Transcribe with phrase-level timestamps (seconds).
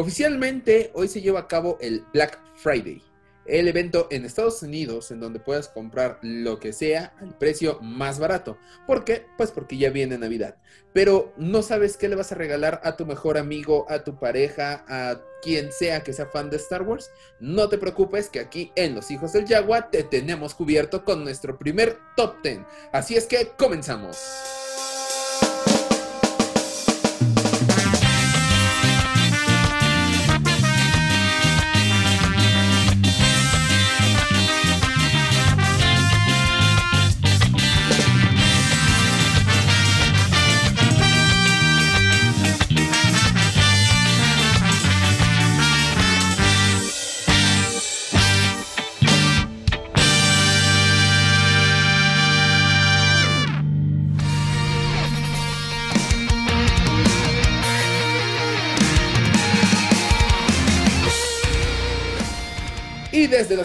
[0.00, 3.02] Oficialmente, hoy se lleva a cabo el Black Friday,
[3.46, 8.20] el evento en Estados Unidos en donde puedas comprar lo que sea al precio más
[8.20, 8.58] barato.
[8.86, 9.26] ¿Por qué?
[9.36, 10.54] Pues porque ya viene Navidad.
[10.92, 14.84] Pero no sabes qué le vas a regalar a tu mejor amigo, a tu pareja,
[14.86, 17.10] a quien sea que sea fan de Star Wars.
[17.40, 21.58] No te preocupes que aquí en Los Hijos del Yagua te tenemos cubierto con nuestro
[21.58, 22.60] primer top 10.
[22.92, 24.16] Así es que comenzamos.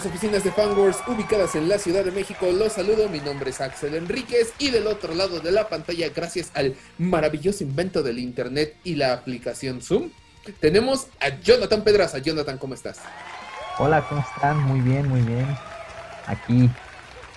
[0.04, 3.08] Las oficinas de Fanwars ubicadas en la Ciudad de México, los saludo.
[3.08, 7.64] Mi nombre es Axel Enríquez y del otro lado de la pantalla, gracias al maravilloso
[7.64, 10.10] invento del Internet y la aplicación Zoom,
[10.60, 12.18] tenemos a Jonathan Pedraza.
[12.18, 13.00] Jonathan, ¿cómo estás?
[13.78, 14.58] Hola, ¿cómo están?
[14.64, 15.46] Muy bien, muy bien.
[16.26, 16.68] Aquí,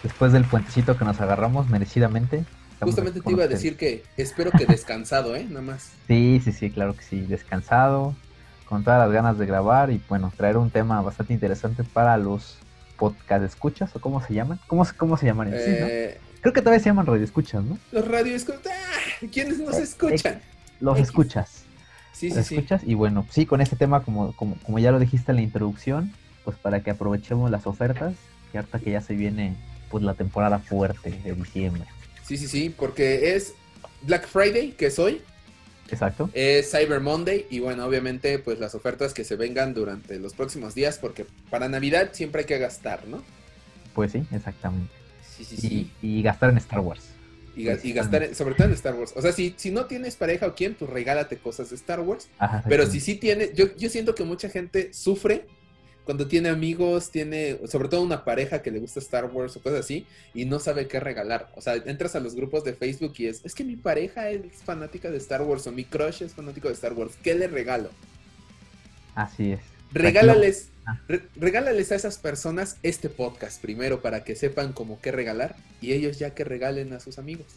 [0.03, 2.43] después del puentecito que nos agarramos merecidamente.
[2.81, 5.45] Justamente te iba a decir que espero que descansado, ¿eh?
[5.47, 5.91] Nada más.
[6.07, 7.21] Sí, sí, sí, claro que sí.
[7.21, 8.13] Descansado,
[8.69, 12.57] con todas las ganas de grabar y bueno, traer un tema bastante interesante para los
[12.97, 14.59] podcast escuchas o cómo se llaman.
[14.67, 15.87] ¿Cómo, cómo se llaman sí, no?
[15.87, 17.77] Eh, Creo que todavía se llaman radio escuchas, ¿no?
[17.91, 19.27] los radios, ¡Ah!
[19.31, 20.41] ¿quiénes nos Eh, escuchan?
[20.79, 21.07] Los X.
[21.09, 21.63] escuchas.
[22.13, 22.55] Sí, sí, Los sí.
[22.55, 25.41] escuchas y bueno, sí, con este tema como, como, como ya lo dijiste en la
[25.43, 26.11] introducción,
[26.45, 28.13] pues para que aprovechemos las ofertas,
[28.51, 29.55] que ahorita que ya se viene
[29.89, 31.83] pues la temporada fuerte de diciembre.
[32.23, 33.53] Sí, sí, sí, porque es
[34.03, 35.21] Black Friday, que es hoy,
[35.89, 36.29] Exacto.
[36.33, 40.75] es Cyber Monday y bueno, obviamente pues las ofertas que se vengan durante los próximos
[40.75, 43.23] días, porque para Navidad siempre hay que gastar, ¿no?
[43.93, 44.91] Pues sí, exactamente.
[45.37, 45.91] Sí, sí, sí.
[46.01, 47.03] Y, gastar en Star Wars.
[47.55, 49.13] Y, ga- y gastar, en- sobre todo en Star Wars.
[49.15, 52.27] O sea, si, si no tienes pareja o quién, pues regálate cosas de Star Wars.
[52.37, 55.45] Ajá, Pero si sí tienes, yo, yo siento que mucha gente sufre
[56.07, 59.81] cuando tiene amigos, tiene, sobre todo una pareja que le gusta Star Wars o cosas
[59.81, 61.51] así, y no sabe qué regalar.
[61.55, 64.63] O sea, entras a los grupos de Facebook y es, es que mi pareja es
[64.65, 67.15] fanática de Star Wars o mi crush es fanático de Star Wars.
[67.21, 67.89] ¿Qué le regalo?
[69.13, 69.59] Así es.
[69.93, 70.97] Regálales, Ah.
[71.09, 75.91] re- regálales a esas personas este podcast primero para que sepan como qué regalar y
[75.91, 77.47] ellos ya que regalen a sus amigos.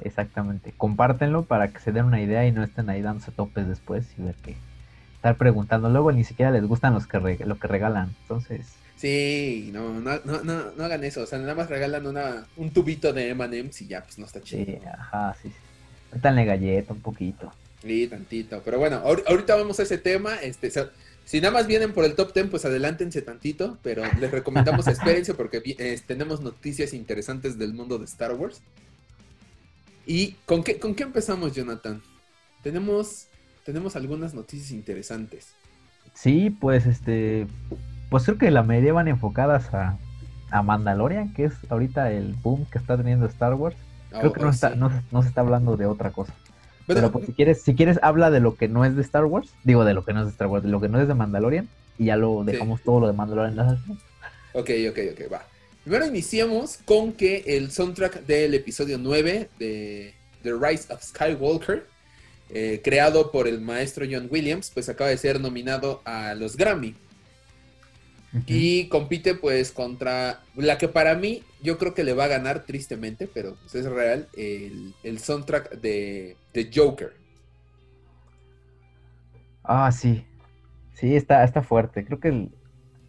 [0.00, 0.72] Exactamente.
[0.76, 4.22] Compártenlo para que se den una idea y no estén ahí dándose topes después y
[4.22, 4.56] ver que
[5.22, 5.88] estar preguntando.
[5.88, 8.14] Luego ni siquiera les gustan los que lo que regalan.
[8.22, 8.66] Entonces,
[8.96, 11.22] Sí, no, no, no, no, no hagan eso.
[11.22, 14.40] O sea, nada más regalan una, un tubito de M&M's y ya, pues no está
[14.40, 14.64] chido.
[14.64, 15.48] sí, ajá, sí.
[15.48, 15.54] sí.
[16.12, 17.52] Métanle galleta un poquito.
[17.82, 18.62] Sí, tantito.
[18.64, 20.36] Pero bueno, ahor- ahorita vamos a ese tema.
[20.36, 20.70] Este,
[21.24, 23.78] si nada más vienen por el top 10, pues adelántense tantito.
[23.82, 28.60] Pero les recomendamos espérense porque eh, tenemos noticias interesantes del mundo de Star Wars.
[30.06, 32.02] ¿Y con qué, con qué empezamos, Jonathan?
[32.62, 33.26] Tenemos,
[33.64, 35.54] tenemos algunas noticias interesantes.
[36.14, 37.46] Sí, pues este.
[38.10, 39.98] Pues creo que la mayoría van enfocadas a,
[40.50, 43.76] a Mandalorian, que es ahorita el boom que está teniendo Star Wars.
[44.10, 44.78] Creo Oh, que no, oh, está, sí.
[44.78, 46.34] no, no se está hablando de otra cosa.
[46.86, 49.50] Pero pues si quieres, si quieres, habla de lo que no es de Star Wars.
[49.64, 51.14] Digo, de lo que no es de Star Wars, de lo que no es de
[51.14, 51.68] Mandalorian.
[51.98, 53.56] Y ya lo dejamos todo lo de Mandalorian.
[54.54, 55.42] Ok, ok, ok, va.
[55.82, 61.86] Primero iniciamos con que el soundtrack del episodio 9 de The Rise of Skywalker,
[62.52, 66.94] eh, creado por el maestro John Williams, pues acaba de ser nominado a los Grammy.
[68.46, 72.64] Y compite pues contra la que para mí yo creo que le va a ganar
[72.64, 77.12] tristemente, pero pues, es real, el, el soundtrack de, de Joker.
[79.62, 80.24] Ah, sí.
[80.94, 82.04] Sí, está, está fuerte.
[82.04, 82.50] Creo que el-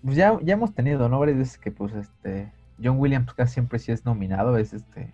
[0.04, 1.20] pues ya, ya hemos tenido, ¿no?
[1.20, 2.52] Varias veces que pues este.
[2.84, 4.58] John Williams casi siempre sí es nominado.
[4.58, 5.14] Es este.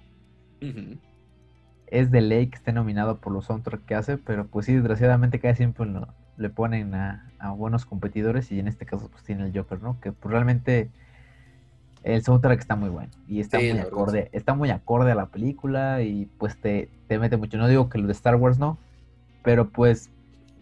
[1.91, 4.17] Es de ley que esté nominado por los soundtracks que hace.
[4.17, 8.51] Pero pues sí, desgraciadamente casi siempre lo- le ponen a, a buenos competidores.
[8.51, 9.99] Y en este caso, pues tiene el Joker, ¿no?
[9.99, 10.93] Que pues, realmente
[12.01, 13.13] el soundtrack está muy bueno.
[13.25, 14.29] Y está Sí, muy verdad, acorde.
[14.33, 16.01] Está muy acorde a la película.
[16.03, 17.57] Y pues te, te mete mucho.
[17.57, 18.83] No digo que lo de Star Wars no.
[19.43, 20.13] Pero pues,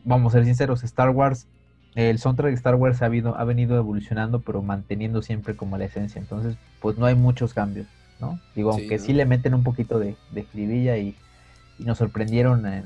[0.04, 1.50] vamos a ser sinceros, Star Wars,
[1.96, 5.86] el soundtrack de Star Wars ha, habido, ha venido evolucionando, pero manteniendo siempre como la
[5.86, 6.20] esencia.
[6.20, 8.40] Entonces, pues no hay muchos cambios, ¿no?
[8.56, 11.16] Digo, Sí, aunque sí le meten un poquito de, de escribilla y,
[11.80, 12.86] y nos sorprendieron en,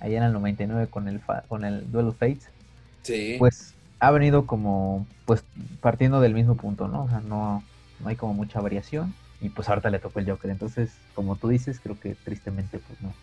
[0.00, 2.48] allá en el 99 con el, fa- con el Duel of Fates,
[3.02, 3.36] Sí.
[3.38, 5.44] pues ha venido como, pues
[5.80, 7.04] partiendo del mismo punto, ¿no?
[7.04, 7.62] O sea, no,
[8.00, 9.14] no hay como mucha variación.
[9.42, 10.50] Y pues ahorita le tocó el Joker.
[10.50, 13.14] Entonces, como tú dices, creo que tristemente, pues no.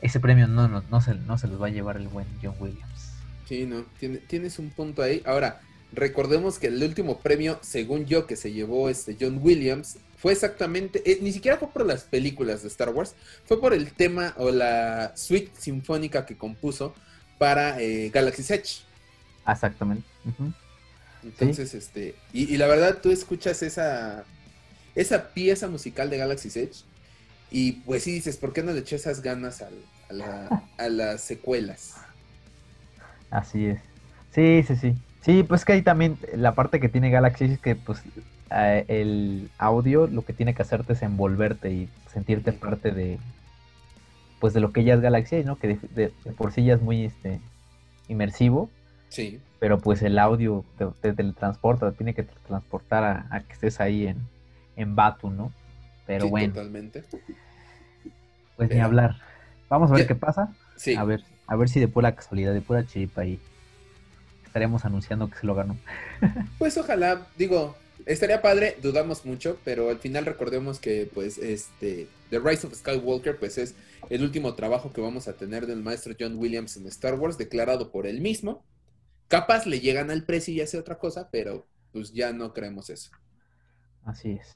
[0.00, 2.54] Ese premio no, no, no, se, no se los va a llevar el buen John
[2.60, 3.12] Williams.
[3.48, 3.84] Sí, no,
[4.28, 5.22] tienes un punto ahí.
[5.26, 5.60] Ahora,
[5.92, 11.02] recordemos que el último premio, según yo, que se llevó este John Williams, fue exactamente,
[11.04, 13.14] eh, ni siquiera fue por las películas de Star Wars,
[13.44, 16.94] fue por el tema o la suite sinfónica que compuso
[17.38, 18.82] para eh, Galaxy's Edge.
[19.46, 20.06] Exactamente.
[21.22, 24.24] Entonces, este, y, la verdad, tú escuchas esa,
[24.94, 26.76] esa pieza musical de Galaxy's Edge
[27.50, 29.68] y pues sí dices, ¿por qué no le eché esas ganas a,
[30.78, 31.94] a las secuelas?
[33.30, 33.80] Así es.
[34.34, 34.94] Sí, sí, sí.
[35.22, 38.00] Sí, pues que ahí también la parte que tiene Galaxy es que pues
[38.50, 43.18] eh, el audio lo que tiene que hacerte es envolverte y sentirte parte de
[44.40, 45.56] pues de lo que ya es Galaxy, ¿no?
[45.58, 47.40] Que de, por sí ya es muy este
[48.08, 48.70] inmersivo.
[49.08, 49.40] Sí.
[49.58, 50.64] Pero pues el audio
[51.00, 54.18] te, teletransporta, tiene que transportar a, que estés ahí en,
[54.76, 55.52] en Batu, ¿no?
[56.06, 56.52] Pero bueno.
[56.52, 57.02] Totalmente.
[58.56, 59.16] Pues ni hablar.
[59.68, 60.54] Vamos a ver qué pasa.
[60.76, 60.94] Sí.
[60.94, 63.40] A ver, a ver si de pura casualidad, de pura chiripa ahí
[64.56, 65.76] estaremos anunciando que se lo ganó.
[66.58, 72.38] Pues ojalá, digo, estaría padre, dudamos mucho, pero al final recordemos que pues este The
[72.38, 73.74] Rise of Skywalker pues es
[74.10, 77.90] el último trabajo que vamos a tener del maestro John Williams en Star Wars, declarado
[77.90, 78.64] por él mismo.
[79.28, 83.10] Capaz le llegan al precio y hace otra cosa, pero pues ya no creemos eso.
[84.04, 84.54] Así es.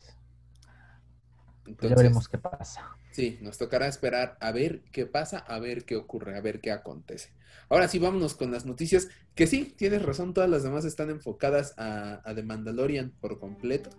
[1.80, 2.96] Ya veremos qué pasa.
[3.10, 6.72] Sí, nos tocará esperar a ver qué pasa, a ver qué ocurre, a ver qué
[6.72, 7.32] acontece.
[7.68, 11.74] Ahora sí, vámonos con las noticias, que sí, tienes razón, todas las demás están enfocadas
[11.76, 13.90] a, a The Mandalorian por completo.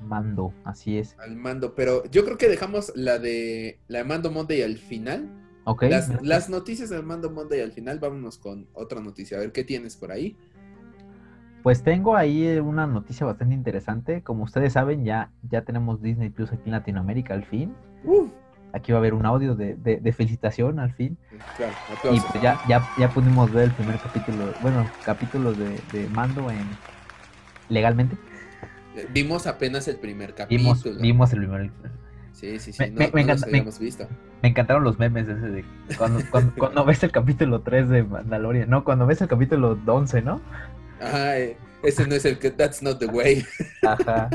[0.00, 1.14] Mando, así es.
[1.18, 5.28] Al mando, pero yo creo que dejamos la de la de Mando Monday al final.
[5.64, 5.82] Ok.
[5.82, 9.62] Las, las noticias del Mando Monday al final, vámonos con otra noticia, a ver qué
[9.62, 10.36] tienes por ahí.
[11.62, 14.22] Pues tengo ahí una noticia bastante interesante.
[14.22, 17.74] Como ustedes saben, ya, ya tenemos Disney Plus aquí en Latinoamérica al fin.
[18.72, 21.18] Aquí va a haber un audio de, de, felicitación al fin.
[21.56, 21.74] Claro,
[22.14, 26.66] y pues ya, ya, ya pudimos ver el primer capítulo, bueno, capítulos de, Mando en
[27.68, 28.16] legalmente.
[28.96, 30.98] Eh, vimos apenas el primer capítulo.
[31.00, 31.70] Vimos, el primer.
[32.32, 32.82] Sí, sí, sí.
[32.92, 34.08] Me, me, visto.
[34.40, 35.64] me encantaron los memes ese de
[35.98, 36.20] cuando,
[36.56, 40.40] cuando, ves el capítulo 3 de Mandalorian, no, cuando ese el capítulo 11, ¿no?
[41.00, 43.44] Ajá, eh, ese no es el que, that's not the way.
[43.82, 44.28] Ajá.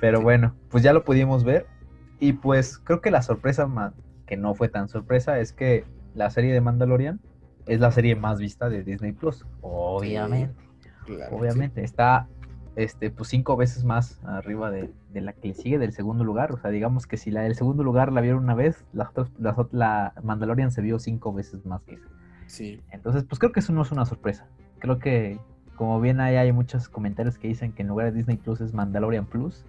[0.00, 1.66] Pero bueno, pues ya lo pudimos ver.
[2.18, 3.68] Y pues creo que la sorpresa
[4.26, 5.84] que no fue tan sorpresa es que
[6.14, 7.20] la serie de Mandalorian
[7.66, 9.44] es la serie más vista de Disney Plus.
[9.60, 10.54] Obviamente.
[11.30, 11.84] obviamente.
[11.84, 12.28] Está
[12.76, 16.52] este, pues cinco veces más arriba de, la que sigue del segundo lugar.
[16.52, 19.12] O sea, digamos que si la del segundo lugar la vieron una vez, la,
[19.72, 22.08] la Mandalorian se vio cinco veces más que esa.
[22.46, 22.82] Sí.
[22.90, 24.46] Entonces, pues creo que eso no es una sorpresa.
[24.78, 25.38] Creo que
[25.76, 28.72] como bien ahí hay muchos comentarios que dicen que en lugar de Disney Plus es
[28.72, 29.64] Mandalorian Plus.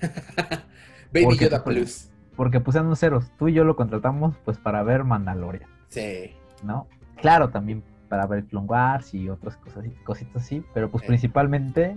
[1.12, 2.10] Baby Yoda Plus.
[2.36, 3.30] Porque pusieron ceros.
[3.38, 5.68] Tú y yo lo contratamos pues para ver Mandalorian.
[5.88, 6.32] Sí.
[6.62, 6.86] ¿No?
[7.16, 10.64] Claro, también para ver Clone Wars y otras cosas, cositas así.
[10.72, 11.96] Pero pues principalmente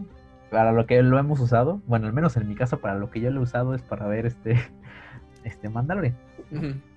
[0.53, 1.81] para lo que lo hemos usado.
[1.87, 4.07] Bueno, al menos en mi caso, para lo que yo lo he usado es para
[4.07, 4.59] ver este,
[5.43, 6.15] este Mandalorian.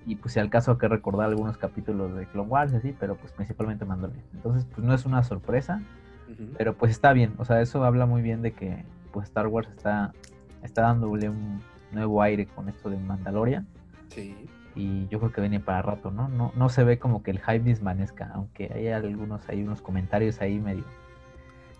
[0.05, 2.95] Y pues si al caso hay que recordar algunos capítulos de Clone Wars y así,
[2.99, 4.23] pero pues principalmente Mandalorian.
[4.35, 5.81] Entonces, pues no es una sorpresa.
[6.57, 9.69] Pero pues está bien, o sea, eso habla muy bien de que pues Star Wars
[9.75, 10.13] está,
[10.63, 13.67] está dándole un nuevo aire con esto de Mandalorian.
[14.09, 14.35] Sí.
[14.75, 16.27] Y yo creo que viene para rato, ¿no?
[16.27, 20.39] No, no se ve como que el hype desvanezca, aunque hay algunos, hay unos comentarios
[20.39, 20.83] ahí medio,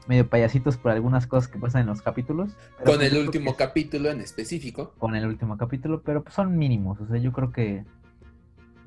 [0.07, 2.53] medio payasitos por algunas cosas que pasan en los capítulos.
[2.77, 4.93] Con pues el último capítulo en específico.
[4.97, 7.85] Con el último capítulo, pero pues son mínimos, o sea, yo creo que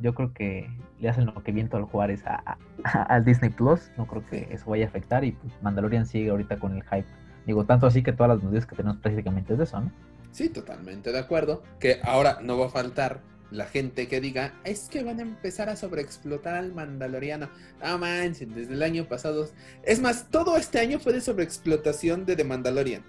[0.00, 3.90] yo creo que le hacen lo que viento al Juárez a, al Disney Plus.
[3.96, 5.24] No creo que eso vaya a afectar.
[5.24, 7.06] Y pues Mandalorian sigue ahorita con el hype.
[7.46, 9.90] Digo, tanto así que todas las noticias que tenemos prácticamente es de eso, ¿no?
[10.30, 11.62] Sí, totalmente de acuerdo.
[11.78, 15.68] Que ahora no va a faltar la gente que diga, es que van a empezar
[15.68, 17.48] a sobreexplotar al Mandaloriano.
[17.82, 19.48] No manchen, desde el año pasado.
[19.82, 23.02] Es más, todo este año fue de sobreexplotación de The Mandalorian.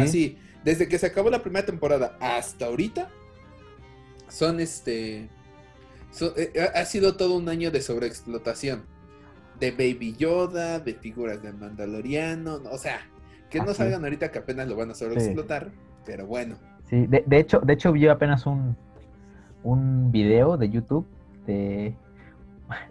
[0.00, 3.10] Así, desde que se acabó la primera temporada hasta ahorita,
[4.28, 5.28] son este
[6.20, 8.82] eh, ha sido todo un año de sobreexplotación.
[9.58, 12.98] De Baby Yoda, de figuras de Mandaloriano, o sea,
[13.50, 15.70] que no salgan ahorita que apenas lo van a sobreexplotar,
[16.04, 16.56] pero bueno.
[16.90, 18.76] Sí, de, hecho, de hecho vi apenas un,
[19.62, 21.06] un video de YouTube
[21.46, 21.94] de,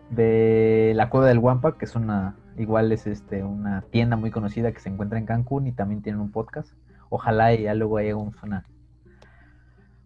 [0.09, 4.71] de la Cueva del Wampa, que es una, igual es este, una tienda muy conocida
[4.71, 6.71] que se encuentra en Cancún y también tienen un podcast.
[7.09, 8.63] Ojalá y ya luego haya una,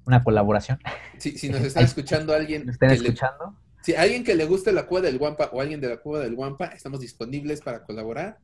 [0.08, 0.80] una colaboración.
[1.18, 2.70] Sí, si nos está escuchando alguien.
[2.70, 3.56] ¿Están escuchando?
[3.84, 6.36] si alguien que le guste la Cueva del Guampa o alguien de la Cueva del
[6.36, 8.38] Guampa, estamos disponibles para colaborar.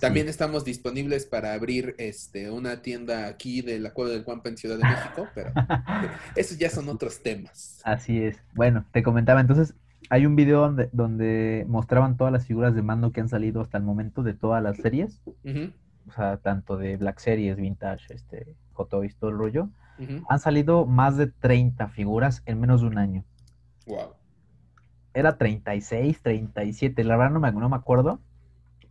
[0.00, 4.56] También estamos disponibles para abrir este una tienda aquí de la Cueva del Guampa en
[4.56, 5.52] Ciudad de México, pero
[6.36, 7.80] esos ya son otros temas.
[7.84, 8.42] Así es.
[8.54, 9.74] Bueno, te comentaba entonces,
[10.10, 13.78] hay un video donde, donde mostraban todas las figuras de mando que han salido hasta
[13.78, 15.20] el momento de todas las series.
[16.08, 19.68] O sea, tanto de Black Series, Vintage, este, Hot Toys, todo el rollo.
[20.28, 23.24] Han salido más de 30 figuras en menos de un año.
[23.86, 24.14] Wow.
[25.14, 28.20] Era 36, 37, la verdad no me, no me acuerdo.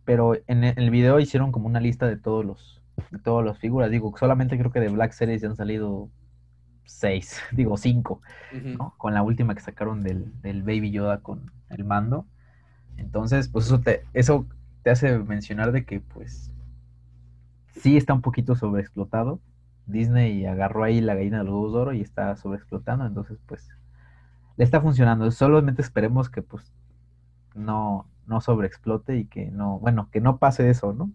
[0.04, 3.90] Pero en el video hicieron como una lista de todos los, de todas las figuras.
[3.90, 6.10] Digo, solamente creo que de Black Series ya han salido
[6.84, 8.20] seis, digo cinco,
[8.52, 8.94] ¿no?
[8.96, 12.26] Con la última que sacaron del, Baby Yoda con el mando.
[12.96, 14.46] Entonces, pues eso te, eso
[14.82, 16.50] te hace mencionar de que, pues,
[17.76, 19.40] sí está un poquito sobreexplotado.
[19.88, 23.68] Disney agarró ahí la gallina de los huevos de oro y está sobreexplotando, entonces, pues,
[24.56, 25.30] le está funcionando.
[25.30, 26.72] Solamente esperemos que, pues,
[27.54, 31.10] no, no sobreexplote y que no, bueno, que no pase eso, ¿no?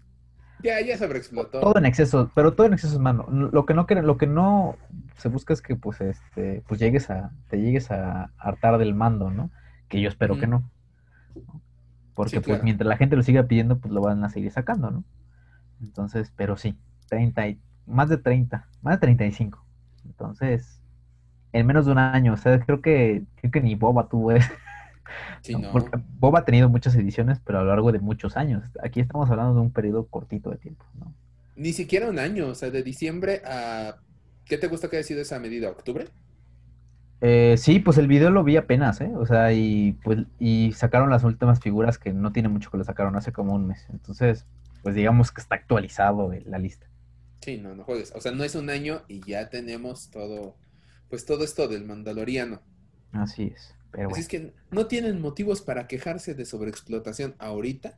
[0.63, 1.60] Ya, ya sobreexplotó.
[1.60, 3.27] Todo en exceso, pero todo en exceso es malo.
[3.30, 4.77] Lo que no lo que no
[5.18, 9.30] se busca es que pues este, pues llegues a, te llegues a hartar del mando,
[9.30, 9.51] ¿no?
[9.89, 10.63] Que yo espero que no.
[12.13, 15.03] Porque pues mientras la gente lo siga pidiendo, pues lo van a seguir sacando, ¿no?
[15.82, 16.77] Entonces, pero sí,
[17.10, 19.63] 30 y, más de 30, más de 35.
[20.05, 20.81] Entonces,
[21.51, 24.51] en menos de un año, o sea, creo que, creo que ni Boba tuvo eso.
[26.19, 28.63] Bob ha tenido muchas ediciones, pero a lo largo de muchos años.
[28.81, 31.13] Aquí estamos hablando de un periodo cortito de tiempo, ¿no?
[31.55, 33.97] Ni siquiera un año, o sea, de diciembre a...
[34.45, 35.69] ¿Qué te gusta que haya sido esa medida?
[35.69, 36.07] ¿Octubre?
[37.21, 39.11] Eh, sí, pues el video lo vi apenas, ¿eh?
[39.15, 42.83] O sea, y pues y sacaron las últimas figuras que no tiene mucho que lo
[42.83, 43.87] sacaron hace como un mes.
[43.91, 44.45] Entonces,
[44.81, 46.87] pues digamos que está actualizado la lista.
[47.43, 48.13] Sí, no, no juegues.
[48.15, 50.55] O sea, no es un año y ya tenemos todo,
[51.09, 52.62] pues todo esto del Mandaloriano.
[53.12, 53.75] Así es.
[53.91, 57.97] Pero es que no tienen motivos para quejarse de sobreexplotación ahorita.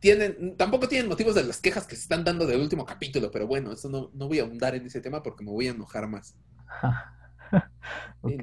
[0.00, 3.46] Tienen, tampoco tienen motivos de las quejas que se están dando del último capítulo, pero
[3.46, 6.08] bueno, eso no, no voy a ahondar en ese tema porque me voy a enojar
[6.08, 6.34] más.
[8.22, 8.42] ok.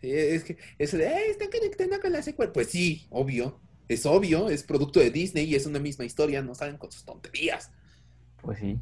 [0.00, 2.54] Es que eso de, eh, están conectando con la secuela.
[2.54, 3.60] Pues sí, obvio.
[3.86, 7.04] Es obvio, es producto de Disney y es una misma historia, no salen con sus
[7.04, 7.70] tonterías.
[8.40, 8.80] Pues sí.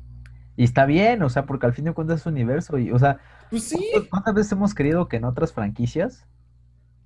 [0.57, 3.19] Y está bien, o sea, porque al fin de cuentas es universo y, o sea,
[3.51, 3.91] pues sí.
[4.09, 6.27] ¿cuántas veces hemos querido que en otras franquicias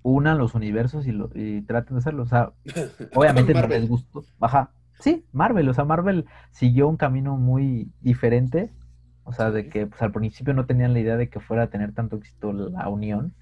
[0.03, 2.23] unan los universos y, lo, y traten de hacerlo.
[2.23, 2.53] O sea,
[3.15, 4.25] obviamente no les gustó.
[4.39, 4.71] Baja.
[5.01, 5.69] Sí, Marvel.
[5.69, 8.73] O sea, Marvel siguió un camino muy diferente.
[9.25, 11.67] O sea, de que pues, al principio no tenían la idea de que fuera a
[11.69, 13.35] tener tanto éxito la unión.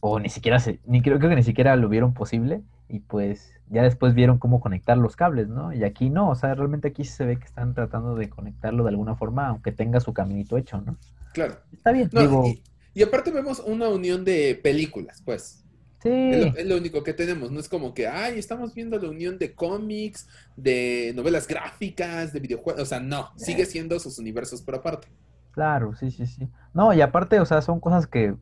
[0.00, 2.62] O ni siquiera se, ni creo, creo que ni siquiera lo vieron posible.
[2.92, 5.72] Y pues ya después vieron cómo conectar los cables, ¿no?
[5.72, 8.90] Y aquí no, o sea, realmente aquí se ve que están tratando de conectarlo de
[8.90, 10.96] alguna forma, aunque tenga su caminito hecho, ¿no?
[11.32, 11.56] Claro.
[11.72, 12.44] Está bien, digo.
[12.92, 15.64] Y aparte vemos una unión de películas, pues.
[16.02, 16.10] Sí.
[16.10, 17.52] Es lo, único que tenemos.
[17.52, 22.40] No es como que, ay, estamos viendo la unión de cómics, de novelas gráficas, de
[22.40, 22.82] videojuegos.
[22.82, 25.08] O sea, no, sigue siendo sus universos por aparte.
[25.52, 26.48] Claro, sí, sí, sí.
[26.74, 28.34] No, y aparte, o sea, son cosas que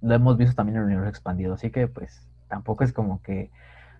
[0.00, 1.54] lo hemos visto también en el universo expandido.
[1.54, 3.50] Así que, pues, tampoco es como que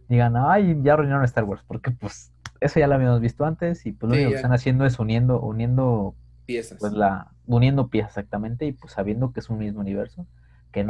[0.08, 1.62] digan, ay, ya reunieron Star Wars.
[1.66, 3.86] Porque, pues, eso ya lo habíamos visto antes.
[3.86, 6.14] Y, pues, lo único que están haciendo es uniendo, uniendo
[6.48, 6.78] piezas.
[6.80, 10.26] Pues la, uniendo piezas exactamente y pues sabiendo que es un mismo universo,
[10.72, 10.86] que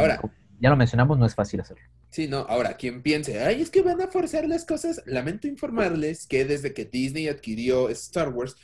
[0.61, 1.83] ya lo mencionamos, no es fácil hacerlo.
[2.11, 6.27] Sí, no, ahora, quien piense, ay, es que van a forzar las cosas, lamento informarles
[6.27, 8.57] que desde que Disney adquirió Star Wars,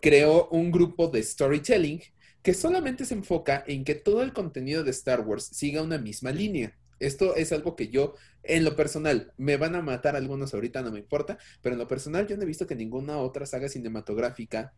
[0.00, 2.00] creó un grupo de storytelling
[2.42, 6.30] que solamente se enfoca en que todo el contenido de Star Wars siga una misma
[6.30, 6.77] línea.
[7.00, 10.90] Esto es algo que yo, en lo personal, me van a matar algunos ahorita, no
[10.90, 14.72] me importa, pero en lo personal yo no he visto que ninguna otra saga cinematográfica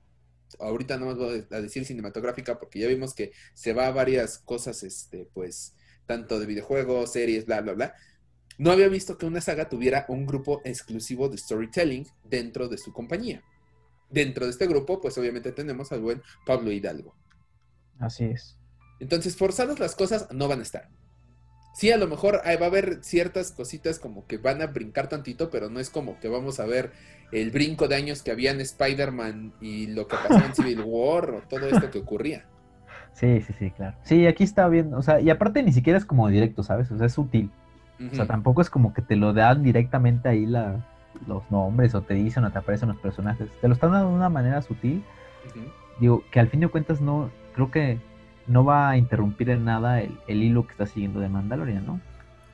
[0.59, 4.83] ahorita no voy a decir cinematográfica porque ya vimos que se va a varias cosas,
[4.83, 5.75] este, pues,
[6.07, 7.95] tanto de videojuegos, series, bla, bla, bla.
[8.59, 12.93] No había visto que una saga tuviera un grupo exclusivo de storytelling dentro de su
[12.93, 13.43] compañía.
[14.11, 17.15] Dentro de este grupo, pues obviamente tenemos al buen Pablo Hidalgo.
[17.99, 18.59] Así es.
[18.99, 20.91] Entonces, forzadas las cosas no van a estar.
[21.73, 25.51] Sí, a lo mejor va a haber ciertas cositas como que van a brincar tantito,
[25.51, 26.93] pero no es como que vamos a ver
[27.33, 31.31] el brinco de años que había en Spider-Man y lo que pasó en Civil War
[31.31, 32.45] o todo esto que ocurría.
[33.13, 33.97] Sí, sí, sí, claro.
[34.03, 36.91] Sí, aquí está bien, o sea, y aparte ni siquiera es como directo, ¿sabes?
[36.91, 37.51] O sea, es sutil.
[38.13, 40.87] O sea, tampoco es como que te lo dan directamente ahí la,
[41.27, 43.49] los nombres o te dicen o te aparecen los personajes.
[43.61, 45.05] Te lo están dando de una manera sutil.
[45.99, 47.99] Digo, que al fin de cuentas no, creo que
[48.51, 52.01] no va a interrumpir en nada el, hilo que está siguiendo de Mandalorian, ¿no?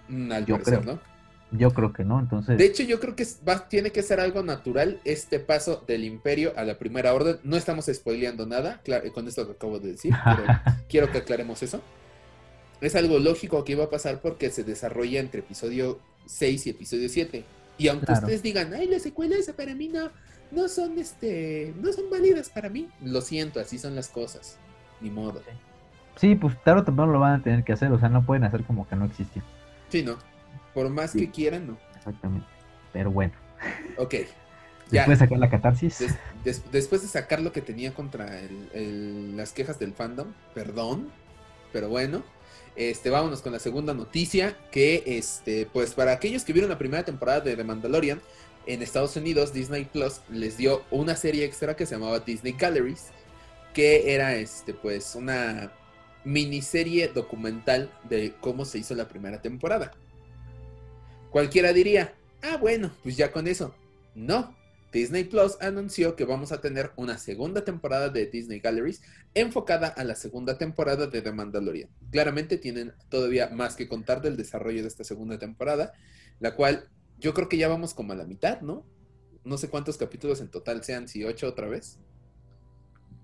[0.08, 0.82] Mm, yo creo.
[0.82, 1.00] ¿no?
[1.52, 2.58] Yo creo que no, entonces.
[2.58, 6.52] De hecho, yo creo que va, tiene que ser algo natural este paso del Imperio
[6.56, 7.38] a la Primera Orden.
[7.44, 10.44] No estamos spoileando nada, claro, con esto que acabo de decir, pero
[10.88, 11.80] quiero que aclaremos eso.
[12.82, 17.08] Es algo lógico que iba a pasar porque se desarrolla entre episodio 6 y episodio
[17.08, 17.44] 7.
[17.78, 20.10] Y aunque ustedes digan, ay, las secuelas para mí no,
[20.50, 24.58] no son este, no son válidas para mí, lo siento, así son las cosas.
[25.00, 25.40] Ni modo.
[25.40, 25.52] Sí,
[26.36, 28.64] pues tarde o temprano lo van a tener que hacer, o sea, no pueden hacer
[28.64, 29.42] como que no existió.
[29.88, 30.16] Sí, no.
[30.74, 31.20] Por más Sí.
[31.20, 31.76] que quieran, no.
[31.96, 32.46] Exactamente.
[32.92, 33.32] Pero bueno.
[33.98, 34.14] Ok.
[34.88, 35.00] Ya.
[35.00, 35.98] Después de sacar la catarsis.
[35.98, 40.28] Des- des- después de sacar lo que tenía contra el- el- las quejas del fandom,
[40.54, 41.08] perdón,
[41.72, 42.22] pero bueno,
[42.76, 47.04] este, vámonos con la segunda noticia, que este, pues para aquellos que vieron la primera
[47.04, 48.20] temporada de The Mandalorian,
[48.66, 53.08] en Estados Unidos, Disney Plus les dio una serie extra que se llamaba Disney Galleries,
[53.74, 55.72] que era este, pues una
[56.26, 59.92] miniserie documental de cómo se hizo la primera temporada.
[61.30, 63.74] Cualquiera diría, ah, bueno, pues ya con eso.
[64.16, 64.56] No,
[64.92, 69.02] Disney Plus anunció que vamos a tener una segunda temporada de Disney Galleries
[69.34, 71.90] enfocada a la segunda temporada de The Mandalorian.
[72.10, 75.92] Claramente tienen todavía más que contar del desarrollo de esta segunda temporada,
[76.40, 76.88] la cual
[77.20, 78.84] yo creo que ya vamos como a la mitad, ¿no?
[79.44, 82.00] No sé cuántos capítulos en total sean, si ocho otra vez.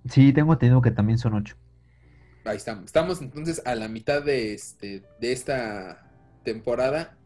[0.09, 1.57] Sí, tengo entendido que también son ocho.
[2.45, 2.87] Ahí estamos.
[2.87, 6.11] Estamos entonces a la mitad de, este, de esta
[6.45, 7.17] temporada.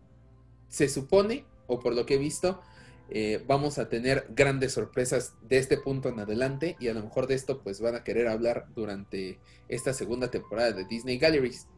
[0.69, 2.61] Se supone, o por lo que he visto,
[3.09, 7.29] eh, vamos a tener grandes sorpresas de este punto en adelante y a lo mejor
[7.29, 11.69] de esto pues van a querer hablar durante esta segunda temporada de Disney Galleries.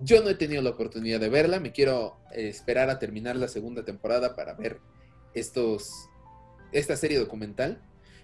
[0.00, 3.48] Yo no he tenido la oportunidad de verla, me quiero eh, esperar a terminar la
[3.48, 4.80] segunda temporada para ver
[5.34, 6.08] estos,
[6.72, 7.82] esta serie documental,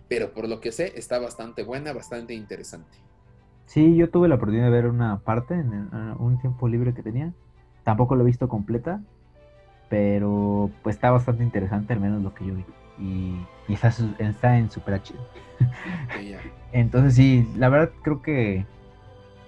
[0.09, 2.97] pero por lo que sé está bastante buena, bastante interesante.
[3.66, 7.02] Sí, yo tuve la oportunidad de ver una parte en en un tiempo libre que
[7.02, 7.33] tenía.
[7.85, 9.00] Tampoco lo he visto completa,
[9.88, 12.64] pero pues está bastante interesante, al menos lo que yo vi.
[12.99, 13.37] Y,
[13.68, 15.14] y está, está en Super HD.
[16.73, 18.64] Entonces sí, la verdad creo que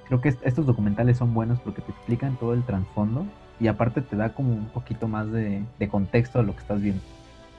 [0.07, 3.27] creo que est- estos documentales son buenos porque te explican todo el trasfondo
[3.59, 6.81] y aparte te da como un poquito más de, de contexto a lo que estás
[6.81, 7.03] viendo.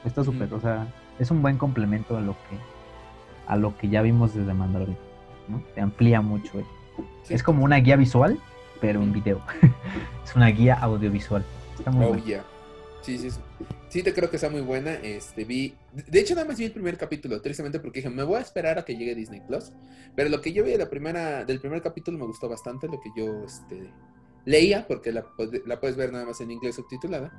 [0.06, 0.88] Está súper, o sea,
[1.20, 2.58] es un buen complemento a lo que
[3.48, 4.98] a lo que ya vimos desde Mandalorian,
[5.50, 5.64] ¿no?
[5.76, 6.52] Te amplía mucho.
[7.24, 7.34] Sí.
[7.34, 8.40] Es como una guía visual,
[8.82, 9.42] pero en video.
[10.26, 11.44] es una guía audiovisual.
[11.78, 12.26] Está muy Oh, bueno.
[12.26, 12.46] yeah.
[13.02, 13.40] Sí, sí, sí.
[13.90, 14.94] Sí, te creo que está muy buena.
[14.96, 15.74] Este, vi.
[15.94, 18.78] De hecho, nada más vi el primer capítulo, tristemente, porque dije, me voy a esperar
[18.80, 19.72] a que llegue Disney Plus.
[20.16, 23.00] Pero lo que yo vi de la primera, del primer capítulo me gustó bastante, lo
[23.00, 23.90] que yo este,
[24.46, 25.26] leía, porque la,
[25.66, 27.32] la puedes ver nada más en inglés subtitulada.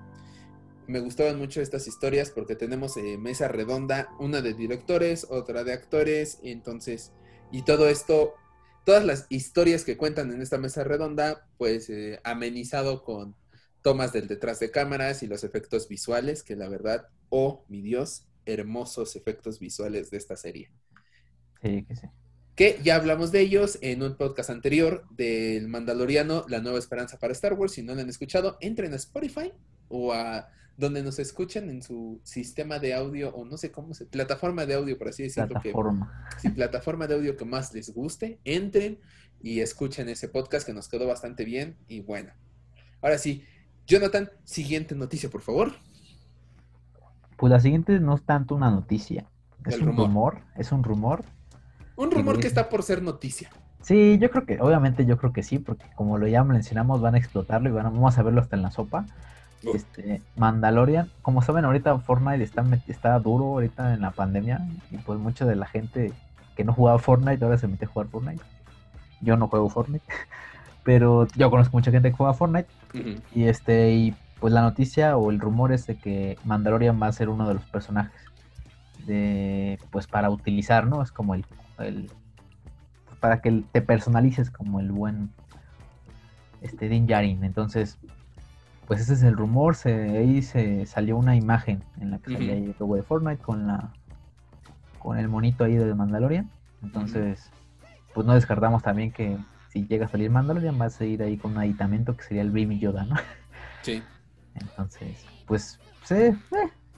[0.87, 5.75] Me gustaban mucho estas historias porque tenemos eh, mesa redonda, una de directores, otra de
[5.75, 7.13] actores, y entonces,
[7.51, 8.35] y todo esto,
[8.85, 13.35] todas las historias que cuentan en esta mesa redonda, pues eh, amenizado con
[13.83, 18.25] tomas del detrás de cámaras y los efectos visuales, que la verdad, oh mi Dios,
[18.45, 20.71] hermosos efectos visuales de esta serie.
[21.63, 22.07] Sí, que sí.
[22.55, 27.33] Que ya hablamos de ellos en un podcast anterior del Mandaloriano, La Nueva Esperanza para
[27.33, 27.73] Star Wars.
[27.73, 29.53] Si no lo han escuchado, entren a Spotify
[29.89, 30.49] o a
[30.79, 34.75] donde nos escuchen en su sistema de audio o no sé cómo se, plataforma de
[34.75, 36.29] audio, por así decirlo, que Plataforma.
[36.39, 38.99] si plataforma de audio que más les guste, entren
[39.43, 41.77] y escuchen ese podcast que nos quedó bastante bien.
[41.89, 42.33] Y bueno,
[43.03, 43.45] ahora sí,
[43.87, 45.73] Jonathan, siguiente noticia, por favor.
[47.37, 49.27] Pues la siguiente no es tanto una noticia,
[49.67, 50.07] es El un rumor.
[50.07, 51.25] rumor, es un rumor
[51.97, 53.51] Un Sí, rumor que está por ser noticia.
[53.83, 57.15] Sí, yo creo que, obviamente yo creo que sí, porque como lo ya mencionamos, van
[57.15, 59.07] a explotarlo y van a- vamos a verlo hasta en la sopa.
[59.65, 59.75] Oh.
[59.75, 65.19] Este, Mandalorian, como saben, ahorita Fortnite está, está duro ahorita en la pandemia y pues
[65.19, 66.13] mucha de la gente
[66.57, 68.43] que no jugaba Fortnite ahora se mete a jugar Fortnite.
[69.21, 70.05] Yo no juego Fortnite,
[70.85, 72.69] pero yo conozco mucha gente que juega Fortnite
[73.35, 77.13] y este y pues la noticia o el rumor es de que Mandalorian va a
[77.13, 78.23] ser uno de los personajes
[79.07, 81.03] de pues para utilizar, ¿no?
[81.03, 81.45] Es como el,
[81.79, 82.11] el
[83.19, 85.31] para que te personalices como el buen
[86.61, 87.45] este Din Djarin.
[87.45, 87.99] Entonces,
[88.89, 92.55] pues ese es el rumor, se ahí se salió una imagen en la que salía
[92.55, 92.63] Ujú.
[92.63, 93.93] ahí el logo de Fortnite con la
[94.99, 96.51] con el monito ahí del Mandalorian.
[96.83, 97.51] Entonces,
[98.15, 99.37] pues no descartamos también que
[99.69, 102.51] si llega a salir Mandalorian va a seguir ahí con un aditamento que sería el
[102.51, 103.15] Baby Yoda, ¿no?
[103.83, 104.03] Sí.
[104.55, 106.37] Entonces, pues, sí, eh,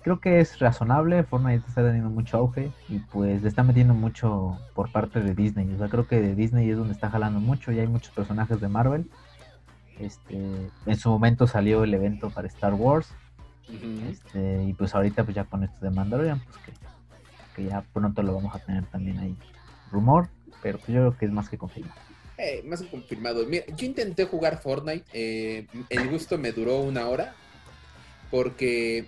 [0.03, 1.24] creo que es razonable.
[1.24, 5.70] Fortnite está teniendo mucho auge y pues le está metiendo mucho por parte de Disney.
[5.74, 8.61] O sea, creo que de Disney es donde está jalando mucho y hay muchos personajes
[8.61, 9.11] de Marvel.
[10.00, 10.36] Este,
[10.86, 13.08] en su momento salió el evento para Star Wars.
[14.08, 16.72] Este, y pues ahorita pues ya con esto de Mandalorian, pues que,
[17.54, 19.36] que ya pronto lo vamos a tener también ahí.
[19.92, 20.28] Rumor,
[20.62, 22.00] pero pues yo creo que es más que confirmado.
[22.38, 23.46] Eh, más que confirmado.
[23.46, 25.04] Mira, yo intenté jugar Fortnite.
[25.12, 27.34] eh, el gusto me duró una hora.
[28.30, 29.06] Porque,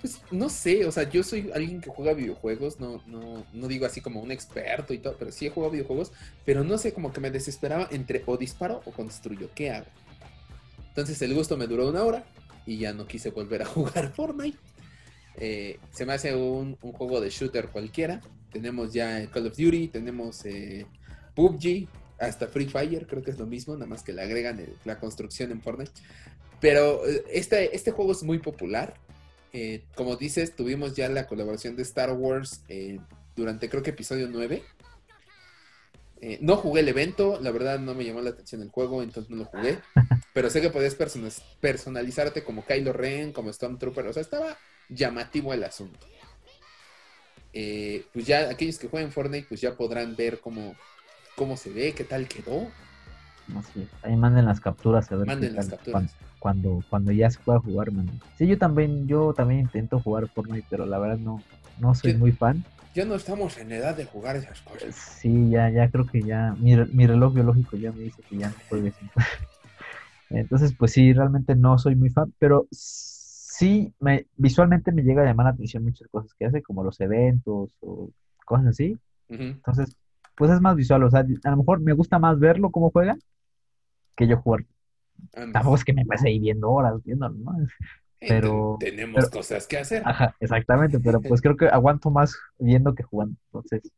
[0.00, 0.84] pues, no sé.
[0.86, 2.80] O sea, yo soy alguien que juega videojuegos.
[2.80, 5.16] No, no, no digo así como un experto y todo.
[5.18, 6.12] Pero sí he jugado videojuegos.
[6.44, 9.50] Pero no sé, como que me desesperaba entre o disparo o construyo.
[9.54, 9.86] ¿Qué hago?
[10.88, 12.24] Entonces el gusto me duró una hora.
[12.66, 14.58] Y ya no quise volver a jugar Fortnite.
[15.36, 18.20] Eh, se me hace un, un juego de shooter cualquiera.
[18.52, 20.86] Tenemos ya Call of Duty, tenemos eh,
[21.34, 21.86] PUBG,
[22.18, 25.52] hasta Free Fire, creo que es lo mismo, nada más que le agregan la construcción
[25.52, 25.92] en Fortnite.
[26.60, 28.94] Pero eh, este, este juego es muy popular.
[29.52, 32.98] Eh, como dices, tuvimos ya la colaboración de Star Wars eh,
[33.36, 34.62] durante creo que episodio 9.
[36.20, 39.30] Eh, no jugué el evento, la verdad no me llamó la atención el juego, entonces
[39.30, 39.78] no lo jugué.
[40.34, 41.28] Pero sé que podías persona-
[41.60, 44.56] personalizarte como Kylo Ren, como Stormtrooper, o sea, estaba
[44.88, 46.06] llamativo el asunto.
[47.52, 50.74] Eh, pues ya aquellos que jueguen Fortnite, pues ya podrán ver cómo,
[51.36, 52.68] cómo se ve, qué tal quedó.
[53.56, 53.88] Así es.
[54.02, 56.12] Ahí manden las capturas a ver qué Manden las tal, capturas.
[56.12, 58.20] Cuando, cuando, cuando ya se pueda jugar, manden.
[58.36, 61.42] Sí, yo también, yo también intento jugar Fortnite, pero la verdad no,
[61.80, 62.18] no soy ¿Qué?
[62.18, 62.62] muy fan.
[62.94, 64.94] Ya no estamos en edad de jugar esas cosas.
[64.94, 68.48] Sí, ya, ya creo que ya, mi, mi reloj biológico ya me dice que ya
[68.48, 68.94] no juegues.
[70.30, 75.26] Entonces, pues sí, realmente no soy muy fan, pero sí, me, visualmente me llega a
[75.26, 78.10] llamar la atención muchas cosas que hace, como los eventos o
[78.44, 78.96] cosas así.
[79.28, 79.96] Entonces,
[80.36, 83.16] pues es más visual, o sea, a lo mejor me gusta más verlo cómo juega
[84.16, 84.64] que yo jugar.
[85.52, 87.52] Tampoco es que me pase ahí viendo horas, viendo, ¿no?
[88.20, 90.02] Pero- ten- tenemos pero- cosas que hacer.
[90.04, 93.36] Ajá, exactamente, pero pues creo que aguanto más viendo que jugando.
[93.46, 93.92] Entonces,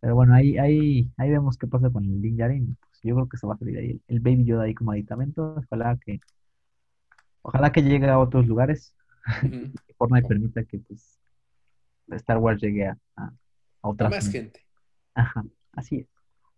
[0.00, 2.76] pero bueno, ahí, ahí, ahí vemos qué pasa con el Din Djarin.
[2.80, 5.56] Pues yo creo que se va a salir ahí el, Baby Yoda ahí como aditamento.
[5.56, 6.20] Ojalá que,
[7.42, 8.94] ojalá que llegue a otros lugares.
[9.42, 9.72] Ujú.
[9.86, 11.18] Que Fortnite permita que pues
[12.12, 13.24] Star Wars llegue a, a,
[13.82, 14.10] a otras.
[14.10, 14.64] Más gente.
[15.14, 16.06] Ajá, así es.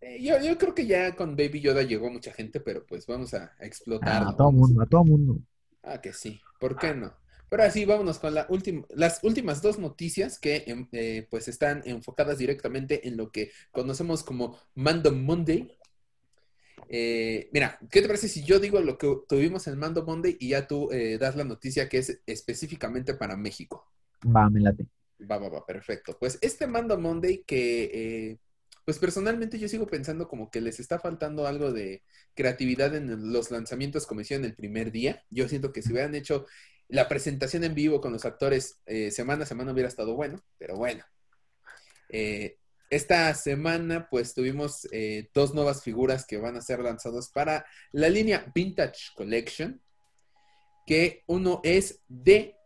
[0.01, 3.35] Eh, yo, yo creo que ya con Baby Yoda llegó mucha gente, pero pues vamos
[3.35, 4.29] a, a explotarlo.
[4.29, 4.53] A todo vamos.
[4.53, 5.41] mundo, a todo mundo.
[5.83, 6.41] Ah, que sí.
[6.59, 7.15] ¿Por qué no?
[7.49, 11.83] Pero así vámonos con la última, las últimas dos noticias que em, eh, pues están
[11.85, 15.77] enfocadas directamente en lo que conocemos como Mando Monday.
[16.89, 20.51] Eh, mira, ¿qué te parece si yo digo lo que tuvimos en Mando Monday y
[20.51, 23.87] ya tú eh, das la noticia que es específicamente para México?
[24.25, 24.87] Va, me late.
[25.31, 26.17] Va, va, va, perfecto.
[26.19, 28.39] Pues este Mando Monday que,
[28.85, 32.03] pues personalmente yo sigo pensando como que les está faltando algo de
[32.35, 35.25] creatividad en los lanzamientos como hicieron el primer día.
[35.31, 36.47] Yo siento que si hubieran hecho
[36.89, 40.77] la presentación en vivo con los actores eh, semana a semana hubiera estado bueno, pero
[40.77, 41.05] bueno.
[42.09, 42.57] Eh,
[42.91, 48.09] esta semana pues tuvimos eh, dos nuevas figuras que van a ser lanzadas para la
[48.09, 49.81] línea Vintage Collection,
[50.87, 52.57] que uno es de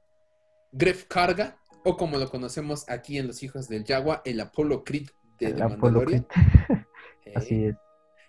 [0.73, 5.09] Gref Carga, o como lo conocemos aquí en Los Hijos del Yagua, el Apollo Creed
[5.39, 6.25] de Apollo Mandalorian.
[6.25, 7.35] Creed.
[7.37, 7.77] Así es.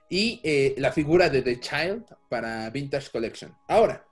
[0.10, 3.56] Y eh, la figura de The Child para Vintage Collection.
[3.68, 4.06] Ahora,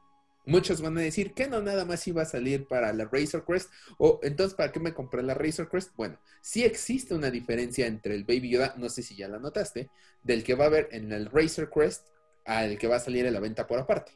[0.46, 3.72] muchos van a decir que no nada más iba a salir para la Razor Crest.
[3.98, 5.96] O entonces, ¿para qué me compré la Razor Crest?
[5.96, 9.90] Bueno, sí existe una diferencia entre el Baby Yoda, no sé si ya la notaste,
[10.24, 12.08] del que va a haber en el Razor Crest
[12.46, 14.14] al que va a salir en la venta por aparte.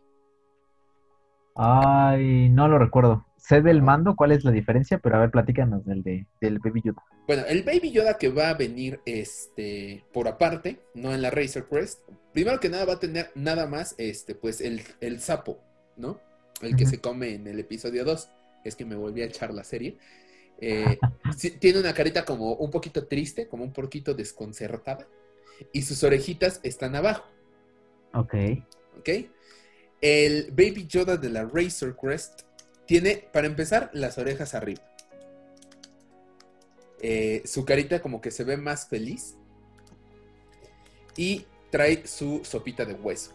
[1.55, 3.26] Ay, no lo recuerdo.
[3.47, 6.81] Sé del mando, cuál es la diferencia, pero a ver, platícanos del, de, del Baby
[6.83, 7.01] Yoda.
[7.27, 11.69] Bueno, el Baby Yoda que va a venir este, por aparte, no en la Razor
[11.69, 12.01] Crest,
[12.33, 15.61] primero que nada va a tener nada más este, pues el, el sapo,
[15.95, 16.19] ¿no?
[16.61, 18.29] El que se come en el episodio 2.
[18.65, 19.97] Es que me volví a echar la serie.
[20.59, 20.97] Eh,
[21.59, 25.07] tiene una carita como un poquito triste, como un poquito desconcertada.
[25.71, 27.25] Y sus orejitas están abajo,
[28.13, 28.33] Ok.
[28.99, 29.09] ¿ok?
[30.01, 32.41] El Baby Yoda de la Razor Crest
[32.87, 34.81] tiene, para empezar, las orejas arriba.
[37.01, 39.35] Eh, su carita como que se ve más feliz.
[41.15, 43.31] Y trae su sopita de hueso.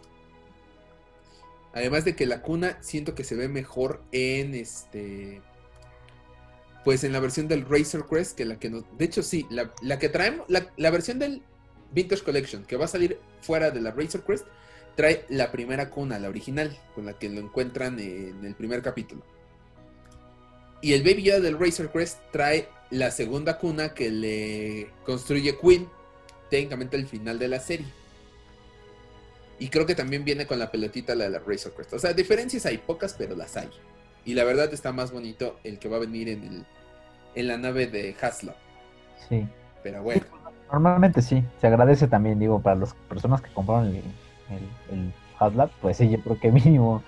[1.74, 5.40] Además de que la cuna siento que se ve mejor en este.
[6.84, 8.70] Pues en la versión del Razor Crest que la que.
[8.70, 10.46] De hecho, sí, la, que traemos.
[10.48, 11.42] La, la versión del
[11.92, 14.46] Vintage Collection que va a salir fuera de la Razor Crest
[14.96, 19.22] trae la primera cuna, la original, con la que lo encuentran en el primer capítulo.
[20.82, 25.88] Y el Baby Yoda del Razor Crest trae la segunda cuna que le construye Queen,
[26.50, 27.86] técnicamente al final de la serie.
[29.60, 31.92] Y creo que también viene con la pelotita la de la Razor Crest.
[31.94, 33.70] O sea, diferencias hay pocas, pero las hay.
[34.24, 36.66] Y la verdad está más bonito el que va a venir en, el,
[37.36, 38.56] en la nave de Haslab.
[39.28, 39.46] Sí.
[39.84, 40.22] Pero bueno.
[40.70, 41.44] Normalmente sí.
[41.60, 46.10] Se agradece también, digo, para las personas que compraron el, el, el Haslab, pues sí,
[46.10, 47.04] yo creo que mínimo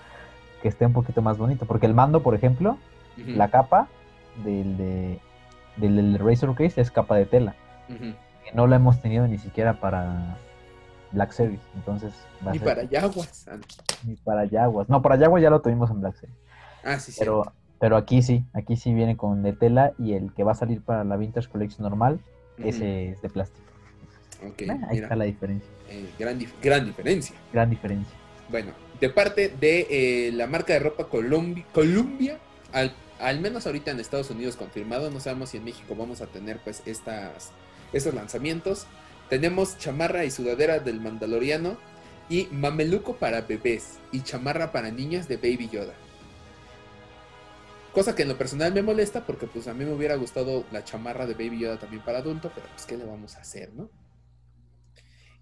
[0.63, 1.67] que esté un poquito más bonito.
[1.67, 2.79] Porque el mando, por ejemplo,
[3.17, 3.89] La capa
[4.45, 5.21] del, de,
[5.77, 7.55] del, del Razor Case es capa de tela.
[7.89, 10.37] Que no la hemos tenido ni siquiera para
[11.13, 11.61] Black Series.
[11.77, 12.13] Entonces,
[12.47, 13.47] va a Ni ser- para Yaguas.
[14.05, 14.89] Ni para Yaguas.
[14.89, 16.37] No, para Yaguas ya lo tuvimos en Black Series.
[16.83, 17.19] Ah, sí, sí.
[17.21, 20.57] Pero, pero aquí sí, aquí sí viene con de tela y el que va a
[20.57, 22.21] salir para la Vintage Collection normal,
[22.59, 23.65] ese es de plástico.
[24.43, 25.71] Eh, ahí mira, está la diferencia.
[25.89, 27.35] eh, gran, dif- gran diferencia.
[27.53, 28.15] Gran diferencia.
[28.51, 29.87] Bueno, de parte de
[30.29, 32.39] eh, la marca de ropa Colombi- Columbia,
[32.73, 32.93] al,
[33.25, 36.59] al menos ahorita en Estados Unidos confirmado, no sabemos si en México vamos a tener
[36.59, 37.53] pues estas,
[37.95, 38.87] estos lanzamientos.
[39.31, 41.79] Tenemos chamarra y sudadera del Mandaloriano
[42.29, 45.95] y mameluco para bebés y chamarra para niños de Baby Yoda.
[47.93, 50.85] Cosa que en lo personal me molesta porque pues a mí me hubiera gustado la
[50.85, 53.89] chamarra de Baby Yoda también para adulto, pero pues qué le vamos a hacer, ¿no?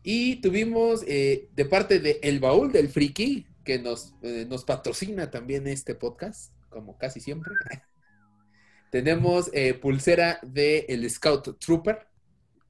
[0.04, 5.30] Y tuvimos eh, de parte de El Baúl del Friki, que nos, eh, nos patrocina
[5.30, 7.52] también este podcast, como casi siempre.
[8.90, 12.06] Tenemos eh, pulsera de el Scout Trooper,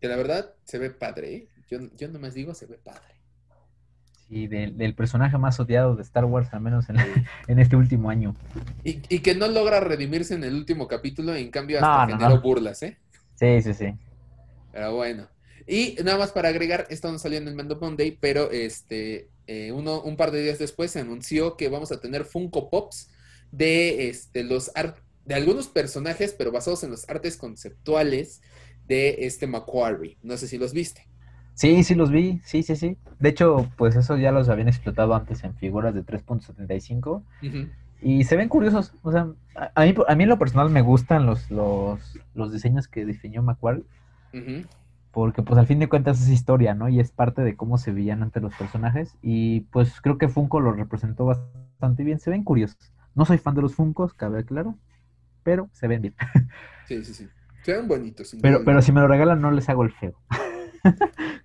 [0.01, 1.35] que la verdad se ve padre.
[1.35, 1.49] ¿eh?
[1.71, 3.15] Yo, yo nomás digo, se ve padre.
[4.29, 6.97] Sí, del, del personaje más odiado de Star Wars, al menos en,
[7.49, 8.37] en este último año.
[8.85, 12.19] Y, y que no logra redimirse en el último capítulo, en cambio hasta No, no,
[12.19, 12.43] generó no.
[12.43, 12.99] burlas, ¿eh?
[13.35, 13.95] Sí, sí, sí.
[14.73, 15.29] Pero bueno.
[15.67, 19.71] Y nada más para agregar, esto no salió en el Mando Monday, pero este eh,
[19.73, 23.11] uno, un par de días después se anunció que vamos a tener Funko Pops
[23.53, 24.73] de este los
[25.25, 28.43] de algunos personajes, pero basados en los artes conceptuales
[28.89, 30.19] de este Macquarie.
[30.23, 31.07] No sé si los viste.
[31.55, 32.97] Sí, sí los vi, sí, sí, sí.
[33.21, 37.69] De hecho, pues eso ya los habían explotado antes en figuras de 3.75 Ujú.
[38.01, 38.95] y se ven curiosos.
[39.03, 42.01] O sea, a, a mí, a mí en lo personal me gustan los, los,
[42.35, 43.85] los diseños que diseñó Macquarie
[45.13, 46.89] porque pues al fin de cuentas es historia, ¿no?
[46.89, 50.61] Y es parte de cómo se veían ante los personajes y pues creo que Funko
[50.61, 52.19] lo representó bastante bien.
[52.19, 52.93] Se ven curiosos.
[53.15, 54.77] No soy fan de los Funkos, cabe claro,
[55.43, 56.15] pero se ven bien.
[56.89, 57.29] Sí, sí, sí.
[57.63, 58.37] Se ven bonitos.
[58.43, 60.15] Pero, duda pero si me lo regalan no les hago el feo.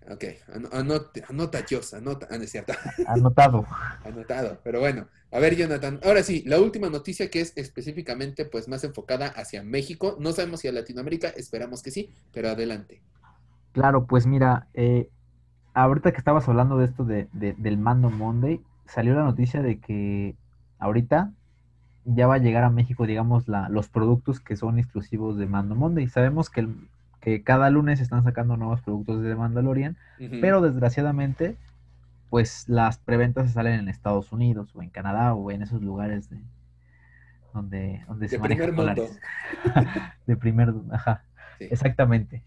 [0.09, 2.27] Ok, ano- anota, anota, Dios, anota.
[2.31, 2.73] Ah, no es cierto.
[3.07, 3.65] Anotado.
[4.03, 5.07] Anotado, pero bueno.
[5.31, 5.99] A ver, Jonathan.
[6.03, 10.15] Ahora sí, la última noticia que es específicamente pues más enfocada hacia México.
[10.19, 13.01] No sabemos si a Latinoamérica, esperamos que sí, pero adelante.
[13.73, 15.09] Claro, pues mira, eh,
[15.73, 19.79] ahorita que estabas hablando de esto de, de- del Mando Monday, salió la noticia de
[19.79, 20.35] que
[20.79, 21.33] ahorita
[22.09, 25.75] ya va a llegar a México, digamos, la, los productos que son exclusivos de Mando
[25.75, 26.07] Monday.
[26.07, 26.75] Sabemos que, el-
[27.19, 30.37] que cada lunes están sacando nuevos productos de Mandalorian, Ujú.
[30.39, 31.57] pero desgraciadamente,
[32.29, 36.29] pues las preventas se salen en Estados Unidos o en Canadá o en esos lugares
[36.29, 36.37] de,
[37.53, 39.01] donde, donde se de manejan primer mundo.
[39.03, 39.19] dólares.
[40.27, 41.23] de primer, ajá.
[41.57, 41.65] Sí.
[41.71, 42.43] Exactamente.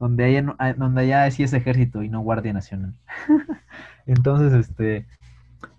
[0.00, 2.94] Donde ah, donde haya sí es ejército y no Guardia Nacional.
[4.06, 5.06] Entonces, este,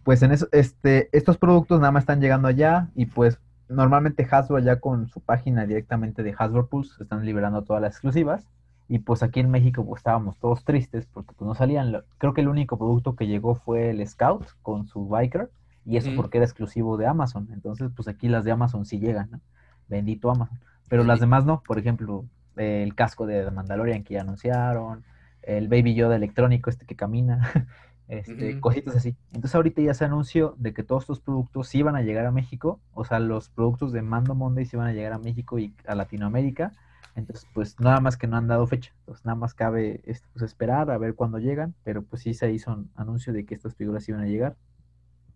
[0.08, 4.58] pues en eso, este, estos productos nada más están llegando allá y pues normalmente Hasbro
[4.60, 8.48] ya con su página directamente de Hasbro Pulse están liberando todas las exclusivas
[8.88, 11.93] y pues aquí en México pues estábamos todos tristes porque pues no salían.
[12.20, 15.50] Creo que el único producto que llegó fue el Scout con su Biker
[15.86, 17.50] y eso porque era exclusivo de Amazon.
[17.52, 19.41] Entonces, pues aquí las de Amazon sí llegan, ¿no?
[19.89, 20.58] Bendito Amazon.
[20.88, 22.24] Pero las demás no, por ejemplo,
[22.56, 25.04] el casco de Mandalorian que ya anunciaron,
[25.48, 27.52] el Baby Yoda electrónico este que camina,
[28.08, 29.15] este, cositas así.
[29.28, 32.32] Entonces ahorita ya se anunció de que todos estos productos sí van a llegar a
[32.32, 35.74] México, o sea, los productos de Mando Monday sí van a llegar a México y
[35.86, 36.72] a Latinoamérica.
[37.15, 40.43] Entonces, pues nada más que no han dado fecha, pues nada más cabe este, pues,
[40.43, 43.76] esperar a ver cuándo llegan, pero pues sí se hizo un anuncio de que estas
[43.76, 44.56] figuras iban a llegar.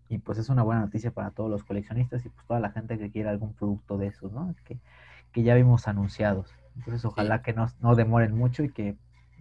[0.07, 2.99] Y pues es una buena noticia para todos los coleccionistas y pues toda la gente
[2.99, 4.53] que quiera algún producto de esos, ¿no?
[4.65, 4.77] Que,
[5.31, 6.53] que ya vimos anunciados.
[6.75, 8.95] Entonces ojalá que no, no demoren mucho y que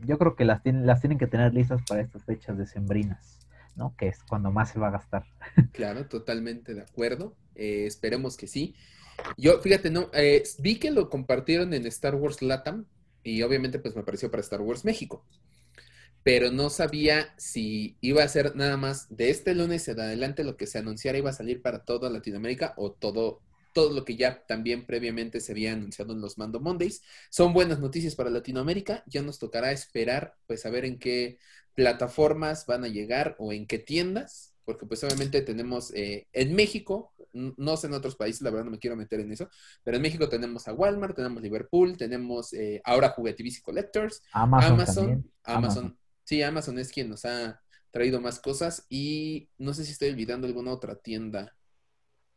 [0.05, 3.39] yo creo que las tienen, las tienen que tener listas para estas fechas decembrinas,
[3.77, 3.95] ¿no?
[3.97, 5.25] Que es cuando más se va a gastar.
[5.73, 7.35] Claro, totalmente de acuerdo.
[7.55, 8.75] Eh, esperemos que sí.
[9.37, 12.87] Yo, fíjate, no, eh, vi que lo compartieron en Star Wars Latam
[13.23, 15.25] y obviamente pues me apareció para Star Wars México.
[16.23, 20.57] Pero no sabía si iba a ser nada más de este lunes en adelante lo
[20.57, 23.41] que se anunciara iba a salir para toda Latinoamérica o todo,
[23.73, 27.03] todo lo que ya también previamente se había anunciado en los Mando Mondays.
[27.31, 29.05] Son buenas noticias para Latinoamérica.
[29.07, 31.39] Ya nos tocará esperar pues a ver en qué
[31.75, 37.15] plataformas van a llegar o en qué tiendas, porque pues obviamente tenemos eh, en México,
[37.33, 39.49] no sé en otros países, la verdad no me quiero meter en eso,
[39.83, 44.95] pero en México tenemos a Walmart, tenemos Liverpool, tenemos eh, ahora Juguetivici Collectors, Amazon, Amazon,
[44.95, 45.33] también.
[45.45, 45.99] Amazon, Amazon.
[46.25, 50.47] sí, Amazon es quien nos ha traído más cosas y no sé si estoy olvidando
[50.47, 51.57] alguna otra tienda.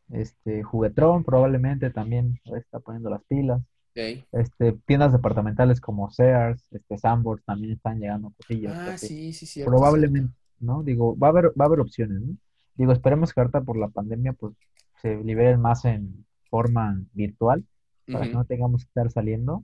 [0.10, 3.62] Este, Juguetrón probablemente también está poniendo las pilas.
[3.92, 4.26] ¿ok?
[4.32, 8.76] Este, tiendas departamentales como Sears, este, Sanborns también están llegando cosillas.
[8.76, 10.84] Ah, sí, sí, cierto, Probablemente, ¿no?
[10.84, 12.36] Digo, va a haber, va a haber opciones, ¿no?
[12.76, 14.54] Digo, esperemos que ahorita por la pandemia pues
[15.02, 17.64] se liberen más en forma virtual
[18.06, 18.14] cierto.
[18.14, 18.40] para que Ujú.
[18.40, 19.64] no tengamos que estar saliendo,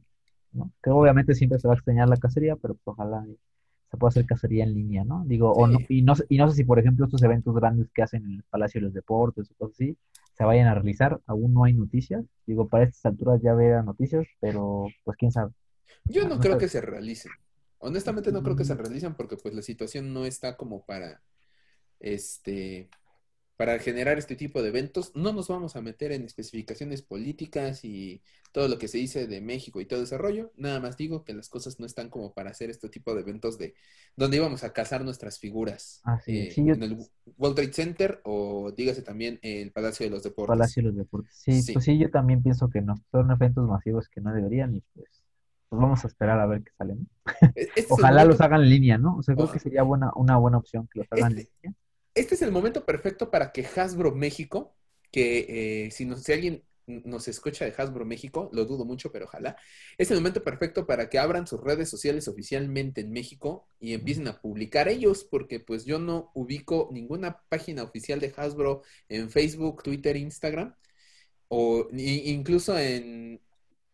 [0.52, 0.71] ¿no?
[0.84, 3.25] Que obviamente siempre se va a extrañar la cacería, pero pues, ojalá
[3.89, 5.23] se pueda hacer cacería en línea, ¿no?
[5.25, 5.86] Digo, o no, Sí.
[5.89, 8.43] y no, y no sé si, por ejemplo, estos eventos grandes que hacen en el
[8.43, 9.97] Palacio de los Deportes o cosas así,
[10.39, 12.25] se vayan a realizar, aún no hay noticias.
[12.47, 15.54] Digo, para estas alturas ya verán noticias, pero pues quién sabe.
[16.06, 17.32] Yo no no creo que se realicen.
[17.80, 18.78] Honestamente no creo que se Mm.
[18.78, 21.21] realicen porque pues la situación no está como para
[21.99, 22.89] este
[23.60, 25.12] para generar este tipo de eventos.
[25.15, 28.22] No nos vamos a meter en especificaciones políticas y
[28.54, 30.54] todo lo que se dice de México y todo ese rollo.
[30.56, 33.58] Nada más digo que las cosas no están como para hacer este tipo de eventos
[33.58, 33.74] de
[34.15, 36.00] donde íbamos a cazar nuestras figuras.
[36.06, 40.58] Así eh, En el World Trade Center o dígase también el Palacio de los Deportes.
[40.58, 41.36] Palacio de los Deportes.
[41.36, 42.95] Sí, pues sí, yo también pienso que no.
[43.12, 45.26] Son eventos masivos que no deberían y pues,
[45.67, 47.10] pues vamos a esperar a ver qué salen.
[47.56, 49.17] E-, este Ojalá los hagan en línea, ¿no?
[49.17, 51.76] O sea, creo que sería buena, una buena opción que los hagan en este línea
[52.15, 54.76] este es el momento perfecto para que Hasbro México,
[55.12, 59.26] que eh, si, no, si alguien nos escucha de Hasbro México, lo dudo mucho, pero
[59.26, 59.56] ojalá,
[59.98, 64.28] es el momento perfecto para que abran sus redes sociales oficialmente en México y empiecen
[64.28, 69.84] a publicar ellos, porque pues yo no ubico ninguna página oficial de Hasbro en Facebook,
[69.84, 70.76] Twitter, Instagram,
[71.48, 73.41] o incluso en,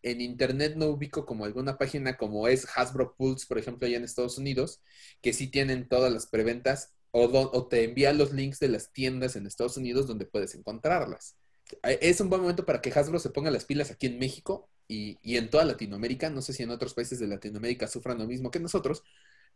[0.03, 4.03] en internet no ubico como alguna página como es Hasbro Pulse, por ejemplo, allá en
[4.03, 4.81] Estados Unidos,
[5.21, 9.47] que sí tienen todas las preventas o, te envía los links de las tiendas en
[9.47, 11.37] Estados Unidos donde puedes encontrarlas.
[11.83, 15.17] Es un buen momento para que Hasbro se ponga las pilas aquí en México y,
[15.23, 16.29] en toda Latinoamérica.
[16.29, 19.03] No sé si en otros países de Latinoamérica sufran lo mismo que nosotros,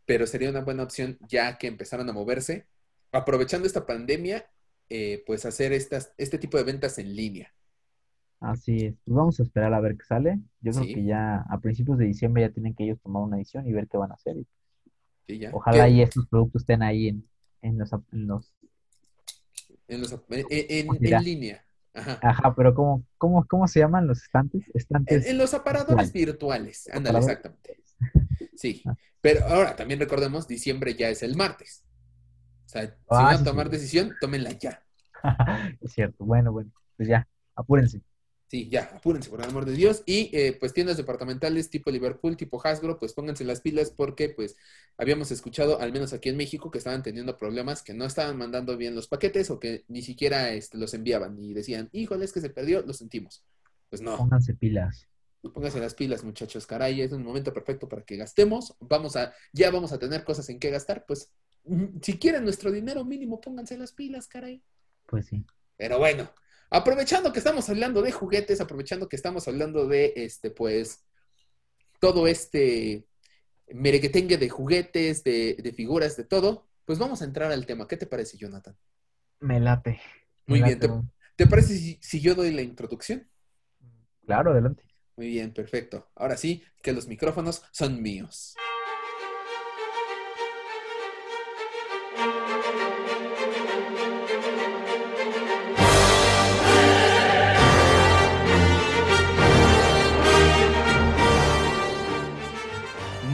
[0.06, 2.66] pero sería una buena opción ya que empezaran a moverse,
[3.12, 4.50] aprovechando esta pandemia,
[4.88, 7.52] eh, pues hacer estas, este tipo de ventas en línea.
[8.40, 8.94] Así es.
[9.04, 10.40] Pues vamos a esperar a ver qué sale.
[10.62, 13.68] Yo creo que ya a principios de diciembre ya tienen que ellos tomar una decisión
[13.68, 14.36] y ver qué van a hacer.
[15.52, 17.30] Ojalá y estos productos estén ahí en,
[17.62, 17.92] en los...
[17.92, 18.52] En, los...
[19.88, 21.64] en, los, en, línea.
[21.94, 22.18] Ajá.
[22.22, 24.64] Ajá, pero ¿cómo, cómo, cómo se llaman los estantes?
[24.74, 26.88] estantes en, los aparadores virtuales.
[26.92, 27.82] Ándale, exactamente.
[28.56, 28.82] Sí.
[28.86, 28.94] Ah.
[29.20, 31.84] Pero ahora también recordemos, diciembre ya es el martes.
[32.66, 34.82] O sea, si ah, van a tomar decisión, tómenla ya.
[35.80, 36.24] es cierto.
[36.24, 38.02] Bueno, bueno, pues ya, apúrense.
[38.50, 40.02] Sí, ya, apúrense, por el amor de Dios.
[40.06, 44.56] Y eh, pues tiendas departamentales tipo Liverpool, tipo Hasbro, pues pónganse las pilas porque pues
[44.96, 48.76] habíamos escuchado, al menos aquí en México, que estaban teniendo problemas, que no estaban mandando
[48.76, 52.40] bien los paquetes o que ni siquiera este, los enviaban y decían, híjole, es que
[52.40, 53.44] se perdió, lo sentimos.
[53.88, 54.16] Pues no.
[54.16, 55.06] Pónganse pilas.
[55.54, 58.74] Pónganse las pilas, muchachos, caray, es un momento perfecto para que gastemos.
[58.80, 61.30] Vamos a, ya vamos a tener cosas en qué gastar, pues
[61.66, 64.60] mm, si quieren nuestro dinero mínimo, pónganse las pilas, caray.
[65.06, 65.44] Pues sí.
[65.76, 66.28] Pero bueno,
[66.70, 71.04] Aprovechando que estamos hablando de juguetes, aprovechando que estamos hablando de este, pues,
[71.98, 73.06] todo este
[73.68, 77.88] merequetengue de juguetes, de, figuras, de todo, pues vamos a entrar al tema.
[77.88, 78.76] ¿Qué te parece, Jonathan?
[79.40, 80.00] Me late.
[80.46, 80.78] Muy bien.
[81.36, 83.28] ¿Te, parece si, si, yo doy la introducción?
[84.24, 84.84] Claro, adelante.
[85.16, 86.08] Muy bien, perfecto.
[86.14, 88.54] Ahora sí, que los micrófonos son míos.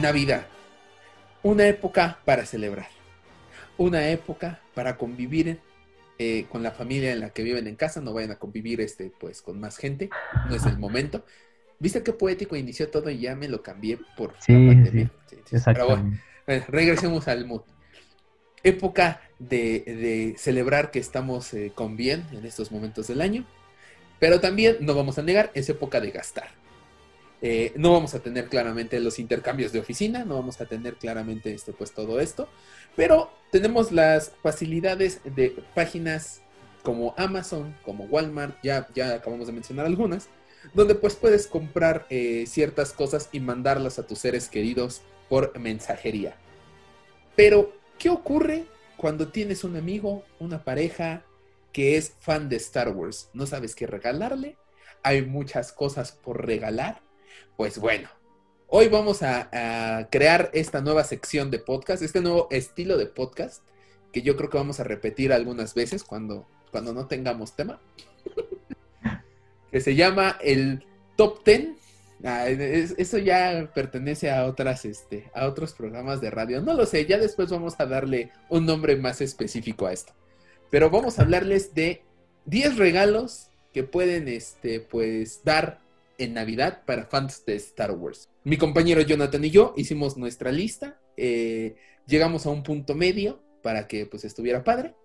[0.07, 0.47] Navidad.
[1.43, 2.87] Una época para celebrar.
[3.77, 5.59] Una época para convivir
[6.17, 7.99] eh, con la familia en la que viven en casa.
[7.99, 10.09] No vayan a convivir este, pues, con más gente.
[10.47, 11.25] No es el momento.
[11.79, 15.11] ¿Viste qué poético inició todo y ya me lo cambié por sí, la pandemia?
[15.45, 16.17] Sí, Pero bueno,
[16.69, 17.63] regresemos al mood.
[18.63, 23.45] Época de, celebrar que estamos eh, con bien en estos momentos del año.
[24.19, 26.47] Pero también, no vamos a negar, es época de gastar.
[27.41, 31.53] Eh, no vamos a tener claramente los intercambios de oficina, no vamos a tener claramente
[31.53, 32.49] este, pues, todo esto,
[32.95, 36.41] pero tenemos las facilidades de páginas
[36.81, 40.29] como Amazon, como Walmart, ya, ya acabamos de mencionar algunas,
[40.73, 46.35] donde pues puedes comprar eh, ciertas cosas y mandarlas a tus seres queridos por mensajería.
[47.35, 51.23] Pero, ¿qué ocurre cuando tienes un amigo, una pareja
[51.71, 53.29] que es fan de Star Wars?
[53.33, 54.57] No sabes qué regalarle,
[55.03, 57.01] hay muchas cosas por regalar
[57.55, 58.09] pues bueno,
[58.67, 63.63] hoy vamos a, crear esta nueva sección de podcast, este nuevo estilo de podcast,
[64.11, 67.79] que yo creo que vamos a repetir algunas veces cuando, cuando no tengamos tema,
[69.71, 71.77] que se llama el Top Ten.
[72.23, 76.61] Ah, eso ya pertenece a otras, este, a otros programas de radio.
[76.61, 80.13] No lo sé, ya después vamos a darle un nombre más específico a esto.
[80.71, 82.03] Pero vamos a hablarles de
[82.45, 85.79] 10 regalos que pueden, este, pues, dar
[86.17, 88.29] en Navidad para fans de Star Wars.
[88.43, 91.75] Mi compañero Jonathan y yo hicimos nuestra lista, eh,
[92.05, 94.95] llegamos a un punto medio para que pues estuviera padre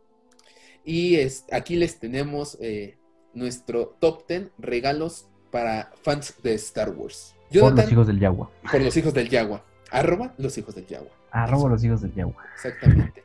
[0.85, 2.97] y es, aquí les tenemos eh,
[3.35, 7.35] nuestro top 10 regalos para fans de Star Wars.
[7.53, 8.51] por los hijos del Yagua.
[8.71, 9.65] Por los hijos del Yagua.
[9.91, 11.11] Arroba los hijos del Yagua.
[11.31, 12.45] Arroba los hijos del Yagua.
[12.55, 13.23] Exactamente.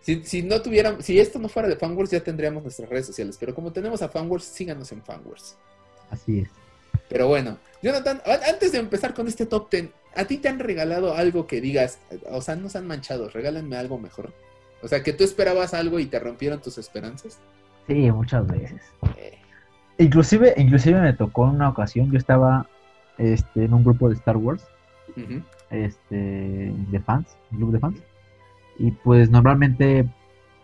[0.00, 3.36] Si, si, no tuviéramos, si esto no fuera de Fanwars, ya tendríamos nuestras redes sociales.
[3.38, 5.56] Pero como tenemos a Fanwars, síganos en Fanwars.
[6.10, 6.48] Así es.
[7.08, 11.14] Pero bueno, Jonathan, antes de empezar con este top 10, ¿a ti te han regalado
[11.14, 12.00] algo que digas,
[12.30, 14.32] o sea, no se han manchado, regálenme algo mejor?
[14.82, 17.38] O sea, que tú esperabas algo y te rompieron tus esperanzas.
[17.86, 18.80] Sí, muchas veces.
[19.16, 19.38] Eh,
[19.98, 22.68] Inclusive, inclusive me tocó en una ocasión, yo estaba
[23.16, 24.66] este, en un grupo de Star Wars,
[25.70, 26.14] este,
[26.90, 28.02] de fans, un club de fans,
[28.78, 30.06] y pues normalmente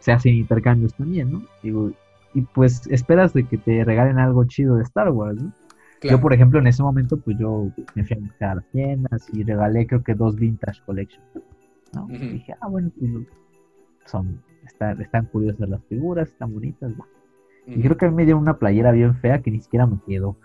[0.01, 1.43] se hacen intercambios también, ¿no?
[1.63, 1.93] Digo,
[2.35, 5.53] y pues esperas de que te regalen algo chido de Star Wars, ¿no?
[6.03, 6.19] Claro.
[6.19, 9.29] Yo, por ejemplo, en ese momento, pues yo me fui a buscar a las tiendas
[9.33, 11.23] y regalé creo que dos Vintage Collection,
[11.95, 12.05] ¿no?
[12.05, 12.15] Ujú.
[12.15, 13.11] Y dije, ah, bueno, pues
[14.07, 16.93] son, están, están curiosas las figuras, están bonitas.
[17.67, 19.99] Y creo que a mí me dieron una playera bien fea que ni siquiera me
[20.07, 20.37] quedó.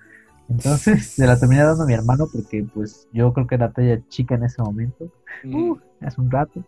[0.49, 3.99] Entonces, se la terminé dando a mi hermano porque, pues, yo creo que era talla
[4.07, 5.11] chica en ese momento,
[5.45, 6.63] uh, hace un rato.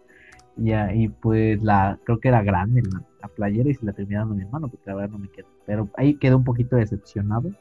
[0.57, 3.93] Y, ya, y pues, la creo que era grande la, la playera y se la
[3.93, 5.47] terminé dando a mi hermano porque la verdad no me quedó.
[5.65, 7.51] Pero ahí quedó un poquito decepcionado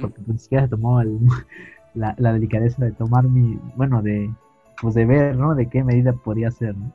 [0.00, 1.18] Porque pues, ni siquiera se tomó el-
[1.94, 4.30] la, la delicadeza de tomar mi, bueno, de,
[4.80, 5.54] pues, de ver, ¿no?
[5.54, 6.92] De qué medida podía ser, ¿no?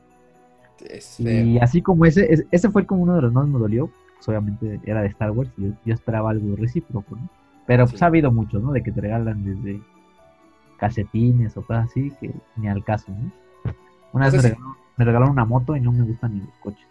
[1.18, 4.28] Y así como ese, es- ese fue como uno de los más me dolió, pues
[4.30, 7.28] obviamente era de Star Wars y yo, yo esperaba algo recíproco, ¿no?
[7.68, 8.04] Pero pues Sí.
[8.04, 8.72] ha habido muchos, ¿no?
[8.72, 9.82] De que te regalan desde
[10.78, 13.32] calcetines o cosas así que ni al caso, ¿no?
[14.14, 16.56] Una O vez me, regalaron, me regalaron una moto y no me gustan ni los
[16.62, 16.88] coches.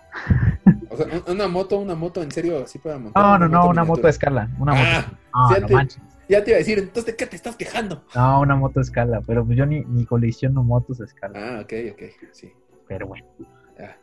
[0.90, 2.62] O sea, un- una moto, una moto, ¿en serio?
[2.62, 3.22] ¿Así para montar?
[3.22, 4.76] No, no, no, una moto a escala, una Ah,
[5.06, 5.16] moto.
[5.38, 6.02] No, ya no te- manches.
[6.28, 8.04] Ya te iba a decir, entonces, ¿de qué te estás quejando?
[8.14, 11.58] No, una moto a escala, pero pues yo ni, ni colecciono motos a escala.
[11.58, 12.52] Ah, ok, ok, sí.
[12.86, 13.24] Pero bueno.
[13.78, 13.98] Ya,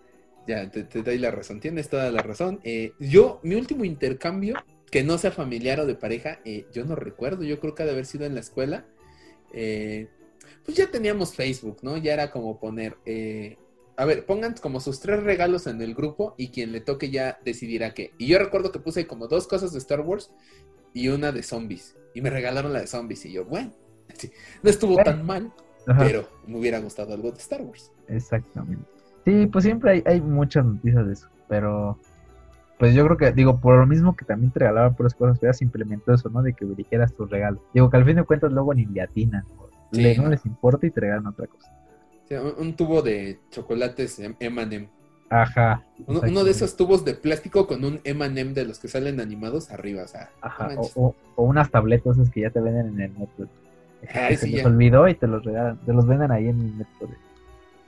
[0.48, 2.60] ya te, te doy la razón, tienes toda la razón.
[2.64, 4.56] Eh, yo, mi último intercambio,
[4.90, 7.86] que no sea familiar o de pareja, eh, yo no recuerdo, yo creo que ha
[7.86, 8.86] de haber sido en la escuela.
[9.54, 10.08] Eh,
[10.64, 11.96] pues ya teníamos Facebook, ¿no?
[11.98, 13.58] Ya era como poner, eh,
[13.98, 17.40] a ver, pongan como sus tres regalos en el grupo y quien le toque ya
[17.46, 18.14] decidirá qué.
[18.18, 20.32] Y yo recuerdo que puse como dos cosas de Star Wars
[20.96, 21.96] y una de zombies.
[22.16, 23.72] Y me regalaron la de zombies y yo, bueno,
[24.18, 24.32] sí,
[24.64, 25.52] no estuvo tan mal,
[25.86, 26.04] Ajá.
[26.04, 27.92] pero me hubiera gustado algo de Star Wars.
[28.08, 28.86] Exactamente.
[29.26, 32.00] Sí, pues siempre hay, hay muchas noticias de eso, pero
[32.80, 35.62] pues yo creo que, digo, por lo mismo que también te regalaban puras cosas feas,
[35.62, 36.42] implementó eso, ¿no?
[36.42, 37.62] De que dijeras tus regalos.
[37.74, 40.30] Digo, que al fin de cuentas luego ni le atinan, o Sí, le- no no.
[40.30, 41.72] les importa y te regalan otra cosa.
[42.32, 44.90] Un, un tubo de chocolates M&M.
[45.30, 45.84] Ajá.
[46.08, 49.72] Uno, uno de esos tubos de plástico con un M&M de los que salen animados
[49.72, 50.94] arriba, o sea, Ajá, no o, manches.
[50.98, 53.48] o- o unas tabletas esas que ya te venden en el metro.
[54.14, 54.66] Ay, se sí, ya.
[54.68, 57.10] olvidó y te los regalan, te los venden ahí en el metro,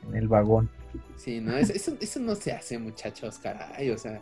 [0.10, 0.70] en el vagón.
[1.16, 4.20] Sí, no, eso, eso, eso no se hace, muchachos, caray, o sea,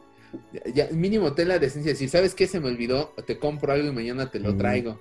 [0.73, 2.47] ya, mínimo ten la decencia de decir, ¿sabes qué?
[2.47, 4.57] Se me olvidó, te compro algo y mañana te lo Sí.
[4.57, 4.99] traigo.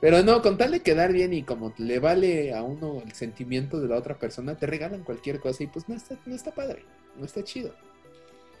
[0.00, 3.80] Pero no, con tal de quedar bien y como le vale a uno el sentimiento
[3.80, 6.84] de la otra persona, te regalan cualquier cosa y pues no está, no está padre,
[7.18, 7.74] no está chido.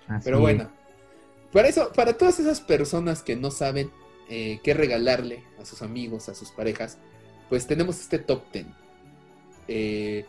[0.08, 0.42] Así Pero es.
[0.42, 0.70] bueno,
[1.52, 3.90] para eso, para todas esas personas que no saben
[4.28, 6.98] eh, qué regalarle a sus amigos, a sus parejas,
[7.48, 8.66] pues tenemos este top 10.
[9.68, 10.26] Eh,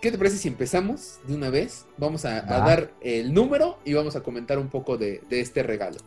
[0.00, 1.84] ¿Qué te parece si empezamos de una vez?
[1.98, 5.98] Vamos a, dar el número y vamos a comentar un poco de, de este regalo.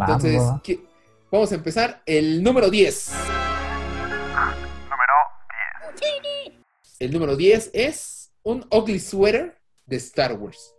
[0.00, 0.60] Va, Entonces, va, va.
[0.64, 0.80] ¿qué-
[1.30, 3.10] vamos a empezar el número 10.
[6.98, 10.74] El número 10 es un ugly sweater de Star Wars.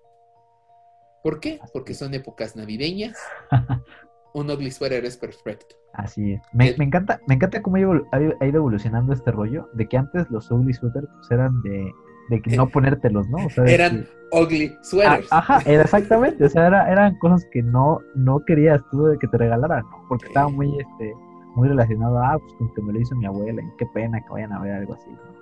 [1.23, 1.59] ¿Por qué?
[1.73, 3.17] Porque son épocas navideñas.
[4.33, 5.75] Un ugly sweater es perfecto.
[5.93, 6.41] Así es.
[6.53, 8.05] Me, me encanta, me encanta cómo ha ido-
[8.39, 11.91] evolucionando este rollo, de que antes los ugly sweaters pues, eran de,
[12.29, 13.45] de que no ponértelos, ¿no?
[13.45, 14.09] O sea, de Eran que-
[14.39, 15.27] ugly Ah, sweaters.
[15.33, 19.27] ajá, era exactamente, o sea, era- eran cosas que no, no querías tú de que
[19.27, 20.05] te regalaran, ¿no?
[20.07, 21.13] Porque estaba muy, este,
[21.55, 24.21] muy relacionado a, ah, pues con que me lo hizo mi abuela, y qué pena
[24.21, 25.41] que vayan a ver algo así, ¿no?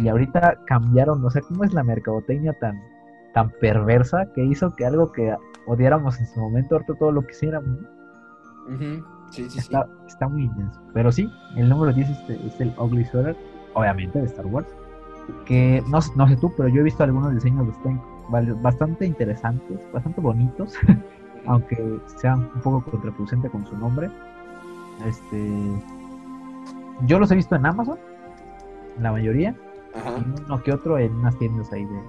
[0.00, 2.80] Y ahorita cambiaron, o sea, ¿cómo es la mercadotecnia tan,
[3.36, 7.20] tan perversa que hizo que algo que odiáramos en su momento, ahorita todo lo
[9.30, 9.58] sí, sí.
[9.58, 10.80] Está, está muy intenso.
[10.94, 13.36] Pero sí, el número 10 es, este- es el Ugly Sweater,
[13.74, 14.66] obviamente de Star Wars.
[15.44, 19.04] Que no, sé- no sé tú, pero yo he visto algunos diseños bastante, val- bastante
[19.04, 20.72] interesantes, bastante bonitos,
[21.46, 24.08] aunque sean un poco contraproducente con su nombre.
[25.06, 25.82] Este,
[27.02, 27.98] yo los he visto en Amazon,
[28.98, 29.54] la mayoría,
[29.94, 32.00] y uno que otro en unas tiendas ahí de,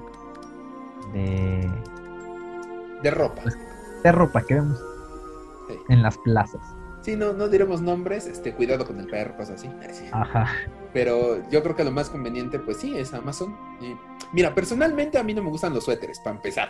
[1.13, 1.69] de,
[3.03, 3.41] De ropa.
[3.43, 3.57] Pues-
[4.03, 4.79] de ropa que vemos
[5.67, 5.75] Sí.
[5.89, 6.61] en las plazas.
[7.01, 9.69] Sí, no, no diremos nombres, este, cuidado con el perro, cosas así.
[10.11, 10.47] Ajá.
[10.93, 13.55] Pero yo creo que lo más conveniente, pues sí, es Amazon.
[13.81, 13.95] Y,
[14.33, 16.69] mira, personalmente a mí no me gustan los suéteres, para empezar.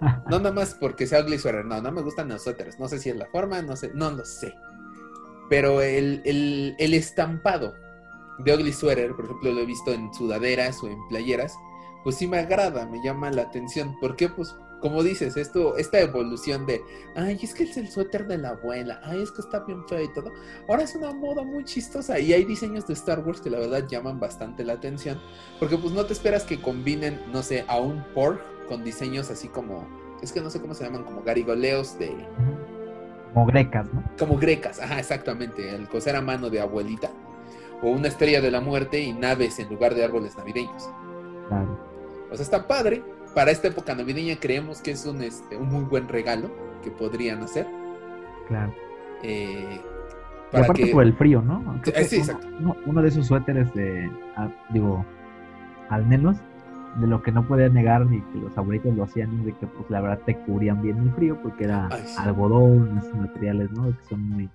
[0.30, 2.78] No nada más porque sea ugly sweater, no, no me gustan los suéteres.
[2.80, 4.54] No sé si es la forma, no sé, no lo sé.
[5.50, 7.74] Pero el, el, el estampado
[8.38, 11.54] de ugly sweater, por ejemplo, lo he visto en sudaderas o en playeras,
[12.04, 13.98] pues sí me agrada, me llama la atención.
[13.98, 14.28] ¿Por qué?
[14.28, 16.82] Pues como dices, esto, esta evolución de,
[17.16, 20.02] ay, es que es el suéter de la abuela, ay, es que está bien feo
[20.02, 20.30] y todo.
[20.68, 23.88] Ahora es una moda muy chistosa y hay diseños de Star Wars que la verdad
[23.88, 25.18] llaman bastante la atención,
[25.58, 29.48] porque pues no te esperas que combinen, no sé, a un pork con diseños así
[29.48, 29.88] como,
[30.20, 32.14] es que no sé cómo se llaman, como garigoleos de,
[33.32, 34.04] Como grecas, ¿no?
[34.18, 35.74] Como grecas, ajá, exactamente.
[35.74, 37.10] El coser a mano de abuelita.
[37.82, 40.90] O una estrella de la muerte y naves en lugar de árboles navideños.
[41.48, 41.93] Claro.
[42.34, 43.02] O sea, está padre.
[43.34, 46.50] Para esta época navideña creemos que es un, este, un muy buen regalo
[46.82, 47.66] que podrían hacer.
[48.48, 48.72] Claro.
[49.22, 49.80] Eh,
[50.52, 50.92] Y aparte que...
[50.92, 51.80] por el frío, ¿no?
[51.86, 52.46] Eh, sí, uno- exacto.
[52.60, 54.08] Uno, uno de esos suéteres de,
[54.70, 55.04] digo,
[55.88, 56.36] al menos
[57.00, 59.66] de lo que no podía negar ni que los abuelitos lo hacían es de que
[59.66, 62.14] pues la verdad te cubrían bien el frío porque era Ay, sí.
[62.18, 63.86] algodón, esos materiales, ¿no?
[63.88, 64.50] Que son muy, muy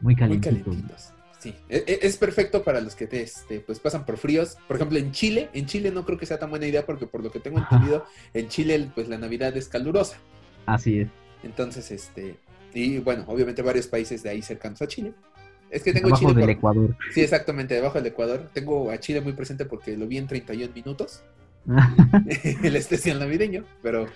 [0.00, 0.62] Muy calientitos.
[0.64, 1.12] calentitos.
[1.46, 4.56] Sí, E- e- es perfecto para los que te, este, pues pasan por fríos.
[4.66, 7.22] Por ejemplo, en Chile, en Chile no creo que sea tan buena idea porque por
[7.22, 7.76] lo que tengo Ajá.
[7.76, 10.16] entendido, en Chile pues la Navidad es calurosa.
[10.66, 11.08] Así es.
[11.44, 12.36] Entonces, este,
[12.74, 15.12] y bueno, obviamente varios países de ahí cercanos a Chile.
[15.70, 16.96] Es que tengo Abajo Chile del por- Ecuador.
[17.14, 18.50] Sí, exactamente, debajo del Ecuador.
[18.52, 21.22] Tengo a Chile muy presente porque lo vi en 31 minutos,
[22.64, 24.06] el especial navideño, pero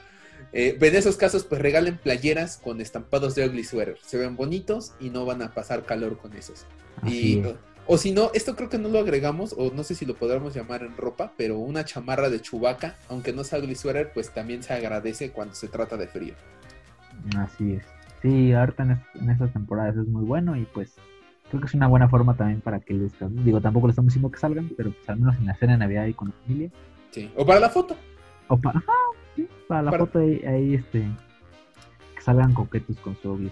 [0.53, 3.99] eh, en esos casos pues regalen playeras con estampados de ugly sweater.
[4.03, 6.67] Se ven bonitos y no van a pasar calor con esos.
[7.03, 7.55] Así Y, es.
[7.87, 10.55] o si no, esto creo que no lo agregamos, o no sé si lo podríamos
[10.55, 14.63] llamar en ropa, pero una chamarra de chubaca, aunque no sea ugly sweater, pues también
[14.63, 16.35] se agradece cuando se trata de frío.
[17.37, 17.85] Así es.
[18.23, 20.95] Sí, ahorita en, en estas temporadas es muy bueno y pues
[21.49, 23.13] creo que es una buena forma también para que les...
[23.45, 25.79] Digo, tampoco le estamos diciendo que salgan, pero pues al menos en la cena de
[25.79, 26.71] Navidad y con la familia.
[27.11, 27.31] Sí.
[27.35, 27.97] O para la foto.
[28.49, 28.93] O para, ajá,
[29.43, 31.05] sí, para la Para- foto ahí, ahí, este,
[32.15, 33.51] que salgan coquetos con su.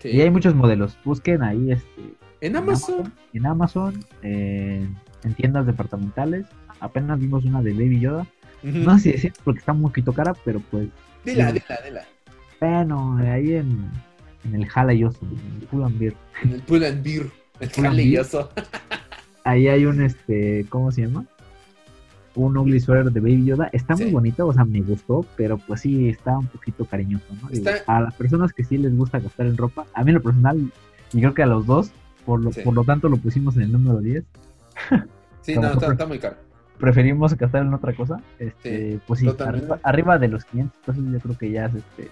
[0.00, 0.08] Sí.
[0.08, 0.96] Y hay muchos modelos.
[1.04, 2.02] Busquen ahí este,
[2.40, 3.12] En Amazon.
[3.32, 6.46] en Amazon, en, en tiendas departamentales.
[6.80, 8.26] Apenas vimos una de Baby Yoda.
[8.62, 10.88] No sé si decir porque está un poquito cara, pero pues,
[11.24, 11.60] Dila, Sí.
[11.60, 12.04] dila, dila.
[12.60, 13.90] bueno, ahí en,
[14.44, 16.14] en el Jala y Oso, en el Pull and Beer.
[16.42, 17.26] En el Pull and Beer.
[17.60, 18.50] El Pull and calilloso.
[19.44, 21.24] Ahí hay un, este, ¿cómo se llama?
[22.38, 23.68] Un ugly sweater de Baby Yoda.
[23.72, 27.48] Está muy bonito, o sea, me gustó, pero pues sí, está un poquito cariñoso, ¿no?
[27.48, 30.14] Digo, Está- A las personas que sí les gusta gastar en ropa, a mí en
[30.14, 30.70] lo personal,
[31.12, 31.90] y creo que a los dos,
[32.24, 32.60] por lo, Sí.
[32.62, 34.24] por lo tanto lo pusimos en el número 10,
[35.42, 36.36] Sí, no, está, está muy caro.
[36.78, 38.20] preferimos gastar en otra cosa.
[38.38, 41.74] Este, Sí, pues sí, arriba, arriba de los 500 pesos yo creo que ya es,
[41.74, 42.08] este,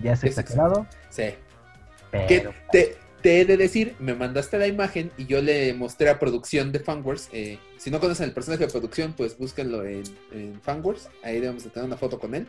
[0.00, 1.24] ya es Es exagerado, Sí.
[2.10, 6.08] Que pero te, te he de decir, me mandaste la imagen y yo le mostré
[6.08, 7.28] a producción de Fanwars.
[7.32, 10.02] eh, si no conocen el personaje de producción, pues búsquenlo en,
[10.32, 10.60] en.
[11.22, 12.46] Ahí debemos de tener una foto con él.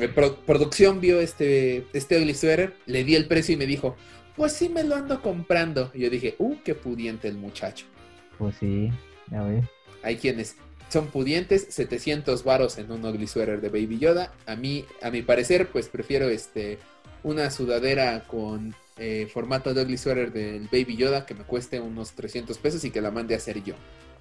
[0.00, 3.96] Eh, pro- producción vio este, este ugly sweater, le di el precio y me dijo,
[4.36, 5.90] pues sí me lo ando comprando.
[5.94, 7.86] Y yo dije, uh, qué pudiente el muchacho.
[8.38, 8.90] pues sí,
[9.30, 9.64] ya ves.
[10.02, 10.56] Hay quienes
[10.88, 14.32] son pudientes, 700 varos en un ugly sweater de Baby Yoda.
[14.46, 16.78] A mí, a mi parecer, pues prefiero este
[17.22, 22.12] una sudadera con eh, formato de ugly sweater del Baby Yoda que me cueste unos
[22.12, 23.74] 300 pesos y que la mande a hacer yo.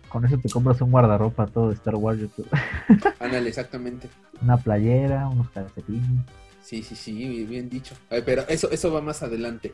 [0.08, 2.48] Con eso te compras un guardarropa todo de Star Wars, yo creo.
[3.20, 4.10] Ándale, exactamente.
[4.42, 6.26] una playera, unos calcetines.
[6.64, 7.94] Sí, sí, sí, bien dicho.
[8.10, 9.74] Ay, pero eso, eso va más adelante.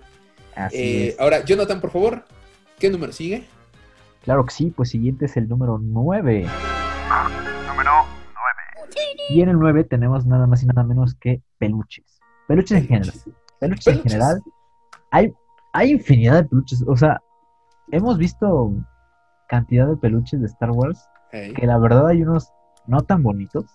[0.55, 1.19] Así Eh, es.
[1.19, 2.25] ahora, Jonathan, por favor,
[2.79, 3.45] ¿qué número sigue?
[4.23, 6.47] Claro que sí, pues siguiente es el número 9.
[7.67, 7.91] Número
[9.29, 12.19] Y en el 9 tenemos nada más y nada menos que peluches.
[12.47, 13.13] Peluches en general.
[13.59, 14.41] Peluches en general.
[15.15, 15.33] Hay,
[15.71, 16.83] hay infinidad de peluches.
[16.87, 17.21] O sea,
[17.91, 18.73] hemos visto
[19.47, 21.53] cantidad de peluches de Star Wars Hey.
[21.53, 22.51] que la verdad hay unos
[22.85, 23.65] no tan bonitos.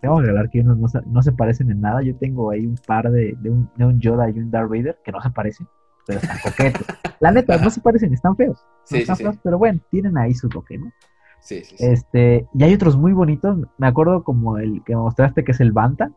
[0.00, 2.02] Tengo que regalar que unos no se, no se parecen en nada.
[2.02, 4.98] Yo tengo ahí un par de, de, un, de un Yoda y un Darth Vader
[5.04, 5.66] que no se parecen,
[6.06, 6.86] pero están coquetos.
[7.20, 8.58] La neta, no se parecen, están feos.
[8.84, 9.22] Sí, sí, están sí.
[9.24, 10.92] feos, pero bueno, tienen ahí su toque, ¿no?
[11.40, 11.84] Sí, sí, sí.
[11.84, 13.58] Este, y hay otros muy bonitos.
[13.78, 16.12] Me acuerdo como el que mostraste que es el Banta.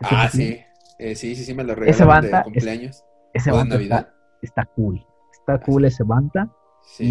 [0.00, 0.60] Ese Ah, sí.
[0.98, 3.04] Eh, sí, sí, sí, me lo Ese regalaron Banta de cumpleaños.
[3.34, 4.08] Ese Banta Navidad.
[4.42, 5.04] está, está cool.
[5.32, 6.48] Está cool ese Banta.
[6.82, 7.04] Sí.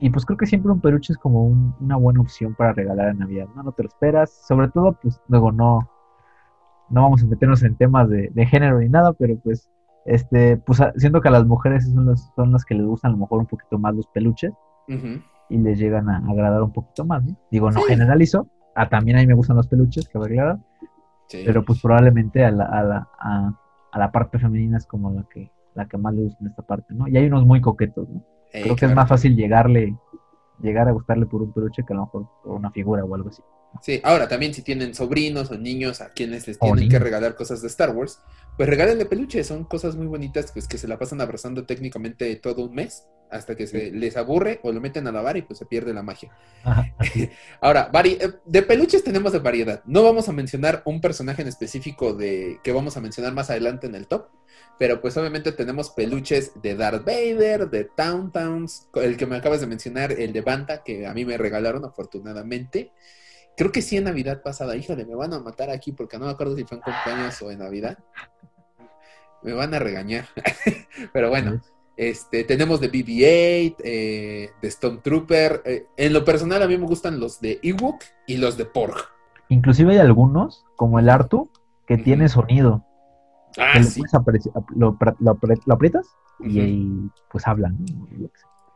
[0.00, 2.72] Y, y pues creo que siempre un peluche es como un- una buena opción para
[2.72, 3.62] regalar en Navidad, ¿no?
[3.62, 4.30] No te lo esperas.
[4.46, 5.88] Sobre todo, pues luego no,
[6.90, 9.68] no vamos a meternos en temas de, de género ni nada, pero pues,
[10.04, 13.14] este, pues siento que a las mujeres son las, son las que les gustan a
[13.14, 14.52] lo mejor un poquito más los peluches
[15.48, 17.36] y les llegan a agradar un poquito más, ¿no?
[17.50, 17.86] Digo, no Sí.
[17.88, 18.48] generalizo.
[18.74, 20.58] Ah, también a mí me gustan los peluches, que aclarar,
[21.28, 21.42] Sí.
[21.46, 23.54] pero pues probablemente a la, a la, a,
[23.92, 26.62] a la parte femenina es como la que, la que más le gusta en esta
[26.62, 27.06] parte, ¿no?
[27.06, 28.24] Y hay unos muy coquetos, ¿no?
[28.50, 29.96] Creo que es más fácil llegarle,
[30.60, 33.28] llegar a gustarle por un peluche que a lo mejor por una figura o algo
[33.30, 33.42] así.
[33.80, 37.62] Sí, ahora también si tienen sobrinos o niños a quienes les tienen que regalar cosas
[37.62, 38.20] de Star Wars,
[38.56, 42.66] pues regálenle peluches, son cosas muy bonitas pues que se la pasan abrazando técnicamente todo
[42.66, 45.66] un mes hasta que se les aburre o lo meten a lavar y pues se
[45.66, 46.30] pierde la magia.
[47.60, 49.82] Ahora, vari- eh, de peluches tenemos de variedad.
[49.86, 53.86] No vamos a mencionar un personaje en específico de que vamos a mencionar más adelante
[53.86, 54.28] en el top,
[54.78, 59.66] pero pues obviamente tenemos peluches de Darth Vader, de Towntowns, el que me acabas de
[59.66, 62.92] mencionar, el de Banta, que a mí me regalaron afortunadamente.
[63.56, 66.32] Creo que sí en Navidad pasada, híjole, me van a matar aquí porque no me
[66.32, 67.98] acuerdo si fue en cumpleaños o en Navidad.
[69.42, 70.26] me van a regañar.
[71.12, 71.60] Pero bueno,
[71.96, 75.62] este, tenemos de BB-8, eh, de Stormtrooper.
[75.64, 78.96] Eh, en lo personal a mí me gustan los de Ewok y los de Porg.
[79.48, 81.50] Inclusive hay algunos, como el Artu,
[81.86, 82.84] que tiene sonido.
[83.58, 84.00] Ah, que sí.
[84.74, 86.06] lo, lo aprietas
[86.40, 87.78] y ahí pues hablan.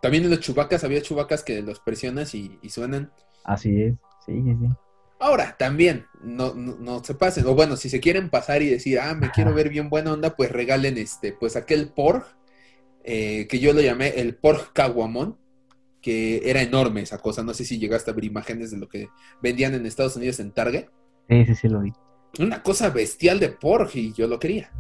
[0.03, 3.11] También en los chubacas había chubacas que los presionas y, y suenan.
[3.45, 3.95] Así es,
[4.25, 4.69] sí, sí, sí.
[5.19, 7.47] Ahora, también, no, no, no se pasen.
[7.47, 10.37] O bueno, si se quieren pasar y decir, ah, me quiero ver bien buena onda,
[10.37, 12.27] pues regalen este, pues aquel Porg,
[13.07, 15.39] eh, que yo lo llamé el Porg Caguamón,
[16.03, 17.43] que era enorme esa cosa.
[17.43, 19.09] No sé si llegaste a ver imágenes de lo que
[19.43, 20.87] vendían en Estados Unidos en Target.
[21.29, 21.93] Sí, sí, sí, lo vi.
[22.39, 24.71] Una cosa bestial de Porg y yo lo quería.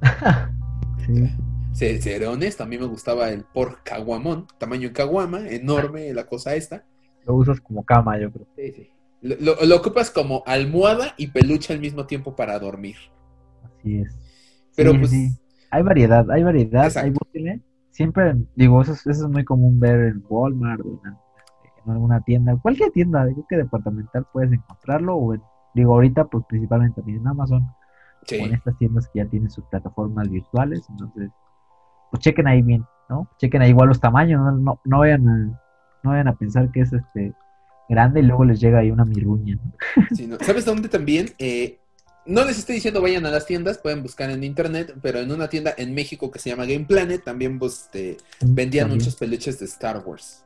[1.06, 1.24] Sí.
[1.72, 6.54] Se- Seré honesto, a mí me gustaba el Porg Caguamón, tamaño caguama, enorme la cosa
[6.54, 6.84] esta.
[7.26, 8.46] Lo usas como cama, yo creo.
[8.56, 8.90] Sí, sí.
[9.22, 12.96] Lo, lo- lo ocupas como almohada y peluche al mismo tiempo para dormir.
[13.64, 14.14] Así es.
[14.76, 15.28] Pero Sí, pues, sí.
[15.70, 17.06] Hay variedad, hay variedad, Exacto.
[17.06, 17.60] hay búsquenle.
[17.92, 21.16] Siempre, digo, eso, es- eso es muy común ver en Walmart o en,
[21.84, 25.42] en alguna tienda, cualquier tienda, digo que departamental puedes encontrarlo, o en-
[25.74, 27.66] digo, ahorita pues principalmente también en Amazon,
[28.26, 28.38] sí.
[28.40, 31.30] o en estas tiendas que ya tienen sus plataformas virtuales, entonces,
[32.10, 33.28] pues chequen ahí bien, ¿no?
[33.38, 35.36] Chequen ahí igual los tamaños, no, no, no vayan a,
[36.02, 37.34] no vayan a pensar que es este
[37.88, 40.06] grande y luego les llega ahí una mirruña, ¿no?
[40.16, 40.36] Sí, ¿no?
[40.40, 41.26] ¿Sabes dónde también?
[41.38, 41.78] Eh,
[42.26, 45.48] no les estoy diciendo vayan a las tiendas, pueden buscar en internet, pero en una
[45.48, 48.98] tienda en México que se llama Game Planet también pues, este, vendían También.
[49.00, 50.44] muchos peluches de Star Wars.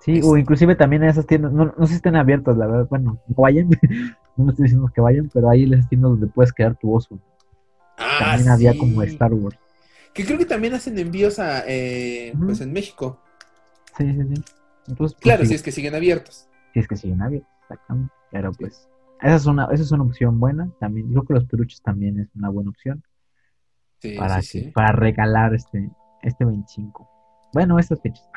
[0.00, 2.66] Sí, Es- o inclusive también en esas tiendas, no, no sé si estén abiertas, la
[2.66, 3.68] verdad, bueno, no vayan,
[4.36, 7.18] no estoy diciendo que vayan, pero hay esas tiendas donde puedes crear tu oso.
[7.98, 9.58] Ah, También había como Star Wars.
[10.14, 13.20] Que creo que también hacen envíos a, eh, pues en México.
[13.96, 14.42] Sí, sí, sí.
[14.88, 16.48] Entonces, pues, Claro, si es que siguen abiertos.
[16.72, 18.12] si es que siguen abiertos, exactamente.
[18.32, 18.88] Pero pues,
[19.22, 20.70] esa es una, esa es una opción buena.
[20.80, 23.02] También, creo que los peluches también es una buena opción
[23.98, 24.70] Sí, para, sí, que- sí.
[24.72, 25.90] para regalar este,
[26.22, 27.08] este 25.
[27.52, 28.28] Bueno, estas fechas.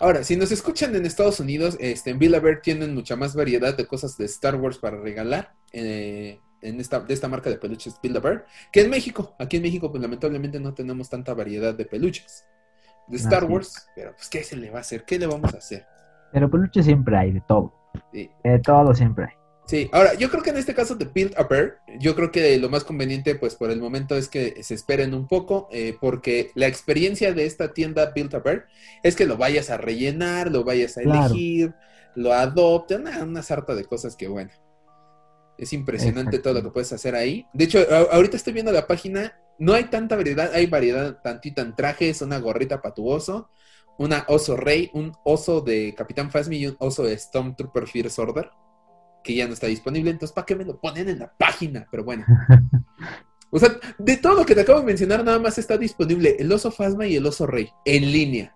[0.00, 3.86] Ahora, si nos escuchan en Estados Unidos, este, en Bear tienen mucha más variedad de
[3.86, 8.46] cosas de Star Wars para regalar eh, en esta, de esta marca de peluches Build-A-Bear,
[8.72, 9.34] que en México.
[9.40, 12.46] Aquí en México, pues lamentablemente no tenemos tanta variedad de peluches
[13.08, 13.52] de Star Así.
[13.52, 15.04] Wars, pero pues ¿qué se le va a hacer?
[15.04, 15.84] ¿Qué le vamos a hacer?
[16.32, 17.74] Pero peluches siempre hay, de todo.
[18.12, 18.30] Sí.
[18.44, 19.32] De todo siempre hay.
[19.68, 22.56] Sí, ahora yo creo que en este caso de Build a Bear, yo creo que
[22.56, 26.50] lo más conveniente, pues por el momento, es que se esperen un poco, eh, porque
[26.54, 28.64] la experiencia de esta tienda Build a Bear
[29.02, 31.34] es que lo vayas a rellenar, lo vayas a Claro.
[31.34, 31.74] elegir,
[32.16, 34.50] lo adopten, una, una sarta de cosas que, bueno,
[35.58, 37.46] es impresionante todo lo que puedes hacer ahí.
[37.52, 41.62] De hecho, a- ahorita estoy viendo la página, no hay tanta variedad, hay variedad tantita
[41.62, 43.50] en trajes, una gorrita para tu oso,
[43.98, 48.48] una oso rey, un oso de Capitán Phasmi y un oso de Stormtrooper First Order
[49.24, 51.86] que ya no está disponible, entonces ¿para qué me lo ponen en la página?
[51.90, 52.24] Pero bueno.
[53.50, 56.52] O sea, de todo lo que te acabo de mencionar, nada más está disponible el
[56.52, 58.54] oso Fasma y el oso Rey en línea.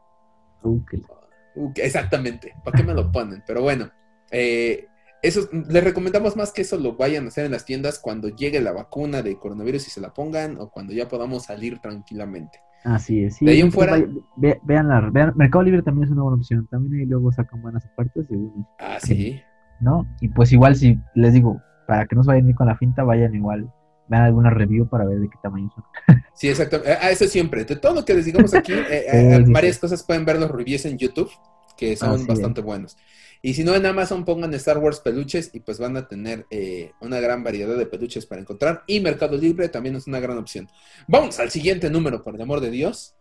[1.77, 3.43] Exactamente, ¿para qué me lo ponen?
[3.47, 3.89] Pero bueno,
[4.31, 4.87] eh,
[5.23, 8.61] eso, les recomendamos más que eso lo vayan a hacer en las tiendas cuando llegue
[8.61, 12.59] la vacuna de coronavirus y se la pongan o cuando ya podamos salir tranquilamente.
[12.85, 13.37] Así es.
[13.37, 16.37] Sí, De ahí en fuera- vaya- ve- veanla, vean- Mercado Libre también es una buena
[16.37, 16.67] opción.
[16.71, 19.41] También ahí luego sacan buenas ofertas y unos, Ah, sí.
[19.83, 20.07] ¿No?
[20.21, 22.77] Y pues igual si les digo, para que no se vayan a ir con la
[22.77, 23.71] finta, vayan igual,
[24.09, 25.85] vean alguna review para ver de qué tamaño son.
[26.35, 26.81] Sí, exacto.
[26.87, 27.65] Ah, eso siempre.
[27.65, 29.81] De todo lo que les digamos aquí, eh, eh, sí, varias sí.
[29.81, 31.31] cosas pueden ver los reviews en YouTube,
[31.77, 32.97] que son Así bastante buenos.
[33.43, 36.93] Y si no, en Amazon pongan Star Wars peluches y pues van a tener eh,
[37.01, 38.85] una gran variedad de peluches para encontrar.
[38.87, 40.69] Y Mercado Libre también es una gran opción.
[41.09, 43.17] Vamos al siguiente número, por el amor de Dios.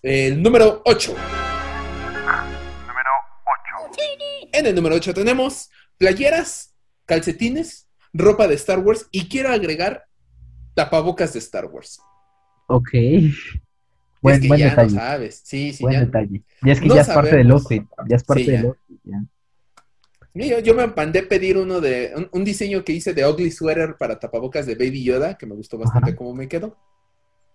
[0.00, 1.14] El número 8.
[4.52, 6.74] En el número 8 tenemos playeras,
[7.06, 10.04] calcetines, ropa de Star Wars y quiero agregar
[10.74, 12.00] tapabocas de Star Wars.
[12.66, 12.88] Ok.
[12.94, 13.34] es
[14.20, 14.92] Buen, que buen ya detalle.
[14.94, 15.42] no sabes.
[15.44, 16.00] Sí, sí, buen ya.
[16.04, 16.42] detalle.
[16.62, 17.84] Ya es que no ya es parte del outfit.
[18.08, 19.00] Ya es parte Sí, del outfit.
[20.34, 23.96] Yo, yo me mandé pedir uno de un, un diseño que hice de Ugly Sweater
[23.98, 26.16] para tapabocas de Baby Yoda, que me gustó bastante Ajá.
[26.16, 26.76] cómo me quedó.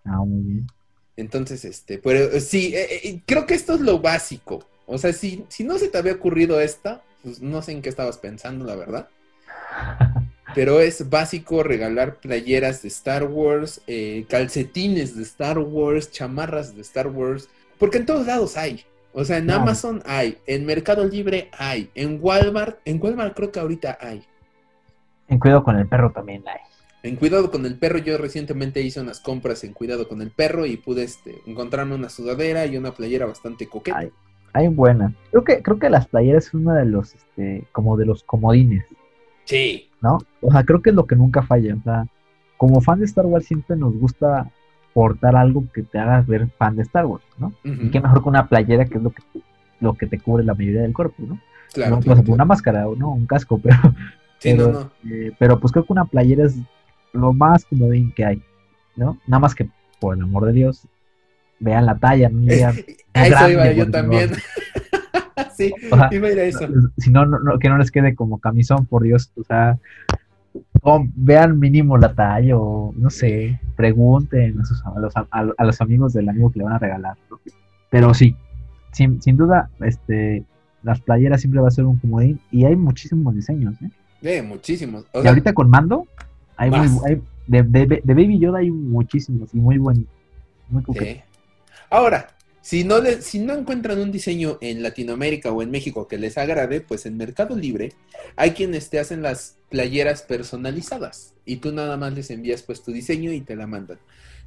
[0.06, 0.68] Ah, muy bien.
[1.16, 4.60] Entonces, este, pero eh, sí, eh, eh, creo que esto es lo básico.
[4.88, 7.90] O sea, si, si no se te había ocurrido esta, pues no sé en qué
[7.90, 9.10] estabas pensando, la verdad.
[10.56, 16.82] Pero es básico regalar playeras de Star Wars, eh, calcetines de Star Wars, chamarras de
[16.82, 18.84] Star Wars, porque en todos lados hay.
[19.14, 19.52] O sea, en.
[19.52, 24.26] Amazon hay, en Mercado Libre hay, en Walmart, en Walmart creo que ahorita hay.
[25.28, 26.62] En cuidado con el perro también hay.
[27.04, 30.66] En Cuidado con el Perro, yo recientemente hice unas compras en Cuidado con el Perro
[30.66, 34.00] y pude este, encontrarme una sudadera y una playera bastante coqueta.
[34.00, 34.12] Ay.
[34.58, 35.14] Hay buenas.
[35.30, 38.86] Creo que, creo que las playeras es uno de los, este, como de los comodines,
[39.46, 40.18] Sí, ¿no?
[40.42, 41.76] O sea, creo que es lo que nunca falla.
[41.76, 42.06] O sea,
[42.58, 44.50] como fan de Star Wars siempre nos gusta
[44.94, 47.54] portar algo que te haga ver fan de Star Wars, ¿no?
[47.64, 49.22] Y qué mejor que una playera que es lo que,
[49.80, 51.40] lo que te cubre la mayoría del cuerpo, ¿no?
[51.72, 53.78] Claro, no, claro, pues, una máscara o no, un casco, pero,
[54.40, 54.92] Sí, pero, no, no.
[55.12, 56.58] eh, pero pues creo que una playera es
[57.14, 58.42] lo más comodín que hay,
[58.96, 59.18] ¿no?
[59.28, 60.88] Nada más que, por el amor de Dios,
[61.60, 62.76] vean la talla, no digan,
[63.14, 64.32] A eso iba yo también.
[65.56, 66.68] sí, O sea, iba a ir a eso.
[66.98, 69.78] si no, no, que no les quede como camisón, por Dios, o sea,
[70.82, 75.64] o vean mínimo la talla o no sé, pregunten a, sus- a los, a, a
[75.66, 77.16] los amigos del amigo que le van a regalar.
[77.30, 77.40] ¿no?
[77.90, 78.36] Pero sí,
[78.92, 80.44] sin, sin duda, este,
[80.84, 83.76] las playeras siempre va a ser un comodín y hay muchísimos diseños.
[83.82, 83.90] ¿eh?
[84.24, 85.06] Eh, muchísimos.
[85.14, 86.06] O y ahorita con mando,
[86.56, 90.06] hay, muy, hay de, de, de Baby Yoda hay muchísimos y muy buenos.
[90.70, 91.20] Muy sí.
[91.90, 92.30] Ahora,
[92.62, 96.38] si no, le- si no encuentran un diseño en Latinoamérica o en México que les
[96.38, 97.94] agrade, pues en Mercado Libre
[98.36, 102.92] hay quienes te hacen las playeras personalizadas y tú nada más les envías pues tu
[102.92, 104.00] diseño y te la mandan.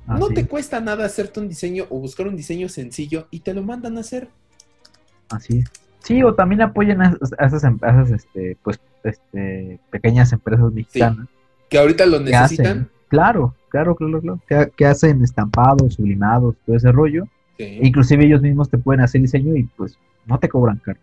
[0.07, 3.41] no Así te es, cuesta nada hacerte un diseño o buscar un diseño sencillo y
[3.41, 4.29] te lo mandan a hacer.
[5.31, 5.65] así es.
[6.03, 10.73] Sí, o también apoyen a, a esas, em- a esas este, pues, este, pequeñas empresas
[10.73, 11.29] mexicanas.
[11.69, 12.91] Que ahorita lo necesitan.
[13.11, 17.25] Claro, claro, claro, claro, que, que hacen estampados, sublimados, todo ese rollo.
[17.59, 17.79] Sí.
[17.83, 20.99] Inclusive ellos mismos te pueden hacer diseño y pues no te cobran caro.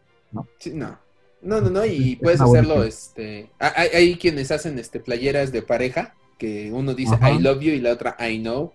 [0.57, 0.97] Sí, no.
[1.39, 5.51] No, no, no, y Es puedes hacerlo, este, ha- hay, hay quienes hacen este playeras
[5.51, 7.31] de pareja, que uno dice Ajá.
[7.31, 8.73] I love you y la otra I know,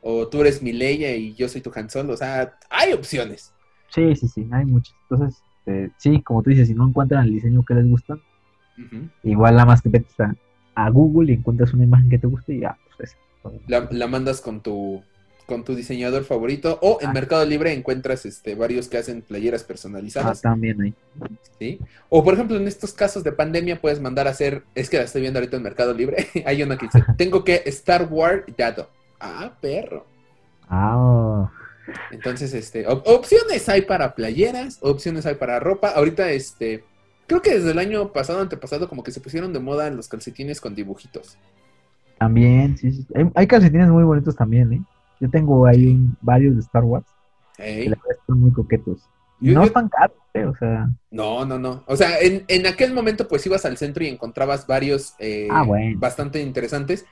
[0.00, 3.52] o tú eres mi Leia y yo soy tu Han Solo, o sea, hay opciones.
[3.88, 4.94] Sí, sí, sí, hay muchos.
[5.10, 8.16] Entonces, este, sí, como tú dices, si no encuentran el diseño que les gusta,
[9.22, 10.34] igual nada más te metes a,
[10.74, 13.18] a Google y encuentras una imagen que te guste y ya, pues esa.
[13.68, 15.02] La, la mandas con tu
[15.46, 17.12] con tu diseñador favorito o en Ah.
[17.12, 20.94] Mercado Libre encuentras este varios que hacen playeras Ah, personalizadas, también hay.
[21.58, 21.78] ¿sí?
[22.08, 25.02] O por ejemplo, en estos casos de pandemia puedes mandar a hacer, es que la
[25.02, 28.88] estoy viendo ahorita en Mercado Libre, hay una que dice, tengo que Star Wars Yado.
[29.20, 30.06] Ah, perro.
[30.66, 31.50] Ah,
[32.10, 35.88] Entonces, este, op- opciones hay para playeras, opciones hay para ropa.
[35.90, 36.84] Ahorita, este,
[37.26, 40.60] creo que desde el año pasado, antepasado, como que se pusieron de moda los calcetines
[40.60, 41.38] con dibujitos.
[42.18, 43.06] también, sí, sí.
[43.14, 44.82] Hay, hay calcetines muy bonitos también, ¿eh?
[45.20, 47.06] Yo tengo ahí varios de Star Wars
[47.58, 47.84] Ey.
[47.84, 48.98] que la verdad están muy coquetos.
[49.40, 50.44] Y Yo- no yo- están caros, ¿eh?
[50.44, 51.84] O sea, No, no, no.
[51.86, 55.62] O sea, en, en aquel momento, pues ibas al centro y encontrabas varios eh, Ah,
[55.64, 55.98] bueno.
[55.98, 57.04] bastante interesantes.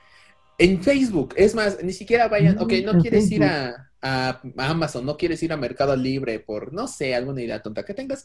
[0.57, 4.41] En Facebook, es más, ni siquiera vayan, Mm, ok, no en quieres ir a, a
[4.57, 8.23] Amazon, no quieres ir a Mercado Libre por, no sé, alguna idea tonta que tengas.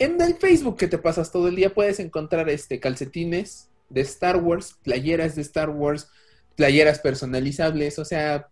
[0.00, 4.36] En el Facebook que te pasas todo el día puedes encontrar este calcetines de Star
[4.38, 6.08] Wars, playeras de Star Wars,
[6.56, 8.48] playeras personalizables, o sea,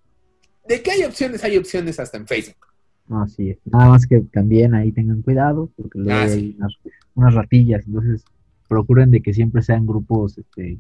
[0.69, 2.57] de que hay opciones, hay opciones hasta en Facebook.
[3.09, 3.57] no, sí.
[3.65, 6.57] Nada más que también ahí tengan cuidado, porque luego Ah, hay sí.
[6.59, 6.73] unas,
[7.15, 8.25] unas ratillas, entonces
[8.69, 10.79] procuren de que siempre sean grupos, este,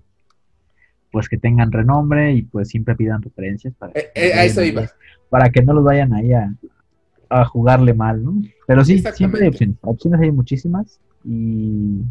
[1.11, 4.63] pues que tengan renombre y pues siempre pidan referencias para, Eh, que eh, a eso
[4.63, 4.87] iba.
[5.31, 6.53] para que no los vayan ahí a,
[7.29, 8.43] a jugarle mal, ¿no?
[8.67, 12.03] Pero sí, siempre hay opciones, opciones hay muchísimas y,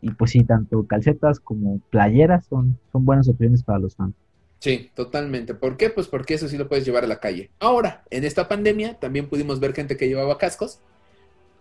[0.00, 4.14] y pues sí, tanto calcetas como playeras son, son buenas opciones para los fans.
[4.62, 5.54] Sí, totalmente.
[5.54, 5.90] ¿Por qué?
[5.90, 7.50] Pues porque eso sí lo puedes llevar a la calle.
[7.58, 10.78] Ahora, en esta pandemia también pudimos ver gente que llevaba cascos,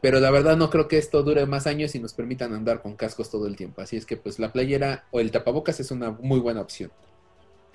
[0.01, 2.95] pero la verdad no creo que esto dure más años y nos permitan andar con
[2.95, 3.81] cascos todo el tiempo.
[3.81, 6.91] Así es que pues la playera o el tapabocas es una muy buena opción.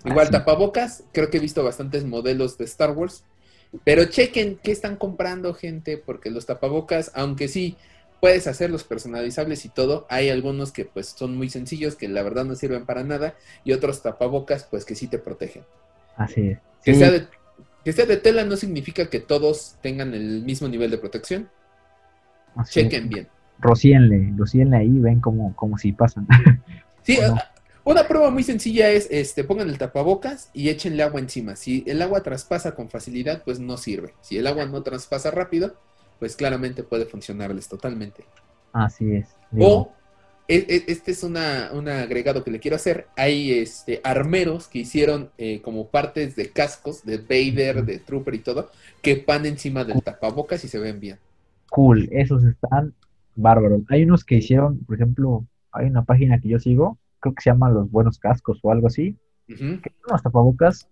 [0.04, 3.24] Igual tapabocas, creo que he visto bastantes modelos de Star Wars,
[3.84, 7.76] pero chequen qué están comprando gente, porque los tapabocas, aunque sí
[8.20, 12.44] puedes hacerlos personalizables y todo, hay algunos que pues son muy sencillos, que la verdad
[12.44, 15.64] no sirven para nada, y otros tapabocas pues que sí te protegen.
[16.16, 16.58] Así es.
[16.82, 17.26] Que, sea de,
[17.84, 21.48] que sea de tela no significa que todos tengan el mismo nivel de protección.
[22.54, 22.86] así es.
[22.86, 23.28] Chequen bien.
[23.58, 26.26] Rocíenle, rocíenle ahí, ven como, como si pasan.
[27.02, 27.40] Sí, ¿O no?
[27.86, 31.56] Una prueba muy sencilla es, este, pongan el tapabocas y échenle agua encima.
[31.56, 34.16] Si el agua traspasa con facilidad, pues no sirve.
[34.20, 35.80] Si el agua no traspasa rápido,
[36.18, 38.28] pues claramente puede funcionarles totalmente.
[38.72, 39.36] Así es.
[39.50, 39.96] Digo, O,
[40.48, 43.12] e- e- este es una, un agregado que le quiero hacer.
[43.16, 48.40] Hay este, armeros que hicieron eh, como partes de cascos de Vader, de Trooper y
[48.42, 48.70] todo,
[49.02, 51.20] que van encima del tapabocas y se ven bien.
[51.70, 52.94] cool, esos están
[53.34, 53.82] bárbaros.
[53.88, 57.50] Hay unos que hicieron, por ejemplo, hay una página que yo sigo, creo que se
[57.50, 59.16] llama Los Buenos Cascos o algo así,
[59.48, 59.80] Ujú.
[59.82, 60.88] que son unos tapabocas.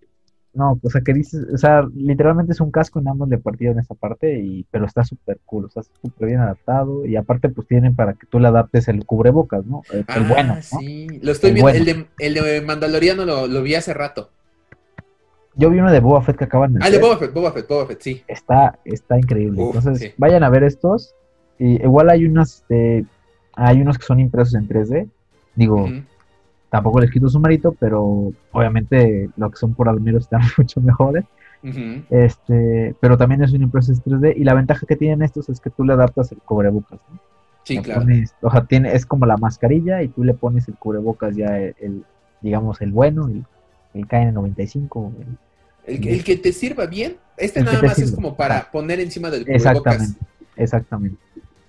[0.53, 3.81] No, o sea, que dices, o sea, literalmente es un casco nada más le partieron
[3.81, 7.67] esa parte, y, pero está súper cool, o sea, súper bien adaptado, y aparte pues
[7.67, 9.83] tienen para que tú le adaptes el cubrebocas, ¿no?
[9.91, 10.63] El, el Ah, bueno, ¿no?
[10.63, 11.09] sí.
[11.23, 11.73] Lo estoy El viendo.
[11.73, 11.79] bueno.
[11.79, 14.31] El, de, el de Mandaloriano lo, lo vi hace rato.
[15.57, 16.99] Yo vi uno de Boba Fett que acaban de Ah, de.
[16.99, 18.23] Boba Fett, Boba Fett, Boba Fett, sí.
[18.29, 19.61] está, está increíble.
[19.61, 20.15] Uf, Entonces, sí.
[20.19, 21.15] vayan a ver estos.
[21.59, 23.05] Y igual hay unos, este,
[23.55, 25.09] hay unos que son impresos en 3D.
[25.57, 25.89] Digo.
[26.75, 31.25] Tampoco les quito su mérito, pero obviamente lo que son por Almero están mucho mejores.
[32.11, 35.71] Este, pero también es una impresión 3D y la ventaja que tienen estos es que
[35.71, 37.21] tú le adaptas el cubrebocas, ¿no?
[37.63, 38.05] Sí, claro.
[38.43, 42.05] o sea, tiene, es como la mascarilla y tú le pones el cubrebocas ya el,
[42.43, 43.45] digamos, el bueno, el,
[43.95, 45.13] el KN95.
[45.87, 49.47] El, el, que te sirva bien, este nada más es como para poner encima del
[49.47, 49.77] cubrebocas.
[49.77, 50.21] Exactamente,
[50.57, 51.19] exactamente.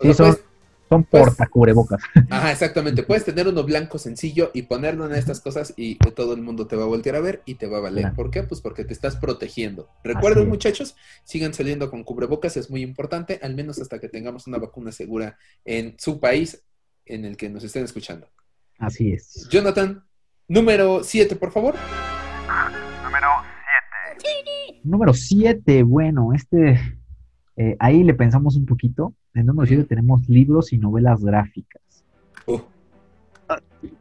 [0.02, 0.36] Sí, son,
[0.90, 2.02] son porta cubrebocas.
[2.30, 3.04] Ajá, exactamente.
[3.04, 6.76] Puedes tener uno blanco sencillo y ponerlo en estas cosas y todo el mundo te
[6.76, 8.14] va a voltear a ver y te va a valer.
[8.14, 8.44] ¿Por qué?
[8.44, 9.90] Pues porque te estás protegiendo.
[10.04, 14.58] Recuerden, muchachos, sigan saliendo con cubrebocas, es muy importante, al menos hasta que tengamos una
[14.58, 16.64] vacuna segura en su país
[17.06, 18.28] en el que nos estén escuchando.
[18.78, 19.48] Así es.
[19.50, 20.04] Jonathan,
[20.48, 21.76] número 7, por favor.
[23.04, 23.28] Número
[24.18, 24.82] 7.
[24.84, 26.80] Número 7, bueno, este
[27.58, 29.14] eh, ahí le pensamos un poquito.
[29.36, 31.82] En número 7 tenemos libros y novelas gráficas.
[32.48, 32.60] Uh.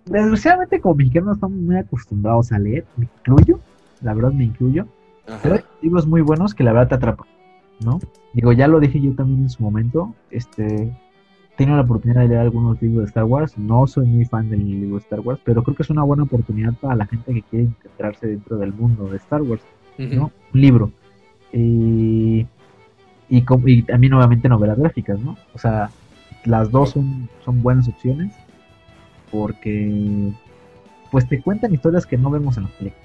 [0.06, 2.84] Desgraciadamente, como mexicanos, no estamos muy acostumbrados a leer.
[2.96, 3.58] Me incluyo,
[4.00, 4.86] la verdad me incluyo.
[5.42, 7.26] Pero hay libros muy buenos que la verdad te atrapan,
[7.80, 7.98] ¿no?
[8.32, 10.14] Digo, ya lo dije yo también en su momento.
[10.30, 10.94] Este,
[11.56, 13.58] tengo la oportunidad de leer algunos libros de Star Wars.
[13.58, 16.22] No soy muy fan del libro de Star Wars, pero creo que es una buena
[16.22, 19.62] oportunidad para la gente que quiere integrarse dentro del mundo de Star Wars,
[19.98, 20.30] ¿no?
[20.52, 20.92] Un libro.
[21.52, 22.46] Y
[23.38, 25.36] y, también obviamente novelas gráficas, ¿no?
[25.54, 25.90] O sea,
[26.44, 28.32] las dos son, son buenas opciones
[29.30, 30.32] porque
[31.10, 33.02] pues te cuentan historias que no vemos en la película.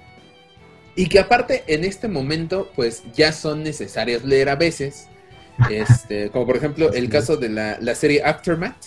[0.95, 5.07] Y que aparte en este momento pues ya son necesarias leer a veces,
[5.71, 8.85] este, como por ejemplo el caso de la, serie Aftermath,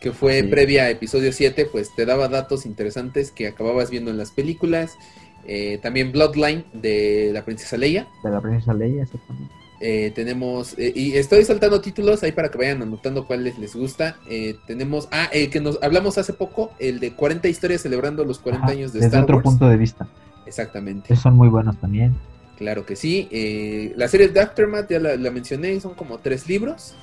[0.00, 4.18] que fue previa a episodio 7, pues te daba datos interesantes que acababas viendo en
[4.18, 4.96] las películas.
[5.44, 8.06] Eh, también Bloodline de la princesa Leia.
[8.22, 9.52] De la princesa Leia, exactamente.
[9.80, 14.16] Eh, tenemos, eh, y estoy saltando títulos ahí para que vayan anotando cuáles les gusta.
[14.28, 18.40] Eh, tenemos, ah, el que nos hablamos hace poco, el de 40 historias celebrando los
[18.40, 19.12] 40 años de Star Wars.
[19.12, 20.08] Desde otro punto de vista.
[20.46, 21.14] Exactamente.
[21.14, 22.16] son muy buenos también.
[22.56, 23.92] Claro que sí.
[23.96, 26.96] la serie de Aftermath ya la, mencioné, son como tres libros.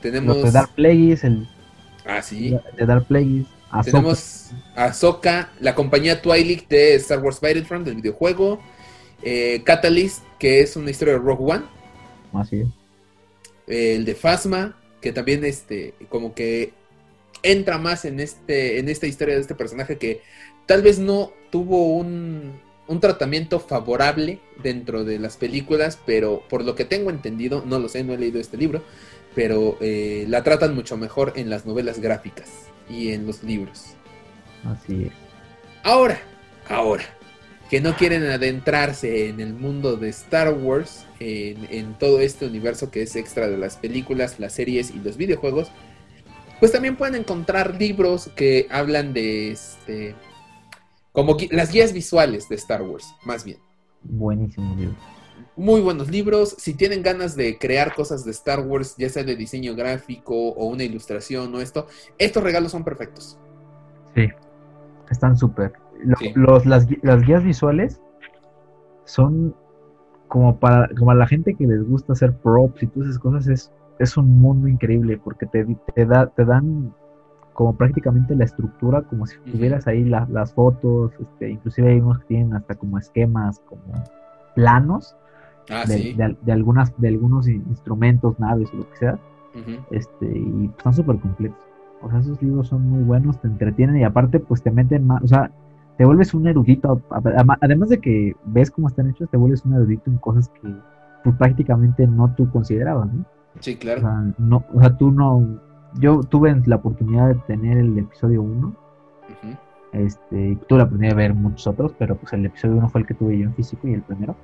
[0.00, 0.42] tenemos.
[0.42, 1.46] de Dark Plagueis, el.
[2.06, 2.56] Ah, sí.
[2.78, 3.46] De Dark Plagueis.
[3.84, 8.60] Tenemos Ahsoka, la compañía Twilight de Star Wars Battlefront, del videojuego.
[9.64, 11.64] Catalyst, que es una historia de Rogue One.
[12.34, 12.68] Así es.
[13.66, 16.74] El de Phasma, que también este, como que
[17.42, 20.20] entra más en, este, en esta historia de este personaje que
[20.66, 26.74] tal vez no tuvo un, un tratamiento favorable dentro de las películas, pero por lo
[26.74, 28.82] que tengo entendido, no lo sé, no he leído este libro,
[29.34, 32.50] pero eh, la tratan mucho mejor en las novelas gráficas
[32.90, 33.94] y en los libros.
[34.62, 35.12] Así es.
[35.84, 36.20] Ahora,
[36.68, 37.04] ahora,
[37.74, 43.02] que no quieren adentrarse en el mundo de Star Wars, en, todo este universo que
[43.02, 45.72] es extra de las películas, las series y los videojuegos,
[46.60, 50.14] pues también pueden encontrar libros que hablan de este
[51.10, 53.58] como las guías visuales de Star Wars, más bien.
[54.04, 54.94] Buenísimo libro.
[55.56, 56.54] Muy buenos libros.
[56.56, 60.66] Si tienen ganas de crear cosas de Star Wars, ya sea de diseño gráfico o
[60.66, 63.36] una ilustración o esto, estos regalos son perfectos.
[64.14, 64.28] Sí,
[65.10, 65.72] están súper
[66.34, 68.00] los, las, guías visuales
[69.04, 69.54] son
[70.28, 73.72] como para como la gente que les gusta hacer props y todas esas cosas es,
[73.98, 76.92] es un mundo increíble porque te, te, da, te dan
[77.52, 82.26] como prácticamente la estructura como si tuvieras ahí las fotos este, inclusive hay unos que
[82.26, 83.82] tienen hasta como esquemas como
[84.54, 85.16] planos
[85.70, 89.18] ah, de, de, algunas de algunos instrumentos naves o lo que sea.
[89.92, 91.64] Este y están súper completos
[92.02, 95.22] o sea esos libros son muy buenos te entretienen y aparte pues te meten más
[95.22, 95.52] o sea
[95.96, 97.00] te vuelves un erudito,
[97.60, 100.74] además de que ves cómo están hechos, te vuelves un erudito en cosas que
[101.22, 103.24] pues, prácticamente no tú considerabas, ¿no?
[103.60, 104.00] Sí, claro.
[104.00, 105.60] O sea, no, o sea, tú no,
[106.00, 108.74] yo tuve la oportunidad de tener el episodio 1,
[109.92, 113.06] este, tuve la oportunidad de ver muchos otros, pero pues el episodio 1 fue el
[113.06, 114.34] que tuve yo en físico y el primero.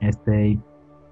[0.00, 0.60] Este, y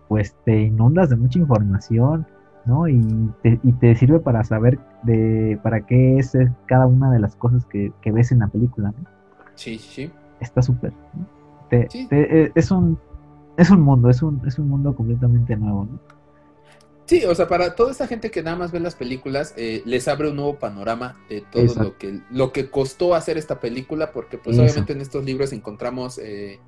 [0.09, 2.27] pues te inundas de mucha información,
[2.67, 2.89] ¿no?
[2.89, 3.01] Y
[3.43, 6.37] te, y te sirve para saber de para qué es
[6.67, 9.09] cada una de las cosas que, ves en la película, ¿no?
[9.55, 10.11] Sí, sí.
[10.41, 10.93] Está súper.
[11.71, 12.99] Eh, es un
[13.57, 15.99] es un mundo, es un, es un mundo completamente nuevo, ¿no?
[17.07, 20.09] Sí, o sea, para toda esta gente que nada más ve las películas, eh, les
[20.09, 24.39] abre un nuevo panorama de todo lo que, lo que costó hacer esta película, porque
[24.39, 26.59] pues obviamente en estos libros encontramos, eh,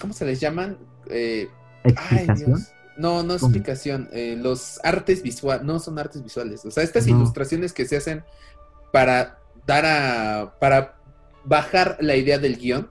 [0.00, 0.78] ¿cómo se les llaman?
[1.10, 1.48] Eh,
[1.82, 2.60] ¿Explicación?
[2.96, 4.08] No, no es explicación.
[4.12, 6.64] Eh, los artes visuales, no son artes visuales.
[6.64, 8.24] O sea, estas ilustraciones que se hacen
[8.92, 10.58] para dar a.
[10.58, 10.96] para
[11.44, 12.90] bajar la idea del guion.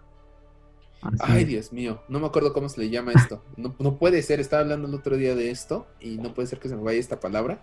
[1.20, 3.44] Ay, Dios mío, no me acuerdo cómo se le llama esto.
[3.58, 6.60] No, no, puede ser, estaba hablando el otro día de esto y no puede ser
[6.60, 7.60] que se me vaya esta palabra.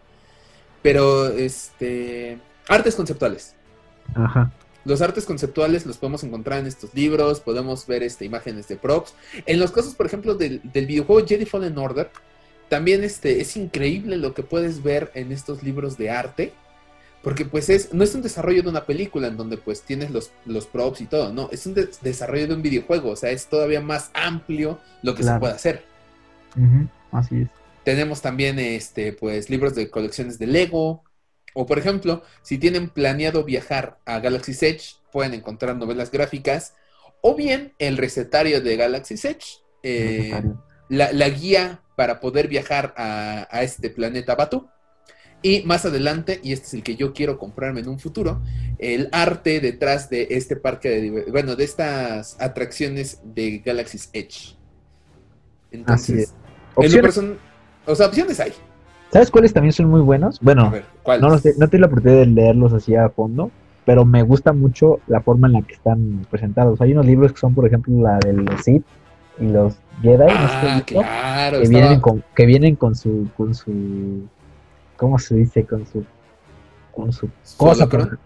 [0.82, 2.38] Pero, este.
[2.68, 3.54] Artes conceptuales.
[4.14, 4.52] Ajá.
[4.84, 9.14] Los artes conceptuales los podemos encontrar en estos libros, podemos ver este, imágenes de props.
[9.46, 12.10] En los casos, por ejemplo, del, del videojuego Jedi Fallen Order,
[12.68, 16.52] también este, es increíble lo que puedes ver en estos libros de arte.
[17.22, 20.30] Porque pues es, no es un desarrollo de una película en donde pues tienes los,
[20.46, 23.46] los props y todo, no, es un de- desarrollo de un videojuego, o sea, es
[23.46, 25.84] todavía más amplio lo que se puede hacer.
[27.12, 27.48] Así es.
[27.84, 31.04] Tenemos también este, pues, libros de colecciones de Lego.
[31.54, 36.74] O, por ejemplo, si tienen planeado viajar a Galaxy's Edge, pueden encontrar novelas gráficas.
[37.20, 39.46] O bien el recetario de Galaxy's Edge,
[39.82, 40.42] eh,
[40.88, 44.68] la, la guía para poder viajar a, a este planeta Batu.
[45.42, 48.42] Y más adelante, y este es el que yo quiero comprarme en un futuro,
[48.78, 54.56] el arte detrás de este parque de bueno, de estas atracciones de Galaxy's Edge.
[55.70, 56.34] Entonces,
[56.76, 56.94] es.
[56.94, 57.38] en lo person-
[57.86, 58.52] o sea, opciones hay.
[59.12, 60.38] ¿Sabes cuáles también son muy buenos?
[60.40, 60.72] Bueno,
[61.20, 63.50] no, lo sé, no tengo la oportunidad de leerlos así a fondo,
[63.84, 66.80] pero me gusta mucho la forma en la que están presentados.
[66.80, 68.84] Hay unos libros que son, por ejemplo, la de los Sith
[69.40, 70.26] y los Jedi.
[70.28, 74.22] Ah, que, estaba- vienen con, que vienen con su, con su,
[74.96, 75.64] ¿cómo se dice?
[75.64, 76.04] Con su,
[76.94, 77.88] con su cosa.
[77.88, 78.16] para-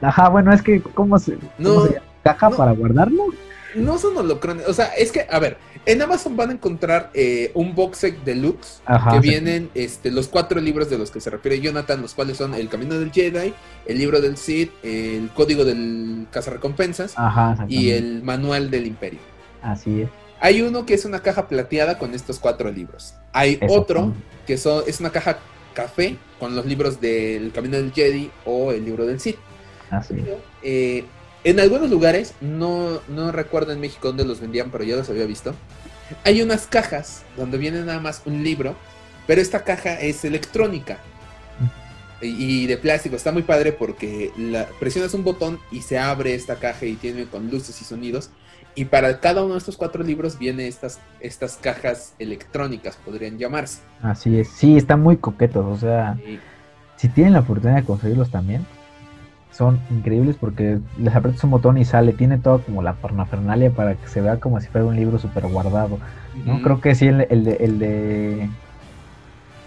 [0.00, 2.06] Ajá, bueno, es que, ¿cómo se, cómo No, se llama?
[2.24, 2.56] ¿Caja no.
[2.56, 3.24] para guardarlo?
[3.76, 4.68] no son holocrones.
[4.68, 8.24] O sea, es que, a ver, en Amazon van a encontrar eh, un box set
[8.24, 9.10] deluxe Ajá.
[9.12, 9.28] que sí.
[9.28, 12.68] vienen este, los cuatro libros de los que se refiere Jonathan, los cuales son El
[12.68, 13.52] Camino del Jedi,
[13.86, 19.20] el libro del Sith, el Código del Cazarrecompensas Ajá, y el Manual del Imperio.
[19.62, 20.08] Así es.
[20.40, 23.14] Hay uno que es una caja plateada con estos cuatro libros.
[23.32, 24.22] Hay Eso, otro sí.
[24.46, 25.38] que son, es una caja
[25.72, 29.38] café con los libros del Camino del Jedi o el libro del Sith.
[29.90, 30.26] Así es.
[30.62, 31.04] Eh,
[31.44, 35.26] en algunos lugares, no, no recuerdo en México dónde los vendían, pero ya los había
[35.26, 35.54] visto.
[36.24, 38.76] Hay unas cajas donde viene nada más un libro,
[39.26, 40.98] pero esta caja es electrónica
[42.20, 43.16] y, de plástico.
[43.16, 47.26] Está muy padre porque la, presionas un botón y se abre esta caja y tiene
[47.26, 48.30] con luces y sonidos.
[48.74, 53.80] Y para cada uno de estos cuatro libros viene estas, estas cajas electrónicas, podrían llamarse.
[54.00, 54.48] Así es.
[54.48, 55.66] Sí, están muy coquetos.
[55.66, 56.16] O sea,
[56.96, 58.64] si tienen la oportunidad de conseguirlos también,
[59.62, 62.12] son increíbles porque les aprietas un botón y sale.
[62.12, 65.46] Tiene todo como la parnafernalia para que se vea como si fuera un libro súper
[65.46, 66.00] guardado.
[66.44, 66.60] ¿no?
[66.62, 68.50] Creo que sí, el, el de, el de El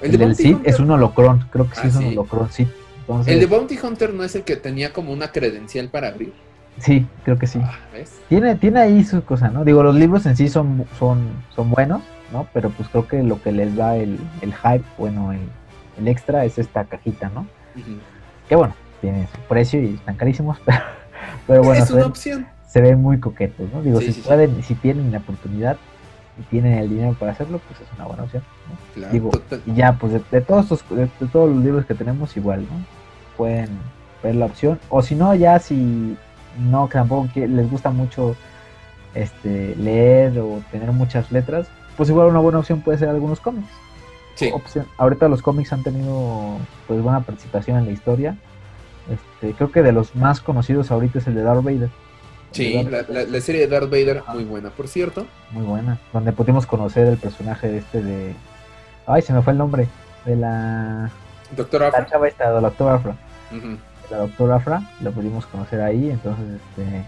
[0.02, 2.08] El, de del Hunter- es un holocron, creo que sí Ah, es un sí.
[2.10, 2.68] holocron, sí.
[3.00, 6.34] Entonces, El de Bounty Hunter no es el que tenía como una credencial para abrir.
[6.80, 7.60] sí, creo que sí.
[7.64, 7.80] Ah.
[8.28, 9.64] Tiene, tiene ahí sus cosas, ¿no?
[9.64, 11.20] Digo, los libros en sí son, son,
[11.56, 12.02] son buenos,
[12.34, 12.48] ¿no?
[12.54, 15.40] Pero pues creo que lo que les da el, el hype, bueno, el,
[16.00, 17.42] el extra es esta cajita, ¿no?
[17.76, 18.00] Ujú.
[18.50, 20.80] Que bueno, tiene su precio y están carísimos, pero,
[21.48, 22.48] pero bueno, es se una ven, opción.
[22.68, 23.82] se ven muy coquetos, ¿no?
[23.82, 24.28] Digo, Sí, si sí, sí.
[24.28, 25.78] pueden, si tienen la oportunidad
[26.40, 28.76] y tienen el dinero para hacerlo, pues es una buena opción, ¿no?
[28.94, 29.62] Claro, Digo, total.
[29.66, 32.62] Y ya, pues de, de todos estos, de, de todos los libros que tenemos, igual,
[32.62, 32.86] ¿no?
[33.38, 33.70] Pueden
[34.24, 34.80] ver la opción.
[34.90, 36.18] O si no, ya si
[36.60, 38.36] no, que tampoco que les gusta mucho
[39.14, 43.70] este leer o tener muchas letras, pues igual una buena opción puede ser algunos cómics.
[44.36, 44.52] Sí.
[44.54, 44.86] Opción.
[44.98, 48.36] Ahorita los cómics han tenido pues buena participación en la historia.
[49.10, 51.90] Este, creo que de los más conocidos ahorita es el de Darth Vader.
[52.52, 55.26] Sí, la, la- la serie de Darth Vader, muy buena, por cierto.
[55.52, 56.00] muy buena.
[56.14, 58.34] Donde pudimos conocer el personaje de este de.
[59.06, 59.88] Ay, se me fue el nombre.
[60.26, 61.10] De la.
[61.56, 62.06] Doctor La Afra.
[62.08, 63.16] chava esta, de la doctora Afra.
[63.56, 63.78] Ujú.
[64.10, 66.10] La doctora Afra, lo pudimos conocer ahí.
[66.10, 67.04] Entonces, este.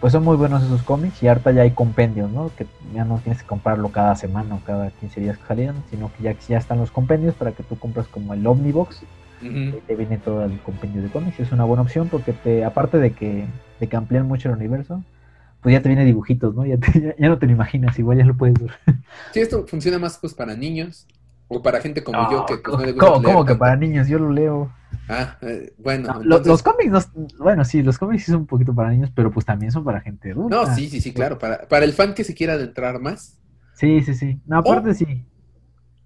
[0.00, 1.22] Pues son muy buenos esos cómics.
[1.22, 2.50] Y ahorita ya hay compendios, ¿no?
[2.56, 5.82] Que ya no tienes que comprarlo cada semana o cada 15 días que salieron.
[5.90, 9.00] Sino que ya, ya están los compendios para que tú compras como el Omnibox.
[9.42, 9.48] Ujú.
[9.54, 11.40] Ahí te viene todo el compendio de cómics.
[11.40, 13.44] Es una buena opción porque te, aparte de que,
[13.80, 15.02] de que amplían mucho el universo,
[15.62, 16.64] pues ya te viene dibujitos, ¿no?
[16.64, 18.70] Ya, te- ya, ya no te lo imaginas, igual ya lo puedes ver.
[19.32, 21.06] Sí, esto funciona más pues para niños
[21.48, 23.76] o para gente como yo que pues, no le gusta ¿Cómo, leer cómo que para
[23.76, 24.08] niños?
[24.08, 24.72] Yo lo leo.
[25.08, 26.08] Ah, eh, bueno.
[26.14, 29.10] No, entonces- Los cómics, no- bueno, sí, los cómics sí son un poquito para niños,
[29.14, 30.56] pero pues también son para gente adulta.
[30.56, 31.38] No, sí, sí, sí, claro.
[31.38, 33.38] Para, para el fan que se quiera adentrar más.
[33.74, 34.40] Sí, sí, sí.
[34.46, 35.24] No, aparte sí.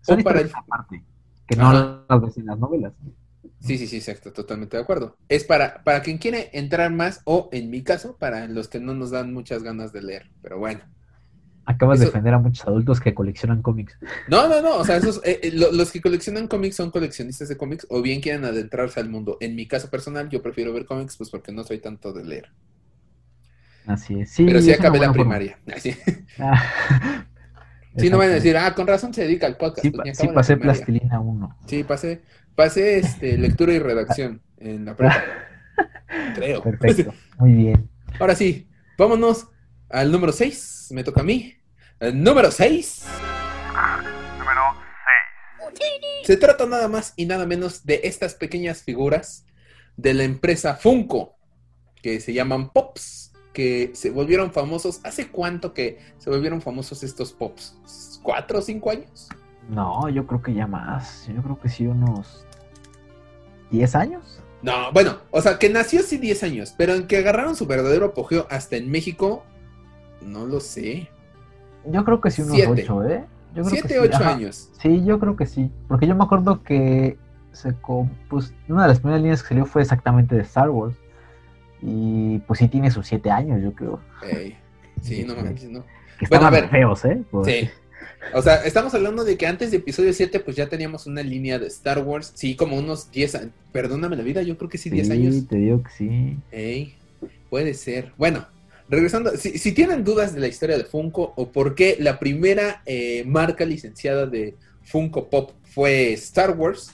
[0.02, 1.02] Son o para el- aparte,
[1.46, 2.00] que no Ajá.
[2.08, 2.92] las ves en las novelas.
[3.02, 3.14] Sí,
[3.60, 5.16] sí, sí, exacto, totalmente de acuerdo.
[5.28, 8.94] Es para, para quien quiere entrar más, o en mi caso, para los que no
[8.94, 10.30] nos dan muchas ganas de leer.
[10.42, 10.80] Pero bueno.
[11.66, 13.96] Acabas de defender a muchos adultos que coleccionan cómics.
[14.28, 14.76] No, no, no.
[14.78, 18.02] O sea, esos, eh, eh, lo- los que coleccionan cómics son coleccionistas de cómics o
[18.02, 19.36] bien quieren adentrarse al mundo.
[19.40, 22.48] En mi caso personal, yo prefiero ver cómics, pues porque no soy tanto de leer.
[23.86, 24.30] Así es.
[24.30, 25.58] Sí, Pero sí acabé la primaria.
[25.74, 25.94] Así.
[26.38, 27.26] Ah.
[27.96, 29.82] Sí, no van a decir, ah, con razón se dedica al podcast.
[29.82, 31.58] Sí, pues, sí pasé plastilina 1.
[31.66, 32.22] Sí, pasé,
[32.60, 35.24] pasé este, lectura y redacción en la prepa.
[36.34, 36.62] Creo.
[36.62, 37.88] Perfecto, muy bien.
[38.18, 39.48] Ahora sí, vámonos
[39.88, 40.88] al número 6.
[40.90, 41.54] Me toca a mí.
[42.00, 43.06] El número 6.
[44.38, 44.60] Número
[45.74, 46.26] 6.
[46.26, 49.46] Se trata nada más y nada menos de estas pequeñas figuras
[49.96, 51.36] de la empresa Funko.
[52.02, 55.00] que se llaman Pops, que se volvieron famosos.
[55.02, 58.20] ¿Hace cuánto que se volvieron famosos estos Pops?
[58.22, 59.30] ¿Cuatro o cinco años?
[59.70, 61.26] No, yo creo que ya más.
[61.34, 62.44] Yo creo que sí, unos
[63.70, 64.40] 10 años.
[64.62, 68.06] No, bueno, o sea, que nació sí 10 años, pero en que agarraron su verdadero
[68.06, 69.44] apogeo hasta en México,
[70.20, 71.08] no lo sé.
[71.86, 72.70] Yo creo que sí, unos Siete.
[72.82, 73.24] 8, ¿eh?
[73.54, 74.30] Yo creo que 7, sí, 8 ajá.
[74.34, 74.70] años.
[74.80, 75.70] Sí, yo creo que sí.
[75.88, 77.16] Porque yo me acuerdo que
[77.52, 77.72] se
[78.28, 80.94] pues, una de las primeras líneas que salió fue exactamente de Star Wars.
[81.82, 84.00] Y pues sí tiene sus 7 años, yo creo.
[85.00, 85.82] Sí, no manches, no.
[86.18, 86.68] Que Bueno, a estaban ver.
[86.68, 87.22] feos, ¿eh?
[87.30, 87.70] Pues, Sí.
[88.34, 91.58] O sea, estamos hablando de que antes de episodio 7, pues ya teníamos una línea
[91.58, 92.32] de Star Wars.
[92.34, 93.50] Sí, como unos 10 años.
[93.72, 95.48] Perdóname la vida, yo creo que sí, 10 Sí, años.
[95.48, 96.36] te digo que sí.
[96.52, 96.94] Ey,
[97.48, 98.12] puede ser.
[98.18, 98.46] Bueno,
[98.88, 102.82] regresando, si, si tienen dudas de la historia de Funko o por qué la primera
[102.86, 104.54] eh, marca licenciada de
[104.84, 106.92] Funko Pop fue Star Wars,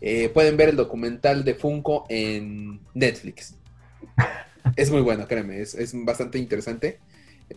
[0.00, 3.54] eh, pueden ver el documental de Funko en Netflix.
[4.74, 6.98] Es muy bueno, créeme, es, es bastante interesante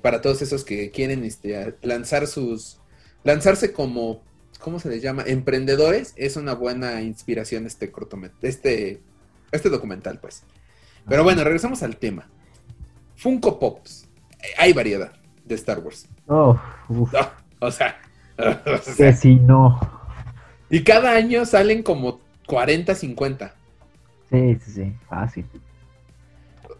[0.03, 2.77] para todos esos que quieren este, lanzar sus,
[3.23, 4.21] lanzarse como,
[4.59, 5.23] ¿cómo se les llama?
[5.25, 9.01] Emprendedores, es una buena inspiración este cortomet este,
[9.51, 10.43] este documental, pues.
[11.07, 12.27] Pero bueno, regresamos al tema.
[13.15, 14.07] Funko Pops.
[14.41, 15.11] Eh, Hay variedad
[15.45, 16.07] de Star Wars.
[16.27, 16.59] Oh,
[16.89, 17.19] uf, No,
[17.59, 17.97] o sea,
[18.37, 19.79] o que si no.
[20.69, 23.55] y cada año salen como 40, 50.
[24.29, 25.45] Sí, sí, sí, fácil.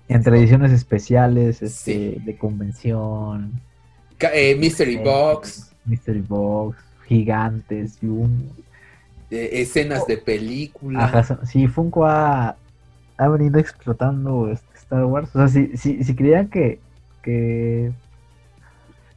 [0.08, 2.18] Entre ediciones especiales, este, Sí.
[2.24, 3.60] de convención,
[4.20, 5.04] eh, Mystery Sí.
[5.04, 6.78] Box, Mystery Box,
[7.08, 8.50] gigantes, y un...
[9.32, 11.06] eh, escenas de película.
[11.06, 12.56] Ajá, sí, Funko ha,
[13.18, 15.30] ha venido explotando este Star Wars.
[15.36, 16.80] O sea, si, si, si creían que,
[17.22, 17.92] que,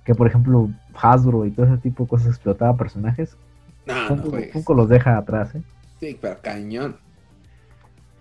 [0.05, 3.37] que, por ejemplo, Hasbro y todo ese tipo de cosas explotaba personajes,
[3.87, 4.17] No,
[4.53, 5.63] Funko, los deja atrás, ¿eh?
[5.99, 6.97] Sí, pero cañón.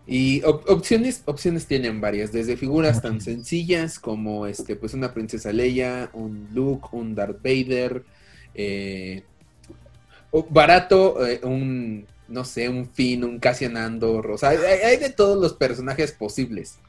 [0.07, 5.53] Y op- opciones, opciones tienen varias, desde figuras tan sencillas como este, pues una princesa
[5.53, 8.03] Leia, un Luke, un Darth Vader,
[8.55, 9.23] eh,
[10.49, 15.09] barato, eh, un no sé, un Finn, un Cassian Andor, o sea, hay, hay de
[15.09, 16.79] todos los personajes posibles.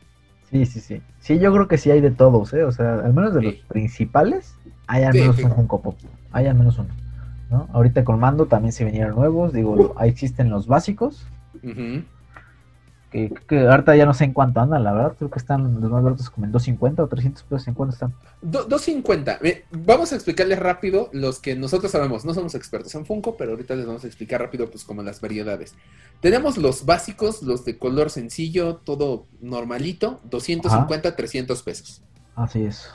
[0.51, 1.03] Sí, sí, sí.
[1.19, 2.63] Sí, yo creo que sí hay de todos, ¿eh?
[2.63, 3.47] O sea, al menos de Sí.
[3.47, 4.55] los principales,
[4.87, 5.43] hay al menos sí.
[5.43, 5.97] un Funko Pop.
[6.31, 6.91] Hay al menos uno.
[7.51, 7.69] ¿no?
[7.73, 9.53] Ahorita con Mando también se vinieron nuevos.
[9.53, 11.27] Digo, ahí existen los básicos.
[11.63, 12.03] Ujú.
[13.13, 15.15] Que, que ahorita ya no sé en cuánto andan, la verdad.
[15.19, 17.69] Creo que están los más baratos como en 250 o 300 pesos.
[17.69, 18.15] ¿En cuánto están?
[18.41, 19.39] Do- 250.
[19.43, 22.25] Eh, Vamos a explicarles rápido los que nosotros sabemos.
[22.25, 25.21] No somos expertos en Funko, pero ahorita les vamos a explicar rápido, pues, como las
[25.21, 25.75] variedades.
[26.21, 32.01] Tenemos los básicos, los de color sencillo, todo normalito, 250, 300 pesos.
[32.35, 32.89] Así es.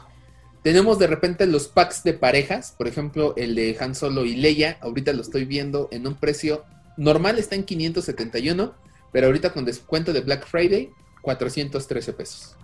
[0.63, 4.78] Tenemos de repente los packs de parejas, por ejemplo, el de Han Solo y Leia.
[4.82, 6.63] Ahorita lo estoy viendo en un precio
[6.97, 8.74] normal, está en 571,
[9.11, 10.91] pero ahorita con descuento de Black Friday,
[11.21, 12.55] 413 pesos.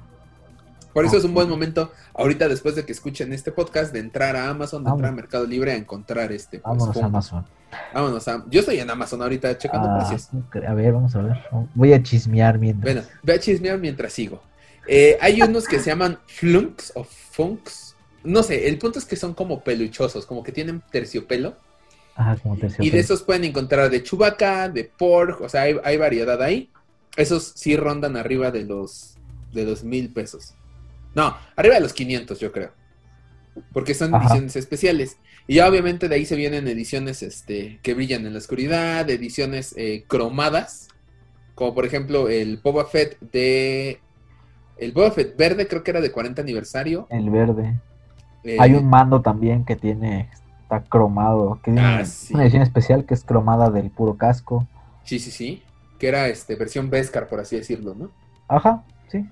[0.93, 4.35] Por eso es un buen momento, ahorita después de que escuchen este podcast, de entrar
[4.35, 5.15] a Amazon, de entrar a.
[5.15, 6.59] Mercado Libre a encontrar este.
[6.59, 7.05] pues, Vámonos a.
[7.05, 7.45] Amazon.
[7.93, 10.29] Vámonos a- Yo estoy en Amazon ahorita checando Ah, precios.
[10.67, 11.37] a ver, vamos a ver.
[11.73, 12.93] Voy a chismear mientras.
[12.93, 14.43] Bueno, ve a chismear mientras sigo.
[14.87, 17.95] Eh, hay unos que se llaman flunks o funks.
[18.23, 21.55] No sé, el punto es que son como peluchosos, como que tienen terciopelo.
[22.15, 22.87] Ajá, como terciopelo.
[22.87, 26.69] Y de esos pueden encontrar de Chewbacca, de Porg, o sea, hay, hay variedad ahí.
[27.15, 29.13] Esos sí rondan arriba de los
[29.53, 30.55] de los mil pesos.
[31.15, 32.71] No, arriba de los 500 yo creo.
[33.71, 34.25] Porque son Ajá.
[34.25, 35.17] ediciones especiales.
[35.47, 39.75] Y ya obviamente de ahí se vienen ediciones este, que brillan en la oscuridad, ediciones
[39.77, 40.87] eh, cromadas.
[41.53, 43.99] Como por ejemplo el Boba Fett de...
[44.77, 47.07] El Boba Fett verde creo que era de 40 aniversario.
[47.11, 47.79] El verde.
[48.43, 50.29] Eh, Hay un mando también que tiene,
[50.75, 52.33] está cromado, que tiene Ah, sí.
[52.33, 54.67] una edición especial que es cromada del puro casco.
[55.03, 55.63] Sí, sí, sí.
[55.99, 58.11] Que era este, versión Beskar, por así decirlo, ¿no?
[58.47, 59.25] Ajá, sí.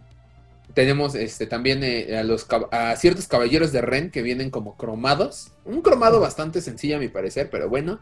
[0.73, 5.51] Tenemos este también eh, a los a ciertos caballeros de Ren que vienen como cromados.
[5.65, 7.99] Un cromado bastante sencillo a mi parecer, pero bueno.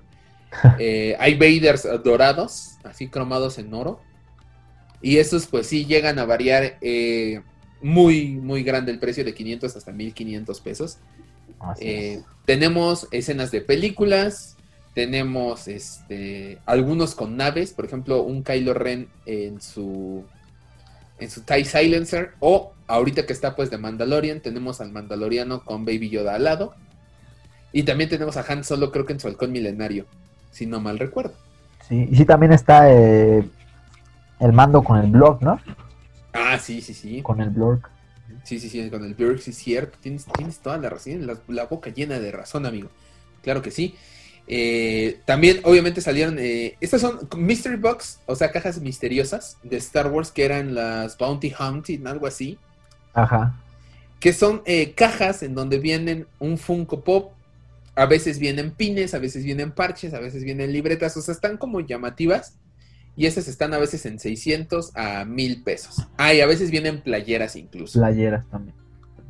[0.79, 3.99] Eh, hay Vaders dorados, así cromados en oro.
[4.99, 7.41] Y esos pues sí llegan a variar eh,
[7.83, 10.97] muy, muy grande el precio de 500 hasta 1500 pesos.
[11.79, 14.57] Eh, tenemos escenas de películas,
[14.93, 20.25] tenemos este algunos con naves, por ejemplo, un Kylo Ren en su
[21.19, 25.85] en su TIE Silencer o ahorita que está pues de Mandalorian, tenemos al Mandaloriano con
[25.85, 26.73] Baby Yoda al lado.
[27.71, 30.05] Y también tenemos a Han Solo creo que en su halcón milenario,
[30.51, 31.33] si no mal recuerdo.
[31.87, 33.47] Sí, y sí también está eh,
[34.39, 35.59] el mando con el blog, ¿no?
[36.33, 37.21] Ah, sí, sí, sí.
[37.21, 37.79] Con el blog.
[38.43, 39.97] Sí, sí, sí, con el Björk, sí es cierto.
[40.01, 42.91] Tienes, tienes toda la razón, la, la boca llena de razón, amigo.
[43.41, 43.95] Claro que sí.
[44.47, 46.37] Eh, también, obviamente, salieron.
[46.39, 51.17] eh, estas son Mystery Box, o sea, cajas misteriosas de Star Wars que eran las
[51.17, 52.61] Bounty Hunting, algo así.
[53.13, 53.63] Ajá.
[54.19, 57.33] que son eh, cajas en donde vienen un Funko Pop.
[57.95, 61.57] A veces vienen pines, a veces vienen parches, a veces vienen libretas, o sea, están
[61.57, 62.57] como llamativas.
[63.15, 66.07] Y esas están a veces en 600 a 1000 pesos.
[66.17, 67.99] Ah, y a veces vienen playeras incluso.
[67.99, 68.75] Playeras también.